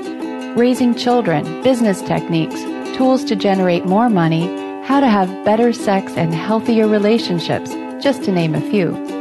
raising 0.54 0.94
children, 0.94 1.64
business 1.64 2.04
techniques, 2.04 2.62
tools 2.96 3.24
to 3.24 3.36
generate 3.36 3.86
more 3.86 4.10
money, 4.10 4.46
how 4.84 5.00
to 5.00 5.08
have 5.08 5.44
better 5.44 5.74
sex 5.74 6.14
and 6.16 6.36
healthier 6.36 6.88
relationships, 6.88 7.72
just 8.04 8.24
to 8.24 8.32
name 8.32 8.54
a 8.54 8.62
few. 8.62 9.17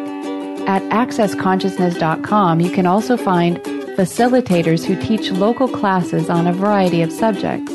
At 0.66 0.82
accessconsciousness.com, 0.82 2.60
you 2.60 2.70
can 2.70 2.86
also 2.86 3.16
find 3.16 3.56
facilitators 3.96 4.84
who 4.84 5.00
teach 5.00 5.30
local 5.30 5.68
classes 5.68 6.28
on 6.28 6.46
a 6.46 6.52
variety 6.52 7.00
of 7.02 7.10
subjects. 7.12 7.72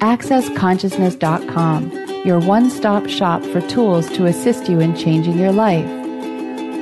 AccessConsciousness.com, 0.00 2.26
your 2.26 2.40
one 2.40 2.68
stop 2.70 3.08
shop 3.08 3.44
for 3.44 3.60
tools 3.62 4.08
to 4.10 4.26
assist 4.26 4.68
you 4.68 4.80
in 4.80 4.94
changing 4.96 5.38
your 5.38 5.52
life. 5.52 5.88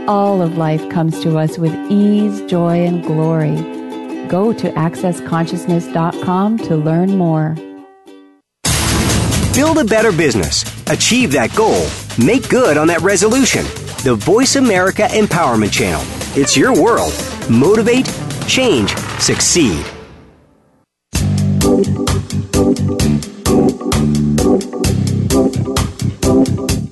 All 0.09 0.41
of 0.41 0.57
life 0.57 0.89
comes 0.89 1.21
to 1.23 1.37
us 1.39 1.59
with 1.59 1.75
ease, 1.91 2.41
joy, 2.51 2.87
and 2.87 3.05
glory. 3.05 3.57
Go 4.27 4.55
to 4.55 4.71
AccessConsciousness.com 4.73 6.59
to 6.59 6.77
learn 6.77 7.19
more. 7.19 7.57
Build 9.55 9.79
a 9.79 9.85
better 9.85 10.13
business. 10.13 10.65
Achieve 10.87 11.33
that 11.33 11.55
goal. 11.55 11.87
Make 12.25 12.49
good 12.49 12.79
on 12.79 12.87
that 12.87 13.03
resolution. 13.03 13.67
The 14.03 14.15
Voice 14.15 14.57
America 14.57 15.03
Empowerment 15.11 15.71
Channel. 15.71 16.01
It's 16.35 16.57
your 16.57 16.73
world. 16.73 17.13
Motivate, 17.51 18.07
change, 18.49 18.97
succeed. 19.19 19.85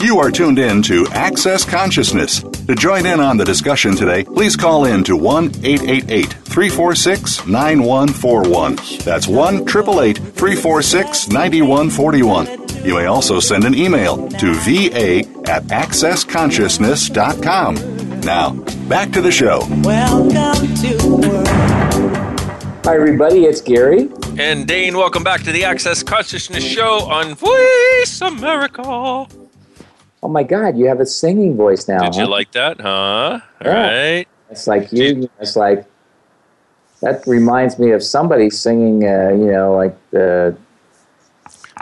You 0.02 0.18
are 0.18 0.30
tuned 0.30 0.58
in 0.58 0.82
to 0.82 1.06
Access 1.12 1.64
Consciousness. 1.64 2.42
To 2.42 2.74
join 2.74 3.06
in 3.06 3.20
on 3.20 3.38
the 3.38 3.44
discussion 3.46 3.96
today, 3.96 4.24
please 4.24 4.54
call 4.54 4.84
in 4.84 5.02
to 5.04 5.16
1 5.16 5.46
888 5.64 6.26
346 6.26 7.46
9141. 7.46 8.76
That's 9.02 9.26
1 9.26 9.54
888 9.62 10.18
346 10.18 11.28
9141. 11.28 12.67
You 12.84 12.94
may 12.96 13.06
also 13.06 13.40
send 13.40 13.64
an 13.64 13.74
email 13.74 14.28
to 14.28 14.54
va 14.54 15.18
at 15.50 15.64
accessconsciousness.com. 15.64 18.20
Now, 18.20 18.52
back 18.88 19.10
to 19.12 19.20
the 19.20 19.30
show. 19.32 19.60
Welcome 19.82 20.74
to 20.76 20.96
world. 21.06 21.46
Hi, 22.86 22.94
everybody. 22.94 23.44
It's 23.44 23.60
Gary. 23.60 24.08
And 24.38 24.66
Dain, 24.66 24.96
welcome 24.96 25.22
back 25.22 25.42
to 25.42 25.52
the 25.52 25.64
Access 25.64 26.02
Consciousness 26.02 26.64
Show 26.64 27.02
on 27.04 27.34
Voice 27.34 28.20
America. 28.22 28.80
Oh 28.86 29.28
my 30.22 30.42
God, 30.42 30.76
you 30.78 30.86
have 30.86 31.00
a 31.00 31.06
singing 31.06 31.56
voice 31.56 31.86
now. 31.88 32.00
Did 32.00 32.16
you 32.16 32.26
like 32.26 32.50
that, 32.52 32.80
huh? 32.80 32.88
All 32.90 33.40
Yeah. 33.64 34.14
right. 34.16 34.26
It's 34.50 34.66
like 34.66 34.90
you. 34.92 35.28
It's 35.40 35.54
like 35.56 35.84
that 37.02 37.26
reminds 37.26 37.78
me 37.78 37.90
of 37.92 38.02
somebody 38.02 38.48
singing. 38.50 39.04
Uh, 39.06 39.28
you 39.30 39.52
know, 39.52 39.76
like 39.76 39.94
the 40.10 40.56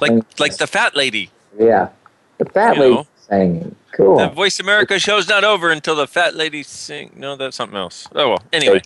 Like 0.00 0.12
like 0.38 0.56
the 0.56 0.66
fat 0.66 0.94
lady. 0.96 1.30
yeah, 1.58 1.88
the 2.38 2.44
fat 2.46 2.76
You 2.76 2.82
lady 2.82 2.94
know. 2.94 3.06
singing. 3.28 3.76
Cool. 3.92 4.18
The 4.18 4.28
Voice 4.28 4.60
America 4.60 4.98
show's 4.98 5.28
not 5.28 5.42
over 5.44 5.70
until 5.70 5.96
the 5.96 6.06
fat 6.06 6.34
lady 6.34 6.62
sing. 6.62 7.12
No, 7.16 7.34
that's 7.36 7.56
something 7.56 7.78
else. 7.78 8.06
Oh 8.14 8.30
well. 8.30 8.42
Anyway, 8.52 8.82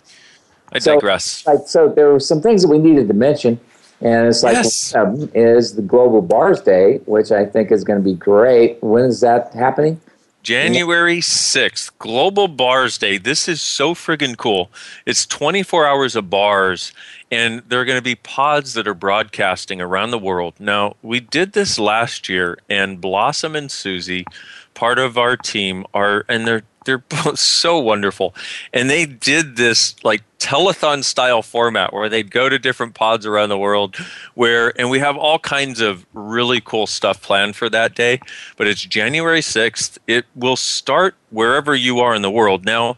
I 0.71 0.79
So- 0.79 0.93
digress. 0.95 1.45
Like 1.45 1.67
so, 1.67 1.89
there 1.89 2.11
were 2.11 2.19
some 2.19 2.41
things 2.41 2.61
that 2.61 2.69
we 2.69 2.77
needed 2.77 3.07
to 3.09 3.13
mention, 3.13 3.59
and 3.99 4.27
it's 4.27 4.41
like 4.43 4.53
Yes. 4.55 4.95
um, 4.95 5.29
is 5.35 5.75
the 5.75 5.81
Global 5.81 6.21
Bars 6.21 6.61
Day, 6.61 7.01
which 7.05 7.31
I 7.31 7.45
think 7.45 7.71
is 7.71 7.83
going 7.83 7.99
to 7.99 8.03
be 8.03 8.13
great. 8.15 8.77
When 8.81 9.03
is 9.03 9.19
that 9.21 9.53
happening? 9.53 9.99
January 10.43 11.19
6th, 11.19 11.91
Global 11.99 12.47
Bars 12.47 12.97
Day. 12.97 13.19
This 13.19 13.47
is 13.47 13.61
so 13.61 13.93
friggin' 13.93 14.37
cool. 14.37 14.71
It's 15.05 15.25
24 15.27 15.85
hours 15.85 16.15
of 16.15 16.31
bars, 16.31 16.93
and 17.29 17.61
there 17.67 17.79
are 17.79 17.85
going 17.85 17.99
to 17.99 18.03
be 18.03 18.15
pods 18.15 18.73
that 18.73 18.87
are 18.87 18.95
broadcasting 18.95 19.79
around 19.79 20.09
the 20.09 20.17
world. 20.17 20.55
Now, 20.59 20.95
we 21.03 21.19
did 21.19 21.53
this 21.53 21.77
last 21.77 22.27
year, 22.27 22.57
and 22.67 22.99
Blossom 22.99 23.55
and 23.55 23.71
Susie, 23.71 24.25
part 24.73 24.97
of 24.97 25.15
our 25.15 25.37
team, 25.37 25.85
are, 25.93 26.25
and 26.27 26.47
they're 26.47 26.63
they're 26.85 26.97
both 27.23 27.39
so 27.39 27.79
wonderful. 27.79 28.35
And 28.73 28.89
they 28.89 29.05
did 29.05 29.55
this 29.55 29.95
like 30.03 30.21
telethon 30.39 31.03
style 31.03 31.41
format 31.41 31.93
where 31.93 32.09
they'd 32.09 32.31
go 32.31 32.49
to 32.49 32.57
different 32.57 32.95
pods 32.95 33.27
around 33.27 33.49
the 33.49 33.57
world 33.57 33.95
where 34.33 34.73
and 34.79 34.89
we 34.89 34.97
have 34.97 35.15
all 35.15 35.37
kinds 35.37 35.79
of 35.79 36.03
really 36.13 36.59
cool 36.59 36.87
stuff 36.87 37.21
planned 37.21 37.55
for 37.55 37.69
that 37.69 37.95
day. 37.95 38.19
But 38.57 38.67
it's 38.67 38.83
January 38.83 39.41
6th. 39.41 39.97
It 40.07 40.25
will 40.35 40.55
start 40.55 41.15
wherever 41.29 41.75
you 41.75 41.99
are 41.99 42.15
in 42.15 42.21
the 42.21 42.31
world. 42.31 42.65
Now, 42.65 42.97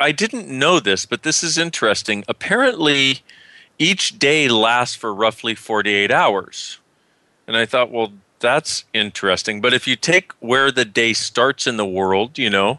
I 0.00 0.12
didn't 0.12 0.48
know 0.48 0.80
this, 0.80 1.06
but 1.06 1.22
this 1.22 1.42
is 1.42 1.58
interesting. 1.58 2.24
Apparently, 2.28 3.20
each 3.78 4.18
day 4.18 4.48
lasts 4.48 4.96
for 4.96 5.12
roughly 5.14 5.54
48 5.54 6.10
hours. 6.10 6.78
And 7.46 7.56
I 7.56 7.66
thought, 7.66 7.90
well, 7.90 8.12
that's 8.40 8.84
interesting. 8.92 9.60
But 9.60 9.74
if 9.74 9.86
you 9.86 9.96
take 9.96 10.32
where 10.40 10.70
the 10.70 10.84
day 10.84 11.12
starts 11.12 11.66
in 11.66 11.76
the 11.76 11.86
world, 11.86 12.38
you 12.38 12.50
know, 12.50 12.78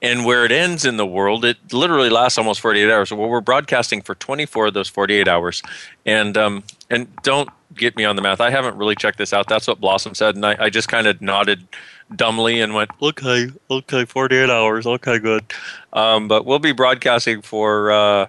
and 0.00 0.24
where 0.24 0.44
it 0.44 0.52
ends 0.52 0.84
in 0.84 0.96
the 0.96 1.06
world, 1.06 1.44
it 1.44 1.56
literally 1.72 2.10
lasts 2.10 2.38
almost 2.38 2.60
48 2.60 2.90
hours. 2.90 3.12
Well, 3.12 3.28
we're 3.28 3.40
broadcasting 3.40 4.02
for 4.02 4.14
24 4.14 4.68
of 4.68 4.74
those 4.74 4.88
48 4.88 5.28
hours. 5.28 5.62
And 6.06 6.36
um, 6.36 6.64
and 6.88 7.08
don't 7.22 7.48
get 7.74 7.96
me 7.96 8.04
on 8.04 8.16
the 8.16 8.22
math. 8.22 8.40
I 8.40 8.50
haven't 8.50 8.76
really 8.76 8.94
checked 8.94 9.18
this 9.18 9.32
out. 9.32 9.48
That's 9.48 9.66
what 9.66 9.80
Blossom 9.80 10.14
said, 10.14 10.34
and 10.34 10.44
I, 10.44 10.56
I 10.58 10.70
just 10.70 10.88
kind 10.88 11.06
of 11.06 11.20
nodded 11.20 11.66
dumbly 12.14 12.60
and 12.60 12.74
went, 12.74 12.90
"Okay, 13.00 13.48
okay, 13.70 14.04
48 14.04 14.50
hours, 14.50 14.86
okay, 14.86 15.18
good." 15.18 15.44
Um, 15.92 16.28
but 16.28 16.44
we'll 16.44 16.58
be 16.58 16.72
broadcasting 16.72 17.42
for. 17.42 17.90
Uh, 17.90 18.26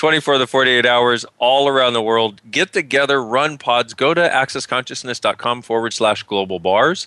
24 0.00 0.38
to 0.38 0.46
48 0.46 0.86
hours 0.86 1.26
all 1.38 1.68
around 1.68 1.92
the 1.92 2.00
world. 2.00 2.40
Get 2.50 2.72
together, 2.72 3.22
run 3.22 3.58
pods. 3.58 3.92
Go 3.92 4.14
to 4.14 4.30
accessconsciousness.com 4.30 5.60
forward 5.60 5.92
slash 5.92 6.22
global 6.22 6.58
bars 6.58 7.06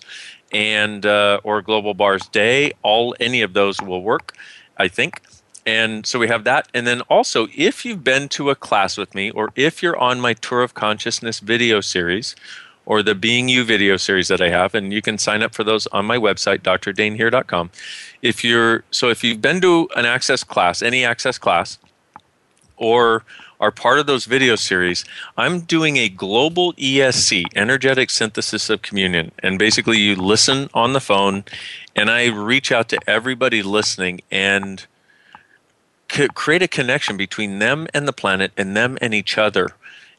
and 0.52 1.04
uh, 1.04 1.40
or 1.42 1.60
global 1.60 1.94
bars 1.94 2.28
day. 2.28 2.70
All 2.84 3.16
any 3.18 3.42
of 3.42 3.52
those 3.52 3.82
will 3.82 4.00
work, 4.00 4.36
I 4.76 4.86
think. 4.86 5.22
And 5.66 6.06
so 6.06 6.20
we 6.20 6.28
have 6.28 6.44
that. 6.44 6.68
And 6.72 6.86
then 6.86 7.00
also, 7.10 7.48
if 7.56 7.84
you've 7.84 8.04
been 8.04 8.28
to 8.28 8.50
a 8.50 8.54
class 8.54 8.96
with 8.96 9.12
me, 9.12 9.28
or 9.32 9.50
if 9.56 9.82
you're 9.82 9.96
on 9.96 10.20
my 10.20 10.32
Tour 10.34 10.62
of 10.62 10.74
Consciousness 10.74 11.40
video 11.40 11.80
series, 11.80 12.36
or 12.86 13.02
the 13.02 13.16
Being 13.16 13.48
You 13.48 13.64
video 13.64 13.96
series 13.96 14.28
that 14.28 14.40
I 14.40 14.50
have, 14.50 14.72
and 14.72 14.92
you 14.92 15.02
can 15.02 15.18
sign 15.18 15.42
up 15.42 15.52
for 15.52 15.64
those 15.64 15.88
on 15.88 16.04
my 16.04 16.16
website, 16.16 16.58
drdainheer.com. 16.58 17.70
If 18.22 18.44
you're 18.44 18.84
so 18.92 19.08
if 19.08 19.24
you've 19.24 19.42
been 19.42 19.60
to 19.62 19.88
an 19.96 20.06
access 20.06 20.44
class, 20.44 20.80
any 20.80 21.04
access 21.04 21.38
class, 21.38 21.78
or 22.76 23.24
are 23.60 23.70
part 23.70 23.98
of 23.98 24.06
those 24.06 24.24
video 24.24 24.56
series, 24.56 25.04
I'm 25.36 25.60
doing 25.60 25.96
a 25.96 26.08
global 26.08 26.72
ESC, 26.74 27.44
energetic 27.54 28.10
synthesis 28.10 28.68
of 28.68 28.82
communion. 28.82 29.32
And 29.42 29.58
basically, 29.58 29.98
you 29.98 30.16
listen 30.16 30.68
on 30.74 30.92
the 30.92 31.00
phone, 31.00 31.44
and 31.96 32.10
I 32.10 32.26
reach 32.26 32.72
out 32.72 32.88
to 32.90 32.98
everybody 33.06 33.62
listening 33.62 34.20
and 34.30 34.84
c- 36.10 36.28
create 36.34 36.62
a 36.62 36.68
connection 36.68 37.16
between 37.16 37.58
them 37.58 37.86
and 37.94 38.06
the 38.08 38.12
planet, 38.12 38.52
and 38.56 38.76
them 38.76 38.98
and 39.00 39.14
each 39.14 39.38
other. 39.38 39.68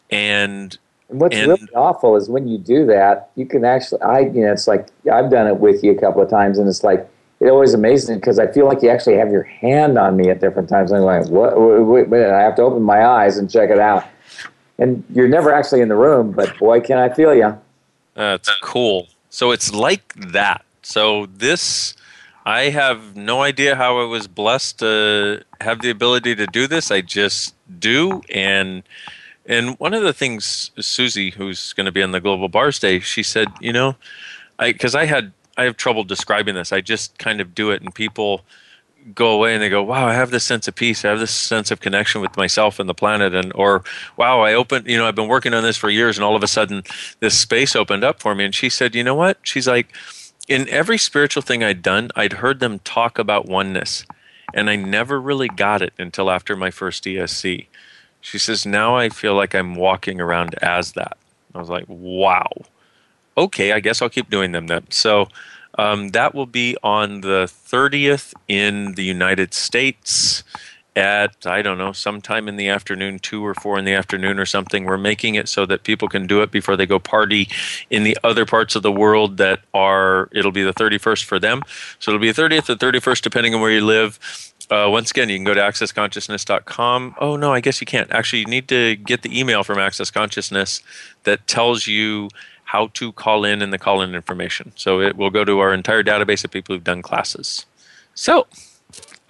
And 0.09 0.77
And 1.07 1.19
what's 1.21 1.35
And- 1.35 1.47
really 1.49 1.67
awful 1.75 2.15
is 2.15 2.29
when 2.29 2.47
you 2.47 2.57
do 2.57 2.87
that, 2.87 3.29
you 3.35 3.45
can 3.45 3.63
actually, 3.63 4.01
I, 4.01 4.21
you 4.21 4.41
know, 4.43 4.51
it's 4.51 4.67
like 4.67 4.87
I've 5.11 5.29
done 5.29 5.45
it 5.45 5.57
with 5.59 5.83
you 5.83 5.91
a 5.91 5.95
couple 5.95 6.19
of 6.21 6.29
times, 6.31 6.57
and 6.57 6.67
it's 6.67 6.83
like 6.83 7.07
it 7.39 7.49
always 7.49 7.73
amazes 7.73 8.09
me 8.09 8.15
because 8.15 8.39
I 8.39 8.47
feel 8.47 8.65
like 8.65 8.81
you 8.81 8.89
actually 8.89 9.17
have 9.17 9.31
your 9.31 9.43
hand 9.43 9.97
on 9.97 10.15
me 10.15 10.29
at 10.29 10.39
different 10.39 10.69
times. 10.69 10.91
I'm 10.91 11.01
like, 11.01 11.27
what? 11.27 11.59
Wait, 11.59 12.07
wait, 12.07 12.25
I 12.25 12.41
have 12.41 12.55
to 12.55 12.61
open 12.61 12.81
my 12.81 13.05
eyes 13.05 13.37
and 13.37 13.49
check 13.49 13.69
it 13.69 13.79
out. 13.79 14.05
And 14.77 15.03
you're 15.13 15.27
never 15.27 15.53
actually 15.53 15.81
in 15.81 15.89
the 15.89 15.95
room, 15.95 16.31
but 16.31 16.57
boy, 16.57 16.81
can 16.81 16.97
I 16.97 17.09
feel 17.09 17.33
you. 17.33 17.57
That's 18.15 18.49
cool. 18.61 19.07
So 19.29 19.51
it's 19.51 19.73
like 19.73 20.13
that. 20.15 20.63
So 20.81 21.25
this, 21.25 21.93
I 22.45 22.69
have 22.69 23.15
no 23.15 23.41
idea 23.41 23.75
how 23.75 23.99
I 23.99 24.05
was 24.05 24.27
blessed 24.27 24.79
to 24.79 25.43
have 25.61 25.81
the 25.81 25.89
ability 25.89 26.35
to 26.35 26.47
do 26.47 26.67
this. 26.67 26.91
I 26.91 27.01
just 27.01 27.55
do, 27.79 28.21
and 28.29 28.83
and 29.45 29.79
one 29.79 29.93
of 29.93 30.03
the 30.03 30.13
things 30.13 30.71
Susie, 30.79 31.31
who's 31.31 31.73
going 31.73 31.85
to 31.85 31.91
be 31.91 32.01
on 32.01 32.11
the 32.11 32.21
Global 32.21 32.47
Bars 32.47 32.79
Day, 32.79 32.99
she 32.99 33.23
said, 33.23 33.47
you 33.59 33.73
know, 33.73 33.95
I 34.59 34.71
because 34.71 34.95
I 34.95 35.05
had 35.05 35.31
I 35.57 35.63
have 35.63 35.77
trouble 35.77 36.03
describing 36.03 36.55
this. 36.55 36.71
I 36.71 36.81
just 36.81 37.17
kind 37.17 37.39
of 37.41 37.55
do 37.55 37.71
it, 37.71 37.81
and 37.81 37.93
people 37.93 38.43
go 39.13 39.29
away 39.29 39.53
and 39.53 39.61
they 39.61 39.69
go, 39.69 39.83
"Wow, 39.83 40.07
I 40.07 40.13
have 40.13 40.31
this 40.31 40.43
sense 40.43 40.67
of 40.67 40.73
peace. 40.75 41.05
I 41.05 41.09
have 41.09 41.19
this 41.19 41.31
sense 41.31 41.69
of 41.69 41.79
connection 41.79 42.21
with 42.21 42.35
myself 42.37 42.79
and 42.79 42.89
the 42.89 42.93
planet." 42.93 43.35
And 43.35 43.51
or, 43.53 43.83
"Wow, 44.17 44.41
I 44.41 44.53
opened. 44.53 44.87
You 44.87 44.97
know, 44.97 45.07
I've 45.07 45.15
been 45.15 45.27
working 45.27 45.53
on 45.53 45.63
this 45.63 45.77
for 45.77 45.89
years, 45.89 46.17
and 46.17 46.25
all 46.25 46.35
of 46.35 46.43
a 46.43 46.47
sudden, 46.47 46.83
this 47.19 47.37
space 47.37 47.75
opened 47.75 48.03
up 48.03 48.19
for 48.19 48.33
me." 48.35 48.45
And 48.45 48.55
she 48.55 48.69
said, 48.69 48.95
"You 48.95 49.03
know 49.03 49.15
what?" 49.15 49.37
She's 49.43 49.67
like, 49.67 49.87
"In 50.47 50.67
every 50.69 50.97
spiritual 50.97 51.43
thing 51.43 51.63
I'd 51.63 51.81
done, 51.81 52.09
I'd 52.15 52.33
heard 52.33 52.59
them 52.59 52.79
talk 52.79 53.19
about 53.19 53.45
oneness, 53.45 54.05
and 54.53 54.69
I 54.69 54.75
never 54.75 55.21
really 55.21 55.49
got 55.49 55.81
it 55.81 55.93
until 55.99 56.31
after 56.31 56.55
my 56.55 56.71
first 56.71 57.05
ESC." 57.05 57.67
She 58.21 58.39
says, 58.39 58.65
"Now 58.65 58.95
I 58.95 59.09
feel 59.09 59.35
like 59.35 59.53
I'm 59.53 59.75
walking 59.75 60.19
around 60.19 60.55
as 60.63 60.93
that." 60.93 61.17
I 61.53 61.59
was 61.59 61.69
like, 61.69 61.85
"Wow." 61.87 62.49
Okay, 63.37 63.71
I 63.71 63.79
guess 63.79 64.01
I'll 64.01 64.09
keep 64.09 64.29
doing 64.29 64.51
them 64.51 64.67
then. 64.67 64.85
So 64.91 65.27
um, 65.77 66.09
that 66.09 66.33
will 66.33 66.45
be 66.45 66.77
on 66.83 67.21
the 67.21 67.45
30th 67.45 68.33
in 68.47 68.93
the 68.93 69.03
United 69.03 69.53
States 69.53 70.43
at, 70.95 71.45
I 71.45 71.61
don't 71.61 71.77
know, 71.77 71.91
sometime 71.91 72.47
in 72.47 72.55
the 72.55 72.69
afternoon, 72.69 73.19
two 73.19 73.45
or 73.45 73.53
four 73.53 73.77
in 73.77 73.83
the 73.83 73.93
afternoon 73.93 74.39
or 74.39 74.45
something. 74.45 74.85
We're 74.85 74.97
making 74.97 75.35
it 75.35 75.49
so 75.49 75.65
that 75.65 75.83
people 75.83 76.07
can 76.07 76.25
do 76.25 76.41
it 76.41 76.51
before 76.51 76.77
they 76.77 76.85
go 76.85 76.99
party 76.99 77.49
in 77.89 78.03
the 78.03 78.17
other 78.23 78.45
parts 78.45 78.75
of 78.75 78.83
the 78.83 78.91
world 78.91 79.37
that 79.37 79.59
are, 79.73 80.29
it'll 80.31 80.53
be 80.53 80.63
the 80.63 80.73
31st 80.73 81.25
for 81.25 81.37
them. 81.37 81.63
So 81.99 82.11
it'll 82.11 82.21
be 82.21 82.31
the 82.31 82.41
30th 82.41 82.69
or 82.69 82.75
31st, 82.75 83.21
depending 83.21 83.53
on 83.53 83.61
where 83.61 83.71
you 83.71 83.85
live. 83.85 84.19
Uh, 84.71 84.87
once 84.89 85.11
again, 85.11 85.29
you 85.29 85.37
can 85.37 85.43
go 85.43 85.53
to 85.53 85.61
accessconsciousness.com. 85.61 87.15
Oh, 87.19 87.35
no, 87.35 87.53
I 87.53 87.59
guess 87.59 87.81
you 87.81 87.85
can't. 87.85 88.09
Actually, 88.11 88.39
you 88.39 88.45
need 88.45 88.67
to 88.69 88.95
get 88.95 89.21
the 89.21 89.37
email 89.37 89.63
from 89.63 89.77
Access 89.77 90.09
Consciousness 90.09 90.81
that 91.23 91.45
tells 91.45 91.87
you 91.87 92.29
how 92.65 92.87
to 92.93 93.11
call 93.11 93.45
in 93.45 93.61
and 93.61 93.71
the 93.71 93.77
call 93.77 94.01
in 94.01 94.13
information. 94.13 94.71
So 94.75 94.99
it 94.99 95.15
will 95.15 95.29
go 95.29 95.45
to 95.45 95.59
our 95.59 95.73
entire 95.73 96.03
database 96.03 96.43
of 96.43 96.51
people 96.51 96.75
who've 96.75 96.83
done 96.83 97.01
classes. 97.01 97.65
So 98.13 98.47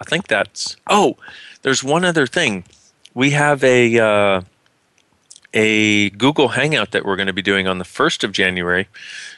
I 0.00 0.04
think 0.04 0.26
that's. 0.28 0.76
Oh, 0.88 1.16
there's 1.62 1.84
one 1.84 2.04
other 2.04 2.26
thing. 2.26 2.64
We 3.14 3.30
have 3.30 3.62
a 3.62 3.98
uh, 3.98 4.40
a 5.54 6.10
Google 6.10 6.48
Hangout 6.48 6.90
that 6.92 7.04
we're 7.04 7.16
going 7.16 7.26
to 7.28 7.32
be 7.32 7.42
doing 7.42 7.66
on 7.66 7.78
the 7.78 7.84
first 7.84 8.24
of 8.24 8.32
January. 8.32 8.88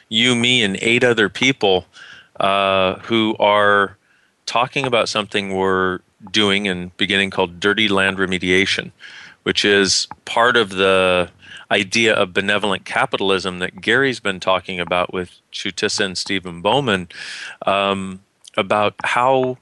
You, 0.09 0.35
me, 0.35 0.63
and 0.63 0.77
eight 0.81 1.03
other 1.03 1.29
people 1.29 1.85
uh, 2.39 2.95
who 2.99 3.35
are 3.39 3.97
talking 4.45 4.85
about 4.85 5.07
something 5.07 5.55
we're 5.55 5.99
doing 6.31 6.67
and 6.67 6.95
beginning 6.97 7.29
called 7.29 7.59
Dirty 7.59 7.87
Land 7.87 8.17
Remediation, 8.17 8.91
which 9.43 9.63
is 9.63 10.07
part 10.25 10.57
of 10.57 10.71
the 10.71 11.29
idea 11.71 12.13
of 12.13 12.33
benevolent 12.33 12.85
capitalism 12.85 13.59
that 13.59 13.81
Gary's 13.81 14.19
been 14.19 14.39
talking 14.39 14.79
about 14.79 15.13
with 15.13 15.39
Chutisa 15.51 16.05
and 16.05 16.17
Stephen 16.17 16.61
Bowman 16.61 17.09
um, 17.65 18.21
about 18.57 18.95
how 19.03 19.57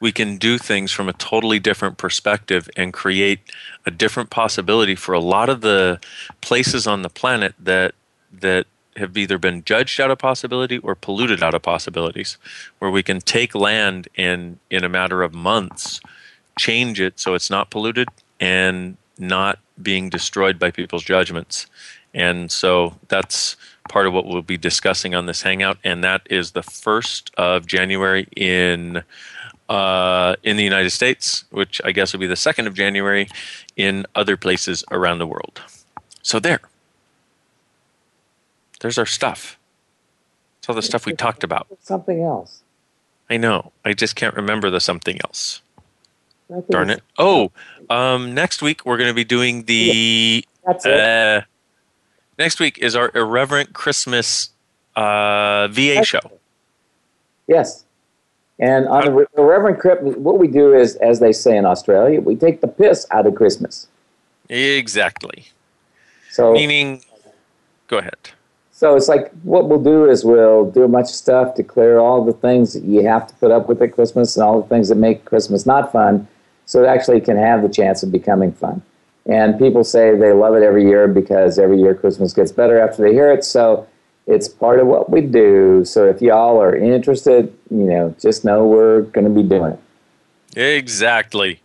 we 0.00 0.12
can 0.12 0.36
do 0.36 0.58
things 0.58 0.92
from 0.92 1.08
a 1.08 1.14
totally 1.14 1.58
different 1.58 1.96
perspective 1.96 2.68
and 2.76 2.92
create 2.92 3.40
a 3.86 3.90
different 3.90 4.30
possibility 4.30 4.94
for 4.94 5.14
a 5.14 5.20
lot 5.20 5.48
of 5.48 5.62
the 5.62 5.98
places 6.40 6.86
on 6.86 7.02
the 7.02 7.08
planet 7.08 7.54
that 7.58 7.94
that 8.32 8.66
have 8.96 9.16
either 9.16 9.38
been 9.38 9.62
judged 9.64 10.00
out 10.00 10.10
of 10.10 10.18
possibility 10.18 10.78
or 10.78 10.94
polluted 10.94 11.42
out 11.42 11.54
of 11.54 11.62
possibilities 11.62 12.38
where 12.78 12.90
we 12.90 13.02
can 13.02 13.20
take 13.20 13.54
land 13.54 14.08
and 14.16 14.58
in 14.70 14.84
a 14.84 14.88
matter 14.88 15.22
of 15.22 15.34
months 15.34 16.00
change 16.58 17.00
it 17.00 17.18
so 17.18 17.34
it's 17.34 17.50
not 17.50 17.70
polluted 17.70 18.08
and 18.40 18.96
not 19.18 19.58
being 19.80 20.08
destroyed 20.08 20.58
by 20.58 20.70
people's 20.70 21.04
judgments. 21.04 21.66
And 22.14 22.50
so 22.50 22.96
that's 23.08 23.56
part 23.88 24.06
of 24.06 24.12
what 24.12 24.26
we'll 24.26 24.42
be 24.42 24.56
discussing 24.56 25.14
on 25.14 25.26
this 25.26 25.42
hangout, 25.42 25.78
and 25.84 26.02
that 26.02 26.22
is 26.30 26.52
the 26.52 26.62
first 26.62 27.30
of 27.36 27.66
January 27.66 28.26
in 28.36 29.02
uh, 29.68 30.36
in 30.42 30.56
the 30.56 30.62
United 30.62 30.90
States, 30.90 31.44
which 31.50 31.80
I 31.84 31.92
guess 31.92 32.12
will 32.12 32.20
be 32.20 32.26
the 32.26 32.36
second 32.36 32.66
of 32.68 32.74
January 32.74 33.28
in 33.76 34.06
other 34.14 34.36
places 34.36 34.84
around 34.90 35.18
the 35.18 35.26
world. 35.26 35.60
So 36.22 36.38
there, 36.38 36.60
there's 38.80 38.98
our 38.98 39.06
stuff. 39.06 39.58
It's 40.58 40.68
all 40.68 40.74
the 40.74 40.82
stuff 40.82 41.06
we 41.06 41.12
talked 41.12 41.44
about. 41.44 41.66
Something 41.80 42.22
else. 42.22 42.62
I 43.28 43.36
know. 43.36 43.72
I 43.84 43.92
just 43.92 44.14
can't 44.14 44.34
remember 44.34 44.70
the 44.70 44.80
something 44.80 45.18
else. 45.24 45.60
Darn 46.70 46.90
it. 46.90 47.02
Oh, 47.18 47.50
um, 47.90 48.34
next 48.34 48.62
week 48.62 48.84
we're 48.84 48.96
going 48.96 49.10
to 49.10 49.14
be 49.14 49.24
doing 49.24 49.64
the. 49.64 50.44
That's 50.64 50.86
uh, 50.86 51.42
next 52.38 52.60
week 52.60 52.78
is 52.78 52.96
our 52.96 53.10
Irreverent 53.14 53.72
Christmas 53.72 54.50
uh, 54.96 55.68
VA 55.68 56.04
show. 56.04 56.32
Yes. 57.46 57.84
And 58.58 58.88
on 58.88 59.04
the, 59.04 59.26
the 59.34 59.42
Reverend 59.42 59.78
Crypt, 59.78 60.02
what 60.02 60.38
we 60.38 60.48
do 60.48 60.74
is, 60.74 60.96
as 60.96 61.20
they 61.20 61.32
say 61.32 61.56
in 61.56 61.66
Australia, 61.66 62.20
we 62.20 62.36
take 62.36 62.62
the 62.62 62.68
piss 62.68 63.06
out 63.10 63.26
of 63.26 63.34
Christmas. 63.34 63.86
Exactly. 64.48 65.46
So 66.30 66.52
Meaning, 66.52 67.02
go 67.88 67.98
ahead. 67.98 68.30
So 68.72 68.94
it's 68.94 69.08
like 69.08 69.30
what 69.42 69.68
we'll 69.68 69.82
do 69.82 70.08
is 70.08 70.24
we'll 70.24 70.70
do 70.70 70.82
a 70.82 70.88
bunch 70.88 71.08
of 71.08 71.14
stuff 71.14 71.54
to 71.54 71.62
clear 71.62 71.98
all 71.98 72.24
the 72.24 72.34
things 72.34 72.74
that 72.74 72.84
you 72.84 73.06
have 73.06 73.26
to 73.26 73.34
put 73.36 73.50
up 73.50 73.68
with 73.68 73.80
at 73.80 73.94
Christmas 73.94 74.36
and 74.36 74.44
all 74.44 74.60
the 74.60 74.68
things 74.68 74.90
that 74.90 74.96
make 74.96 75.24
Christmas 75.24 75.64
not 75.64 75.92
fun, 75.92 76.28
so 76.66 76.82
it 76.84 76.86
actually 76.86 77.20
can 77.20 77.36
have 77.36 77.62
the 77.62 77.68
chance 77.68 78.02
of 78.02 78.12
becoming 78.12 78.52
fun. 78.52 78.82
And 79.24 79.58
people 79.58 79.82
say 79.82 80.16
they 80.16 80.32
love 80.32 80.54
it 80.54 80.62
every 80.62 80.84
year 80.84 81.08
because 81.08 81.58
every 81.58 81.80
year 81.80 81.94
Christmas 81.94 82.32
gets 82.32 82.52
better 82.52 82.78
after 82.78 83.02
they 83.02 83.12
hear 83.12 83.32
it. 83.32 83.44
So 83.44 83.88
it's 84.26 84.48
part 84.48 84.78
of 84.78 84.86
what 84.86 85.10
we 85.10 85.20
do. 85.20 85.84
So 85.84 86.06
if 86.06 86.20
y'all 86.20 86.60
are 86.60 86.76
interested, 86.76 87.56
you 87.70 87.84
know, 87.84 88.14
just 88.20 88.44
know 88.44 88.66
we're 88.66 89.02
going 89.02 89.24
to 89.24 89.30
be 89.30 89.42
doing 89.42 89.72
it. 89.72 89.80
Exactly. 90.60 91.60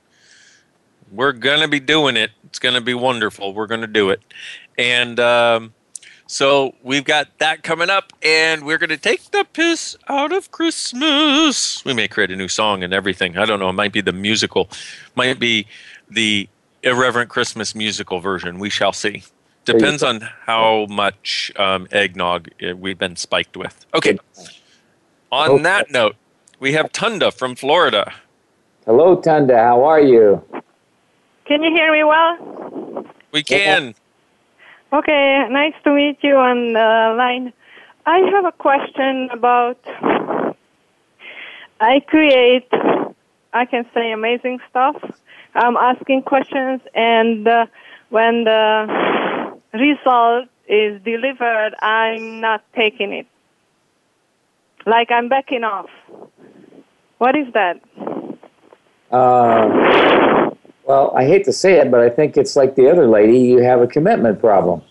We're 1.12 1.34
going 1.34 1.62
to 1.62 1.68
be 1.68 1.80
doing 1.80 2.18
it. 2.18 2.32
It's 2.46 2.60
going 2.60 2.76
to 2.76 2.82
be 2.82 2.94
wonderful. 2.94 3.54
We're 3.54 3.68
going 3.68 3.82
to 3.82 3.88
do 3.88 4.10
it. 4.10 4.22
And 4.78 5.20
um, 5.20 5.74
so 6.32 6.74
we've 6.82 7.04
got 7.04 7.28
that 7.40 7.62
coming 7.62 7.90
up, 7.90 8.14
and 8.24 8.66
we're 8.66 8.78
going 8.78 8.90
to 8.90 8.98
take 8.98 9.32
the 9.32 9.46
piss 9.52 9.98
out 10.08 10.32
of 10.32 10.50
Christmas. 10.50 11.84
We 11.84 11.94
may 11.94 12.08
create 12.08 12.32
a 12.32 12.38
new 12.38 12.48
song 12.48 12.84
and 12.84 12.94
everything. 12.94 13.38
I 13.38 13.46
don't 13.46 13.60
know. 13.60 13.68
It 13.68 13.74
might 13.74 13.92
be 13.92 14.00
the 14.00 14.14
musical, 14.14 14.70
might 15.16 15.40
be 15.40 15.68
the 16.10 16.48
irreverent 16.84 17.30
Christmas 17.30 17.76
musical 17.76 18.22
version. 18.22 18.60
We 18.60 18.70
shall 18.70 18.94
see. 18.94 19.24
Depends 19.66 20.04
on 20.04 20.22
how 20.46 20.86
much 20.90 21.52
um, 21.58 21.86
eggnog 21.92 22.48
uh, 22.64 22.78
we've 22.78 22.98
been 22.98 23.18
spiked 23.18 23.58
with. 23.58 23.86
Okay. 23.94 24.18
On 25.34 25.50
Okay. 25.50 25.64
that 25.64 25.92
note, 25.92 26.16
we 26.62 26.72
have 26.72 26.94
Tunda 26.94 27.32
from 27.32 27.56
Florida. 27.56 28.14
Hello, 28.86 29.18
Tunda. 29.18 29.58
How 29.58 29.84
are 29.84 30.00
you? 30.00 30.42
Can 31.44 31.62
you 31.62 31.72
hear 31.76 31.92
me 31.92 32.06
well? 32.06 33.06
We 33.34 33.44
can. 33.44 33.96
Okay, 34.94 35.46
nice 35.50 35.74
to 35.86 35.94
meet 35.94 36.18
you 36.22 36.36
on 36.36 36.74
the 36.74 37.16
line. 37.18 37.54
I 38.06 38.20
have 38.34 38.44
a 38.44 38.52
question 38.52 39.30
about. 39.32 39.80
I 41.80 42.02
create, 42.02 42.68
I 43.54 43.66
can 43.66 43.86
say 43.94 44.12
amazing 44.12 44.60
stuff. 44.70 44.98
I'm 45.56 45.78
asking 45.78 46.24
questions, 46.24 46.82
and 46.94 47.48
uh, 47.48 47.68
when 48.10 48.44
the 48.44 49.58
result 49.74 50.50
is 50.68 51.02
delivered, 51.04 51.72
I'm 51.82 52.42
not 52.42 52.62
taking 52.76 53.14
it. 53.14 53.28
Like 54.86 55.10
I'm 55.10 55.30
backing 55.30 55.64
off. 55.64 55.90
What 57.18 57.38
is 57.38 57.48
that? 57.54 57.80
Uh, 59.10 60.52
well, 60.92 61.14
I 61.16 61.24
hate 61.24 61.46
to 61.46 61.54
say 61.54 61.76
it, 61.80 61.90
but 61.90 62.02
I 62.02 62.10
think 62.10 62.36
it's 62.36 62.58
like 62.58 62.76
the 62.76 62.90
other 62.92 63.08
lady. 63.08 63.40
You 63.40 63.60
have 63.60 63.82
a 63.82 63.88
commitment 63.88 64.42
problem. 64.42 64.82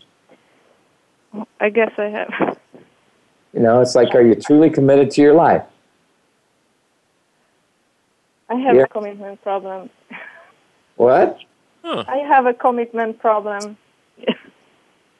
I 1.60 1.68
guess 1.68 1.92
I 1.98 2.04
have. 2.04 2.58
You 3.52 3.60
know, 3.60 3.82
it's 3.82 3.94
like, 3.94 4.14
are 4.14 4.22
you 4.22 4.34
truly 4.34 4.70
committed 4.70 5.10
to 5.10 5.20
your 5.20 5.34
life? 5.34 5.62
I 8.48 8.54
have 8.54 8.76
Yeah. 8.76 8.84
a 8.84 8.86
commitment 8.88 9.42
problem. 9.42 9.90
What? 10.96 11.36
I 11.84 12.18
have 12.26 12.46
a 12.46 12.54
commitment 12.54 13.18
problem. 13.18 13.76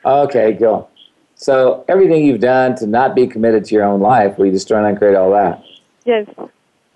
Okay, 0.03 0.53
go. 0.53 0.89
So 1.35 1.85
everything 1.89 2.25
you've 2.25 2.41
done 2.41 2.75
to 2.77 2.87
not 2.87 3.15
be 3.15 3.27
committed 3.27 3.67
to 3.67 3.75
your 3.75 3.85
own 3.85 4.01
life, 4.01 4.39
will 4.39 4.47
you 4.47 4.53
destroy 4.53 4.83
and 4.83 4.97
create 4.97 5.15
all 5.15 5.31
that? 5.33 5.63
Yes. 6.07 6.27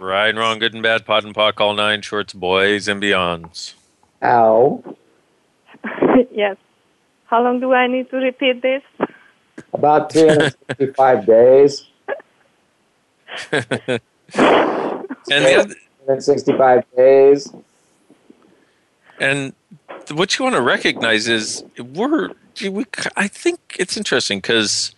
Right 0.05 0.29
and 0.29 0.39
wrong, 0.39 0.59
good 0.59 0.75
and 0.75 0.83
bad, 0.83 1.07
POD 1.07 1.25
and 1.25 1.35
POC, 1.35 1.61
all 1.63 1.73
nine 1.73 2.03
shorts, 2.03 2.35
boys 2.35 2.89
and 2.89 3.03
beyonds. 3.03 3.73
Ow. 4.23 4.85
yes. 6.31 6.59
How 7.25 7.43
long 7.43 7.59
do 7.59 7.73
I 7.73 7.87
need 7.87 8.11
to 8.11 8.19
repeat 8.19 8.61
this? 8.61 8.83
About 9.73 10.13
365 10.13 11.27
days. 11.27 11.87
and 13.53 14.01
the 14.35 15.55
other, 15.59 15.75
365 16.05 16.85
days. 16.95 17.51
And 19.19 19.55
what 20.13 20.39
you 20.39 20.43
want 20.43 20.55
to 20.55 20.61
recognize 20.61 21.29
is 21.29 21.65
we're 21.79 22.29
we, 22.61 22.85
I 23.17 23.27
think 23.27 23.59
it's 23.79 23.97
interesting 23.97 24.41
because 24.41 24.95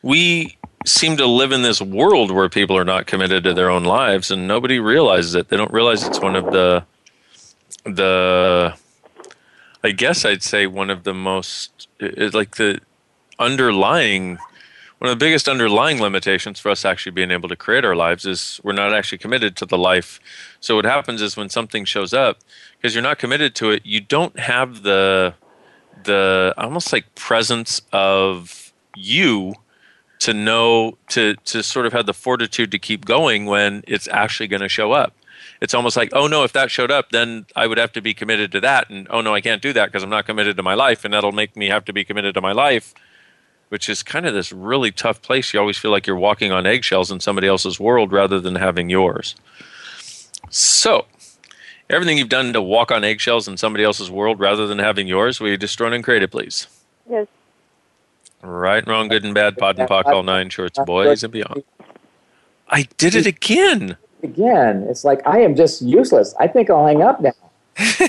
we 0.00 0.56
seem 0.86 1.16
to 1.16 1.26
live 1.26 1.52
in 1.52 1.62
this 1.62 1.82
world 1.82 2.30
where 2.30 2.48
people 2.48 2.76
are 2.76 2.84
not 2.84 3.06
committed 3.06 3.44
to 3.44 3.52
their 3.52 3.68
own 3.68 3.84
lives 3.84 4.30
and 4.30 4.46
nobody 4.46 4.78
realizes 4.78 5.34
it. 5.34 5.48
They 5.48 5.56
don't 5.56 5.72
realize 5.72 6.04
it's 6.04 6.20
one 6.20 6.36
of 6.36 6.46
the 6.46 6.84
the 7.84 8.74
I 9.82 9.90
guess 9.90 10.24
I'd 10.24 10.42
say 10.42 10.66
one 10.66 10.90
of 10.90 11.04
the 11.04 11.14
most 11.14 11.88
like 12.00 12.56
the 12.56 12.80
underlying 13.38 14.38
one 14.98 15.10
of 15.10 15.18
the 15.18 15.24
biggest 15.24 15.48
underlying 15.48 16.00
limitations 16.00 16.58
for 16.58 16.70
us 16.70 16.84
actually 16.84 17.12
being 17.12 17.30
able 17.30 17.48
to 17.50 17.56
create 17.56 17.84
our 17.84 17.94
lives 17.94 18.24
is 18.24 18.60
we're 18.64 18.72
not 18.72 18.94
actually 18.94 19.18
committed 19.18 19.54
to 19.56 19.66
the 19.66 19.76
life. 19.76 20.18
So 20.60 20.74
what 20.74 20.86
happens 20.86 21.20
is 21.20 21.36
when 21.36 21.50
something 21.50 21.84
shows 21.84 22.14
up, 22.14 22.38
because 22.78 22.94
you're 22.94 23.02
not 23.02 23.18
committed 23.18 23.54
to 23.56 23.70
it, 23.72 23.84
you 23.84 24.00
don't 24.00 24.38
have 24.38 24.82
the 24.84 25.34
the 26.04 26.54
almost 26.56 26.92
like 26.92 27.14
presence 27.14 27.82
of 27.92 28.72
you 28.94 29.54
to 30.20 30.32
know 30.32 30.98
to 31.08 31.34
to 31.34 31.62
sort 31.62 31.86
of 31.86 31.92
have 31.92 32.06
the 32.06 32.14
fortitude 32.14 32.70
to 32.72 32.78
keep 32.78 33.04
going 33.04 33.46
when 33.46 33.84
it's 33.86 34.08
actually 34.08 34.48
going 34.48 34.62
to 34.62 34.68
show 34.68 34.92
up. 34.92 35.14
It's 35.60 35.74
almost 35.74 35.96
like, 35.96 36.10
oh 36.12 36.26
no, 36.26 36.44
if 36.44 36.52
that 36.52 36.70
showed 36.70 36.90
up, 36.90 37.10
then 37.10 37.46
I 37.54 37.66
would 37.66 37.78
have 37.78 37.92
to 37.92 38.02
be 38.02 38.12
committed 38.14 38.52
to 38.52 38.60
that, 38.60 38.90
and 38.90 39.06
oh 39.10 39.20
no, 39.20 39.34
I 39.34 39.40
can't 39.40 39.62
do 39.62 39.72
that 39.72 39.86
because 39.86 40.02
I'm 40.02 40.10
not 40.10 40.26
committed 40.26 40.56
to 40.56 40.62
my 40.62 40.74
life, 40.74 41.04
and 41.04 41.14
that'll 41.14 41.32
make 41.32 41.56
me 41.56 41.68
have 41.68 41.84
to 41.86 41.92
be 41.92 42.04
committed 42.04 42.34
to 42.34 42.40
my 42.40 42.52
life 42.52 42.94
which 43.68 43.88
is 43.88 44.02
kind 44.02 44.26
of 44.26 44.34
this 44.34 44.52
really 44.52 44.90
tough 44.90 45.22
place. 45.22 45.52
You 45.52 45.60
always 45.60 45.78
feel 45.78 45.90
like 45.90 46.06
you're 46.06 46.16
walking 46.16 46.52
on 46.52 46.66
eggshells 46.66 47.10
in 47.10 47.20
somebody 47.20 47.48
else's 47.48 47.80
world 47.80 48.12
rather 48.12 48.40
than 48.40 48.54
having 48.54 48.88
yours. 48.88 49.34
So, 50.50 51.06
everything 51.90 52.18
you've 52.18 52.28
done 52.28 52.52
to 52.52 52.62
walk 52.62 52.90
on 52.92 53.04
eggshells 53.04 53.48
in 53.48 53.56
somebody 53.56 53.84
else's 53.84 54.10
world 54.10 54.38
rather 54.38 54.66
than 54.66 54.78
having 54.78 55.08
yours, 55.08 55.40
will 55.40 55.48
you 55.48 55.56
destroy 55.56 55.92
and 55.92 56.04
create 56.04 56.22
it, 56.22 56.30
please? 56.30 56.68
Yes. 57.10 57.26
Right 58.46 58.78
and 58.78 58.86
wrong, 58.86 59.08
good 59.08 59.24
and 59.24 59.34
bad, 59.34 59.58
POD 59.58 59.80
and 59.80 59.88
POC, 59.88 60.04
all 60.06 60.22
nine 60.22 60.50
shorts, 60.50 60.78
boys 60.86 61.24
and 61.24 61.32
beyond. 61.32 61.64
I 62.68 62.86
did 62.96 63.16
it 63.16 63.26
again. 63.26 63.96
Again, 64.22 64.86
it's 64.88 65.04
like 65.04 65.20
I 65.26 65.40
am 65.40 65.56
just 65.56 65.82
useless. 65.82 66.32
I 66.38 66.46
think 66.46 66.70
I'll 66.70 66.86
hang 66.86 67.02
up 67.02 67.20
now. 67.20 67.32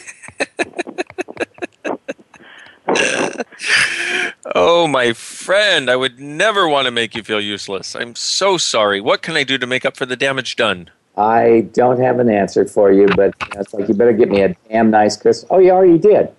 oh, 4.56 4.88
my 4.88 5.14
friend, 5.14 5.90
I 5.90 5.96
would 5.96 6.20
never 6.20 6.68
want 6.68 6.86
to 6.86 6.92
make 6.92 7.16
you 7.16 7.24
feel 7.24 7.42
useless. 7.42 7.96
I'm 7.96 8.14
so 8.16 8.58
sorry. 8.58 9.02
What 9.02 9.22
can 9.24 9.36
I 9.36 9.44
do 9.44 9.58
to 9.58 9.66
make 9.68 9.86
up 9.86 9.98
for 9.98 10.06
the 10.06 10.16
damage 10.16 10.56
done? 10.56 10.90
I 11.18 11.68
don't 11.74 12.00
have 12.00 12.20
an 12.20 12.30
answer 12.30 12.66
for 12.66 12.92
you, 12.92 13.08
but 13.08 13.34
you 13.42 13.48
know, 13.56 13.62
it's 13.62 13.74
like 13.74 13.88
you 13.88 13.96
better 13.96 14.14
get 14.14 14.30
me 14.30 14.42
a 14.42 14.56
damn 14.70 14.92
nice 14.92 15.18
Christmas. 15.18 15.50
Oh, 15.50 15.58
you 15.58 15.72
already 15.72 15.98
did. 15.98 16.30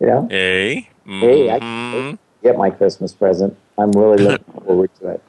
You 0.00 0.06
know? 0.06 0.26
Hey. 0.30 0.88
Hey, 1.04 1.48
Mm-hmm. 1.48 1.58
can 1.58 2.18
get 2.42 2.56
my 2.58 2.70
Christmas 2.70 3.12
present. 3.12 3.56
I'm 3.78 3.92
really 3.92 4.22
looking 4.24 4.54
forward 4.66 4.90
to 5.00 5.08
it. 5.10 5.22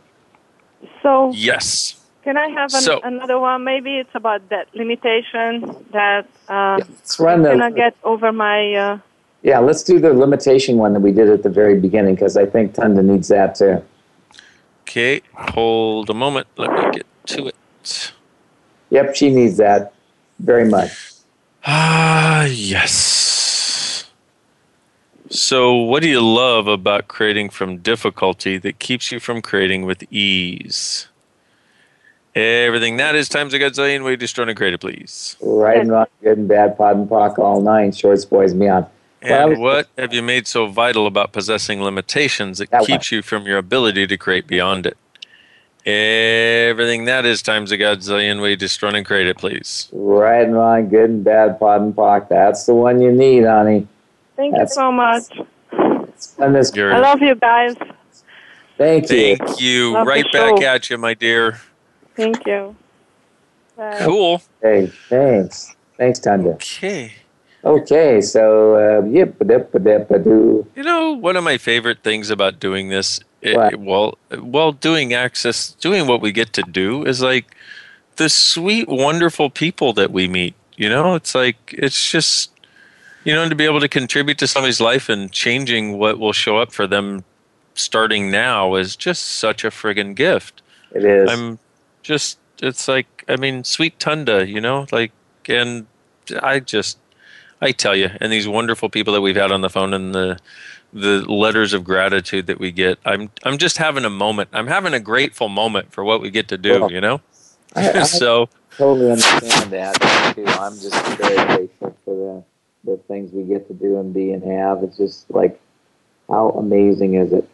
So, 1.01 1.32
Yes. 1.34 1.95
can 2.24 2.38
I 2.38 2.47
have 2.49 2.74
an, 2.74 2.82
So- 2.82 2.99
another 3.03 3.39
one? 3.39 3.64
Maybe 3.64 3.97
it's 3.99 4.14
about 4.16 4.47
that 4.49 4.68
limitation 4.74 5.76
that 5.91 6.26
uh, 6.49 6.78
Let's 6.80 7.20
run 7.20 7.36
I'm 7.39 7.43
the 7.43 7.49
gonna 7.49 7.72
get 7.72 7.95
over 8.03 8.32
my. 8.32 8.74
Uh, 8.74 8.97
yeah. 9.41 9.59
Let's 9.59 9.84
do 9.84 9.99
the 9.99 10.14
limitation 10.14 10.78
one 10.78 10.93
that 10.93 11.01
we 11.01 11.11
did 11.11 11.30
at 11.30 11.43
the 11.43 11.49
very 11.49 11.80
beginning 11.80 12.16
because 12.16 12.38
I 12.38 12.45
think 12.45 12.74
Tunda 12.74 13.01
needs 13.03 13.28
that 13.30 13.55
too. 13.55 13.82
Okay, 14.84 15.22
hold 15.34 16.09
a 16.09 16.14
moment. 16.14 16.47
Let 16.57 16.72
me 16.72 16.91
get 16.91 17.05
to 17.28 17.47
it. 17.47 18.11
Yep, 18.89 19.16
she 19.16 19.30
needs 19.34 19.57
that 19.57 19.93
very 20.39 20.66
much. 20.70 20.91
Ah, 21.66 22.45
yes. 22.45 23.32
So, 25.34 25.73
what 25.73 26.03
do 26.03 26.09
you 26.09 26.21
love 26.21 26.67
about 26.67 27.07
creating 27.07 27.49
from 27.49 27.77
difficulty 27.77 28.59
that 28.59 28.77
keeps 28.77 29.11
you 29.11 29.19
from 29.19 29.41
creating 29.41 29.84
with 29.84 30.03
ease? 30.13 31.07
Everything 32.36 32.97
that 32.97 33.15
is 33.15 33.29
times 33.29 33.51
a 33.55 33.57
godzillion. 33.59 34.05
Way 34.05 34.15
destroy 34.15 34.47
and 34.47 34.55
create 34.55 34.75
it, 34.75 34.79
please. 34.79 35.36
Right 35.41 35.79
and 35.79 35.89
wrong, 35.89 36.05
good 36.21 36.38
and 36.38 36.47
bad, 36.47 36.77
POD 36.77 36.97
and 36.97 37.09
POC, 37.09 37.39
all 37.39 37.61
nine, 37.61 37.91
shorts, 37.91 38.25
boys, 38.25 38.51
and 38.51 38.59
beyond. 38.59 38.86
And 39.23 39.49
was- 39.51 39.59
what 39.59 39.88
have 39.97 40.13
you 40.13 40.21
made 40.21 40.45
so 40.45 40.67
vital 40.67 41.07
about 41.07 41.31
possessing 41.31 41.81
limitations 41.81 42.59
that, 42.59 42.69
That 42.69 42.81
one. 42.81 42.86
keeps 42.86 43.11
you 43.11 43.23
from 43.23 43.47
your 43.47 43.57
ability 43.57 44.05
to 44.05 44.17
create 44.17 44.45
beyond 44.45 44.86
it? 44.86 44.97
Everything 45.84 47.05
that 47.05 47.25
is 47.25 47.41
times 47.41 47.71
a 47.71 47.77
godzillion. 47.79 48.39
Way 48.39 48.55
destroy 48.55 48.89
and 48.91 49.03
create 49.05 49.25
it, 49.25 49.38
please. 49.39 49.89
Right 49.91 50.43
and 50.45 50.53
wrong, 50.53 50.89
good 50.89 51.09
and 51.09 51.23
bad, 51.23 51.59
POD 51.59 51.81
and 51.81 51.95
POC. 51.95 52.29
That's 52.29 52.67
the 52.67 52.75
one 52.75 53.01
you 53.01 53.11
need, 53.11 53.45
honey. 53.45 53.88
Thank 54.44 54.54
That's- 54.56 54.72
you 54.76 54.82
so 54.82 54.91
much. 54.91 55.24
And 56.38 56.56
this, 56.56 56.72
You're- 56.76 56.94
I 56.94 57.00
love 57.00 57.22
you 57.22 57.36
guys. 57.36 57.76
thank 58.78 59.10
you. 59.10 59.38
Thank 59.38 59.62
you. 59.62 59.94
Love 59.94 60.08
right 60.08 60.26
back 60.32 60.62
at 60.62 60.89
you, 60.89 60.98
my 60.98 61.14
dear. 61.14 61.60
Thank 62.16 62.46
you. 62.46 62.76
Bye. 63.78 63.98
Cool. 64.02 64.41
Hey, 64.62 64.88
thanks. 65.10 65.76
Thanks, 65.98 66.20
Tunda. 66.20 66.52
Okay. 66.52 67.14
Okay, 67.66 68.20
so 68.22 68.76
uh, 68.76 69.06
yip 69.08 69.39
a 69.39 69.46
dip 69.46 69.74
a 69.74 69.80
dip 69.80 70.12
a 70.12 70.20
doo. 70.20 70.68
You 70.76 70.84
know, 70.84 71.14
one 71.14 71.38
of 71.38 71.44
my 71.46 71.58
favorite 71.58 72.04
things 72.04 72.30
about 72.30 72.60
doing 72.60 72.89
this, 72.89 73.22
it, 73.41 73.56
What? 73.56 73.76
well, 73.78 74.18
well, 74.38 74.74
doing 74.74 75.14
access, 75.14 75.72
doing 75.80 76.06
what 76.06 76.20
we 76.22 76.32
get 76.34 76.52
to 76.54 76.62
do 76.64 77.06
is 77.06 77.22
like 77.22 77.56
the 78.18 78.28
sweet, 78.28 78.89
wonderful 78.89 79.50
people 79.50 79.94
that 79.94 80.12
we 80.12 80.28
meet. 80.28 80.56
You 80.76 80.89
know, 80.89 81.16
it's 81.16 81.34
like 81.34 81.74
it's 81.78 82.12
just, 82.12 82.52
you 83.24 83.34
know, 83.34 83.47
to 83.47 83.55
be 83.55 83.65
able 83.65 83.80
to 83.80 83.88
contribute 83.88 84.38
to 84.39 84.47
somebody's 84.47 84.82
life 84.82 85.09
and 85.09 85.32
changing 85.32 85.97
what 85.97 86.19
will 86.19 86.34
show 86.34 86.57
up 86.57 86.71
for 86.71 86.88
them 86.88 87.24
starting 87.76 88.30
now 88.30 88.76
is 88.76 88.95
just 88.95 89.24
such 89.24 89.63
a 89.63 89.69
friggin' 89.69 90.15
gift. 90.15 90.61
It 90.93 91.05
is. 91.05 91.30
I'm 91.30 91.59
just, 92.01 92.38
it's 92.61 92.88
like, 92.88 93.24
I 93.28 93.36
mean, 93.36 93.63
sweet 93.63 93.99
Tunda, 93.99 94.47
you 94.47 94.61
know, 94.61 94.86
like, 94.91 95.11
and 95.47 95.88
I 96.41 96.59
just, 96.59 96.97
I 97.61 97.71
tell 97.71 97.95
you, 97.95 98.09
and 98.19 98.32
these 98.32 98.47
wonderful 98.47 98.89
people 98.89 99.13
that 99.13 99.21
we've 99.21 99.36
had 99.36 99.51
on 99.51 99.61
the 99.61 99.69
phone 99.69 99.93
and 99.93 100.13
the 100.13 100.39
the 100.95 101.21
letters 101.32 101.74
of 101.74 101.84
gratitude 101.84 102.45
that 102.47 102.59
we 102.59 102.71
get, 102.71 102.99
I'm 103.05 103.32
I'm 103.43 103.57
just 103.57 103.78
having 103.78 104.05
a 104.05 104.09
moment. 104.09 104.49
I'm 104.53 104.67
having 104.67 104.93
a 104.93 104.99
grateful 104.99 105.49
moment 105.49 105.91
for 105.91 106.03
what 106.03 106.21
we 106.21 106.30
get 106.30 106.47
to 106.49 106.57
do, 106.57 106.82
Well, 106.82 106.91
you 106.91 107.01
know. 107.01 107.21
I, 107.76 108.01
I 108.01 108.03
so 108.03 108.49
totally 108.78 109.11
understand 109.11 109.71
that 109.71 110.34
too. 110.36 110.45
I'm 110.45 110.74
just 110.80 110.95
very 111.17 111.45
grateful 111.47 111.97
for 112.05 112.15
the 112.15 112.43
the 112.84 112.97
things 113.07 113.31
we 113.31 113.43
get 113.43 113.67
to 113.67 113.73
do 113.73 113.99
and 113.99 114.13
be 114.13 114.31
and 114.31 114.43
have. 114.43 114.84
It's 114.84 114.97
just 114.97 115.29
like 115.29 115.59
how 116.29 116.49
amazing 116.51 117.15
is 117.15 117.34
it? 117.34 117.47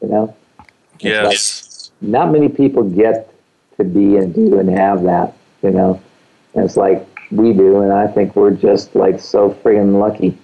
You 0.00 0.08
know? 0.08 0.36
Yes, 1.00 1.90
like 2.00 2.10
not 2.10 2.32
many 2.32 2.48
people 2.48 2.82
get 2.82 3.32
to 3.76 3.84
be 3.84 4.16
and 4.16 4.34
do 4.34 4.58
and 4.58 4.68
have 4.68 5.02
that, 5.04 5.34
you 5.62 5.70
know. 5.70 6.00
And 6.54 6.64
it's 6.64 6.76
like 6.76 7.06
we 7.30 7.52
do, 7.52 7.80
and 7.80 7.92
I 7.92 8.06
think 8.06 8.36
we're 8.36 8.52
just 8.52 8.94
like 8.94 9.20
so 9.20 9.50
friggin' 9.50 9.98
lucky. 9.98 10.38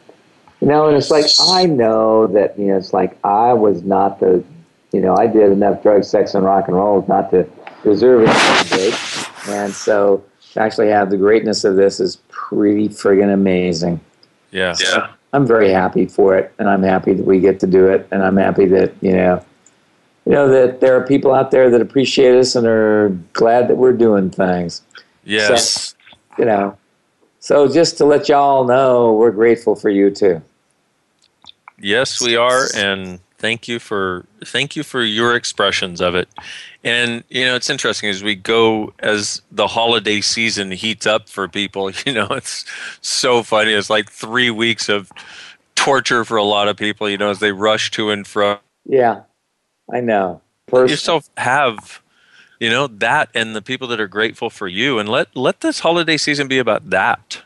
You 0.60 0.68
know, 0.68 0.88
and 0.88 0.96
it's 0.96 1.10
like 1.10 1.24
I 1.40 1.64
know 1.66 2.26
that, 2.28 2.58
you 2.58 2.66
know, 2.66 2.76
it's 2.76 2.92
like 2.92 3.16
I 3.24 3.52
was 3.54 3.82
not 3.82 4.20
the 4.20 4.44
you 4.92 5.00
know, 5.00 5.16
I 5.16 5.26
did 5.26 5.52
enough 5.52 5.82
drugs, 5.82 6.08
sex, 6.08 6.34
and 6.34 6.44
rock 6.44 6.66
and 6.66 6.76
roll 6.76 7.04
not 7.06 7.30
to 7.30 7.48
deserve 7.84 8.24
it. 8.26 9.48
And 9.48 9.72
so 9.72 10.24
to 10.52 10.60
actually 10.60 10.88
have 10.88 11.10
the 11.10 11.16
greatness 11.16 11.64
of 11.64 11.76
this 11.76 12.00
is 12.00 12.16
pretty 12.28 12.88
friggin' 12.88 13.32
amazing. 13.32 14.00
Yeah, 14.50 14.72
So 14.72 15.08
I'm 15.32 15.46
very 15.46 15.70
happy 15.70 16.06
for 16.06 16.36
it, 16.36 16.52
and 16.58 16.68
I'm 16.68 16.82
happy 16.82 17.14
that 17.14 17.24
we 17.24 17.40
get 17.40 17.60
to 17.60 17.66
do 17.66 17.88
it, 17.88 18.06
and 18.10 18.22
I'm 18.22 18.36
happy 18.36 18.66
that 18.66 18.92
you 19.00 19.12
know, 19.12 19.44
you 20.26 20.32
know 20.32 20.48
that 20.48 20.80
there 20.80 20.96
are 20.96 21.06
people 21.06 21.32
out 21.32 21.50
there 21.50 21.70
that 21.70 21.80
appreciate 21.80 22.38
us 22.38 22.54
and 22.56 22.66
are 22.66 23.10
glad 23.32 23.68
that 23.68 23.76
we're 23.76 23.92
doing 23.92 24.30
things. 24.30 24.82
yes. 25.24 25.94
You 26.38 26.44
know, 26.46 26.78
so 27.40 27.68
just 27.68 27.98
to 27.98 28.04
let 28.04 28.28
y'all 28.28 28.64
know, 28.64 29.12
we're 29.12 29.30
grateful 29.30 29.74
for 29.74 29.90
you 29.90 30.10
too. 30.10 30.40
Yes, 31.78 32.20
we 32.20 32.36
are, 32.36 32.66
and 32.76 33.18
thank 33.38 33.66
you 33.66 33.78
for 33.78 34.26
thank 34.44 34.76
you 34.76 34.82
for 34.82 35.02
your 35.02 35.34
expressions 35.34 36.00
of 36.00 36.14
it. 36.14 36.28
And 36.82 37.24
you 37.28 37.44
know, 37.44 37.56
it's 37.56 37.68
interesting 37.68 38.08
as 38.08 38.22
we 38.22 38.34
go 38.34 38.92
as 39.00 39.42
the 39.52 39.66
holiday 39.66 40.20
season 40.20 40.70
heats 40.70 41.06
up 41.06 41.28
for 41.28 41.48
people. 41.48 41.90
You 42.06 42.14
know, 42.14 42.28
it's 42.30 42.64
so 43.00 43.42
funny. 43.42 43.72
It's 43.72 43.90
like 43.90 44.10
three 44.10 44.50
weeks 44.50 44.88
of 44.88 45.12
torture 45.74 46.24
for 46.24 46.36
a 46.36 46.42
lot 46.42 46.68
of 46.68 46.76
people. 46.76 47.08
You 47.08 47.18
know, 47.18 47.30
as 47.30 47.40
they 47.40 47.52
rush 47.52 47.90
to 47.92 48.10
and 48.10 48.26
fro. 48.26 48.58
Yeah, 48.86 49.22
I 49.92 50.00
know. 50.00 50.40
Let 50.72 50.88
yourself 50.88 51.28
have 51.36 52.00
you 52.60 52.70
know 52.70 52.86
that 52.86 53.28
and 53.34 53.56
the 53.56 53.62
people 53.62 53.88
that 53.88 54.00
are 54.00 54.08
grateful 54.08 54.50
for 54.50 54.68
you 54.68 54.98
and 54.98 55.08
let 55.08 55.34
let 55.36 55.60
this 55.60 55.80
holiday 55.80 56.16
season 56.16 56.46
be 56.46 56.58
about 56.58 56.90
that 56.90 57.42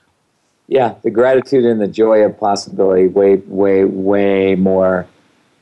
Yeah, 0.69 0.95
the 1.03 1.11
gratitude 1.11 1.65
and 1.65 1.81
the 1.81 1.89
joy 1.89 2.21
of 2.25 2.39
possibility 2.39 3.07
way, 3.07 3.37
way, 3.37 3.85
way 3.85 4.55
more 4.55 5.07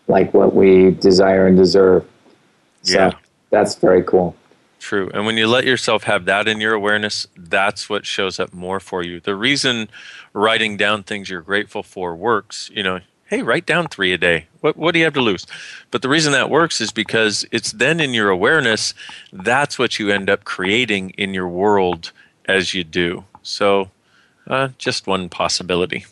like 0.09 0.33
what 0.33 0.55
we 0.55 0.91
desire 0.93 1.47
and 1.47 1.57
deserve. 1.57 2.05
So 2.83 2.99
Yeah. 2.99 3.13
That's 3.53 3.77
very 3.77 4.03
cool. 4.03 4.35
True. 4.81 5.11
And 5.15 5.25
when 5.27 5.37
you 5.37 5.47
let 5.47 5.65
yourself 5.65 6.05
have 6.05 6.25
that 6.25 6.49
in 6.49 6.61
your 6.61 6.73
awareness, 6.73 7.29
that's 7.37 7.89
what 7.89 8.05
shows 8.05 8.41
up 8.41 8.53
more 8.53 8.81
for 8.81 9.05
you. 9.05 9.21
The 9.21 9.37
reason 9.37 9.89
writing 10.33 10.77
down 10.77 11.05
things 11.05 11.31
you're 11.31 11.43
grateful 11.43 11.85
for 11.85 12.17
works, 12.17 12.69
you 12.75 12.83
know, 12.83 12.99
hey, 13.27 13.43
write 13.43 13.65
down 13.65 13.87
three 13.87 14.13
a 14.13 14.19
day. 14.19 14.47
What, 14.61 14.77
what 14.77 14.93
do 14.93 14.99
you 14.99 15.05
have 15.05 15.15
to 15.15 15.21
lose? 15.21 15.47
But 15.93 16.03
the 16.03 16.09
reason 16.09 16.33
that 16.33 16.51
works 16.51 16.81
is 16.81 16.91
because 16.91 17.47
it's 17.53 17.71
then 17.73 18.01
in 18.01 18.13
your 18.13 18.31
awareness, 18.31 18.93
that's 19.33 19.79
what 19.79 19.99
you 19.99 20.11
end 20.11 20.29
up 20.29 20.45
creating 20.45 21.11
in 21.11 21.33
your 21.33 21.49
world 21.49 22.11
as 22.47 22.75
you 22.75 22.83
do. 22.83 23.25
So, 23.43 23.91
uh, 24.49 24.71
just 24.79 25.07
one 25.07 25.29
possibility. 25.29 26.07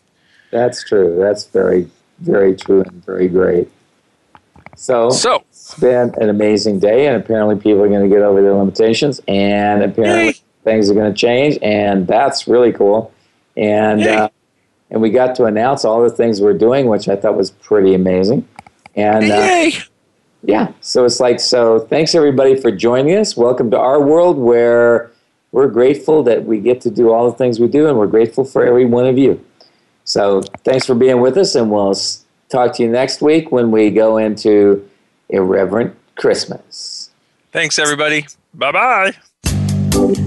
That's 0.51 0.85
true. 0.85 1.17
That's 1.19 1.47
very, 1.47 1.91
very 2.21 2.55
true 2.55 2.83
and 2.83 3.05
very 3.05 3.29
great. 3.29 3.69
So, 4.77 5.11
so 5.11 5.45
it's 5.71 5.79
been 5.79 6.13
an 6.21 6.29
amazing 6.29 6.81
day, 6.81 7.07
and 7.07 7.17
apparently 7.17 7.55
people 7.55 7.83
are 7.83 7.89
going 7.89 8.03
to 8.03 8.09
get 8.09 8.23
over 8.23 8.43
their 8.43 8.55
limitations, 8.55 9.21
and 9.29 9.85
apparently 9.85 10.35
things 10.65 10.91
are 10.91 10.95
going 10.95 11.13
to 11.13 11.17
change, 11.17 11.59
and 11.63 12.09
that's 12.09 12.49
really 12.49 12.73
cool. 12.73 13.13
And 13.57 14.03
uh, 14.03 14.29
and 14.91 15.01
we 15.01 15.11
got 15.11 15.37
to 15.37 15.45
announce 15.45 15.85
all 15.85 16.03
the 16.03 16.11
things 16.11 16.41
we're 16.41 16.59
doing, 16.59 16.87
which 16.87 17.09
I 17.09 17.15
thought 17.15 17.37
was 17.37 17.53
pretty 17.53 17.95
amazing. 17.95 18.49
And 18.97 19.31
uh, 19.31 19.79
yeah, 20.43 20.73
so 20.81 21.05
it's 21.05 21.21
like 21.21 21.39
so. 21.39 21.79
Thanks 21.79 22.17
everybody 22.17 22.61
for 22.61 22.73
joining 22.73 23.17
us. 23.17 23.37
Welcome 23.37 23.71
to 23.71 23.79
our 23.79 24.03
world 24.03 24.39
where 24.39 25.13
we're 25.53 25.69
grateful 25.69 26.25
that 26.25 26.45
we 26.45 26.59
get 26.59 26.81
to 26.81 26.91
do 26.91 27.13
all 27.13 27.31
the 27.31 27.37
things 27.37 27.61
we 27.61 27.69
do, 27.69 27.87
and 27.87 27.97
we're 27.97 28.09
grateful 28.09 28.45
for 28.45 28.67
every 28.67 28.87
one 28.87 29.07
of 29.07 29.17
you. 29.17 29.45
So 30.03 30.43
thanks 30.65 30.85
for 30.85 30.97
being 30.97 31.21
with 31.21 31.37
us, 31.37 31.55
and 31.55 31.71
we'll 31.71 31.95
talk 32.49 32.75
to 32.75 32.83
you 32.83 32.89
next 32.89 33.23
week 33.23 33.53
when 33.53 33.71
we 33.71 33.91
go 33.91 34.17
into 34.17 34.90
Irreverent 35.31 35.97
Christmas. 36.17 37.11
Thanks, 37.53 37.79
everybody. 37.79 38.27
Bye 38.55 38.73
bye. 38.73 40.27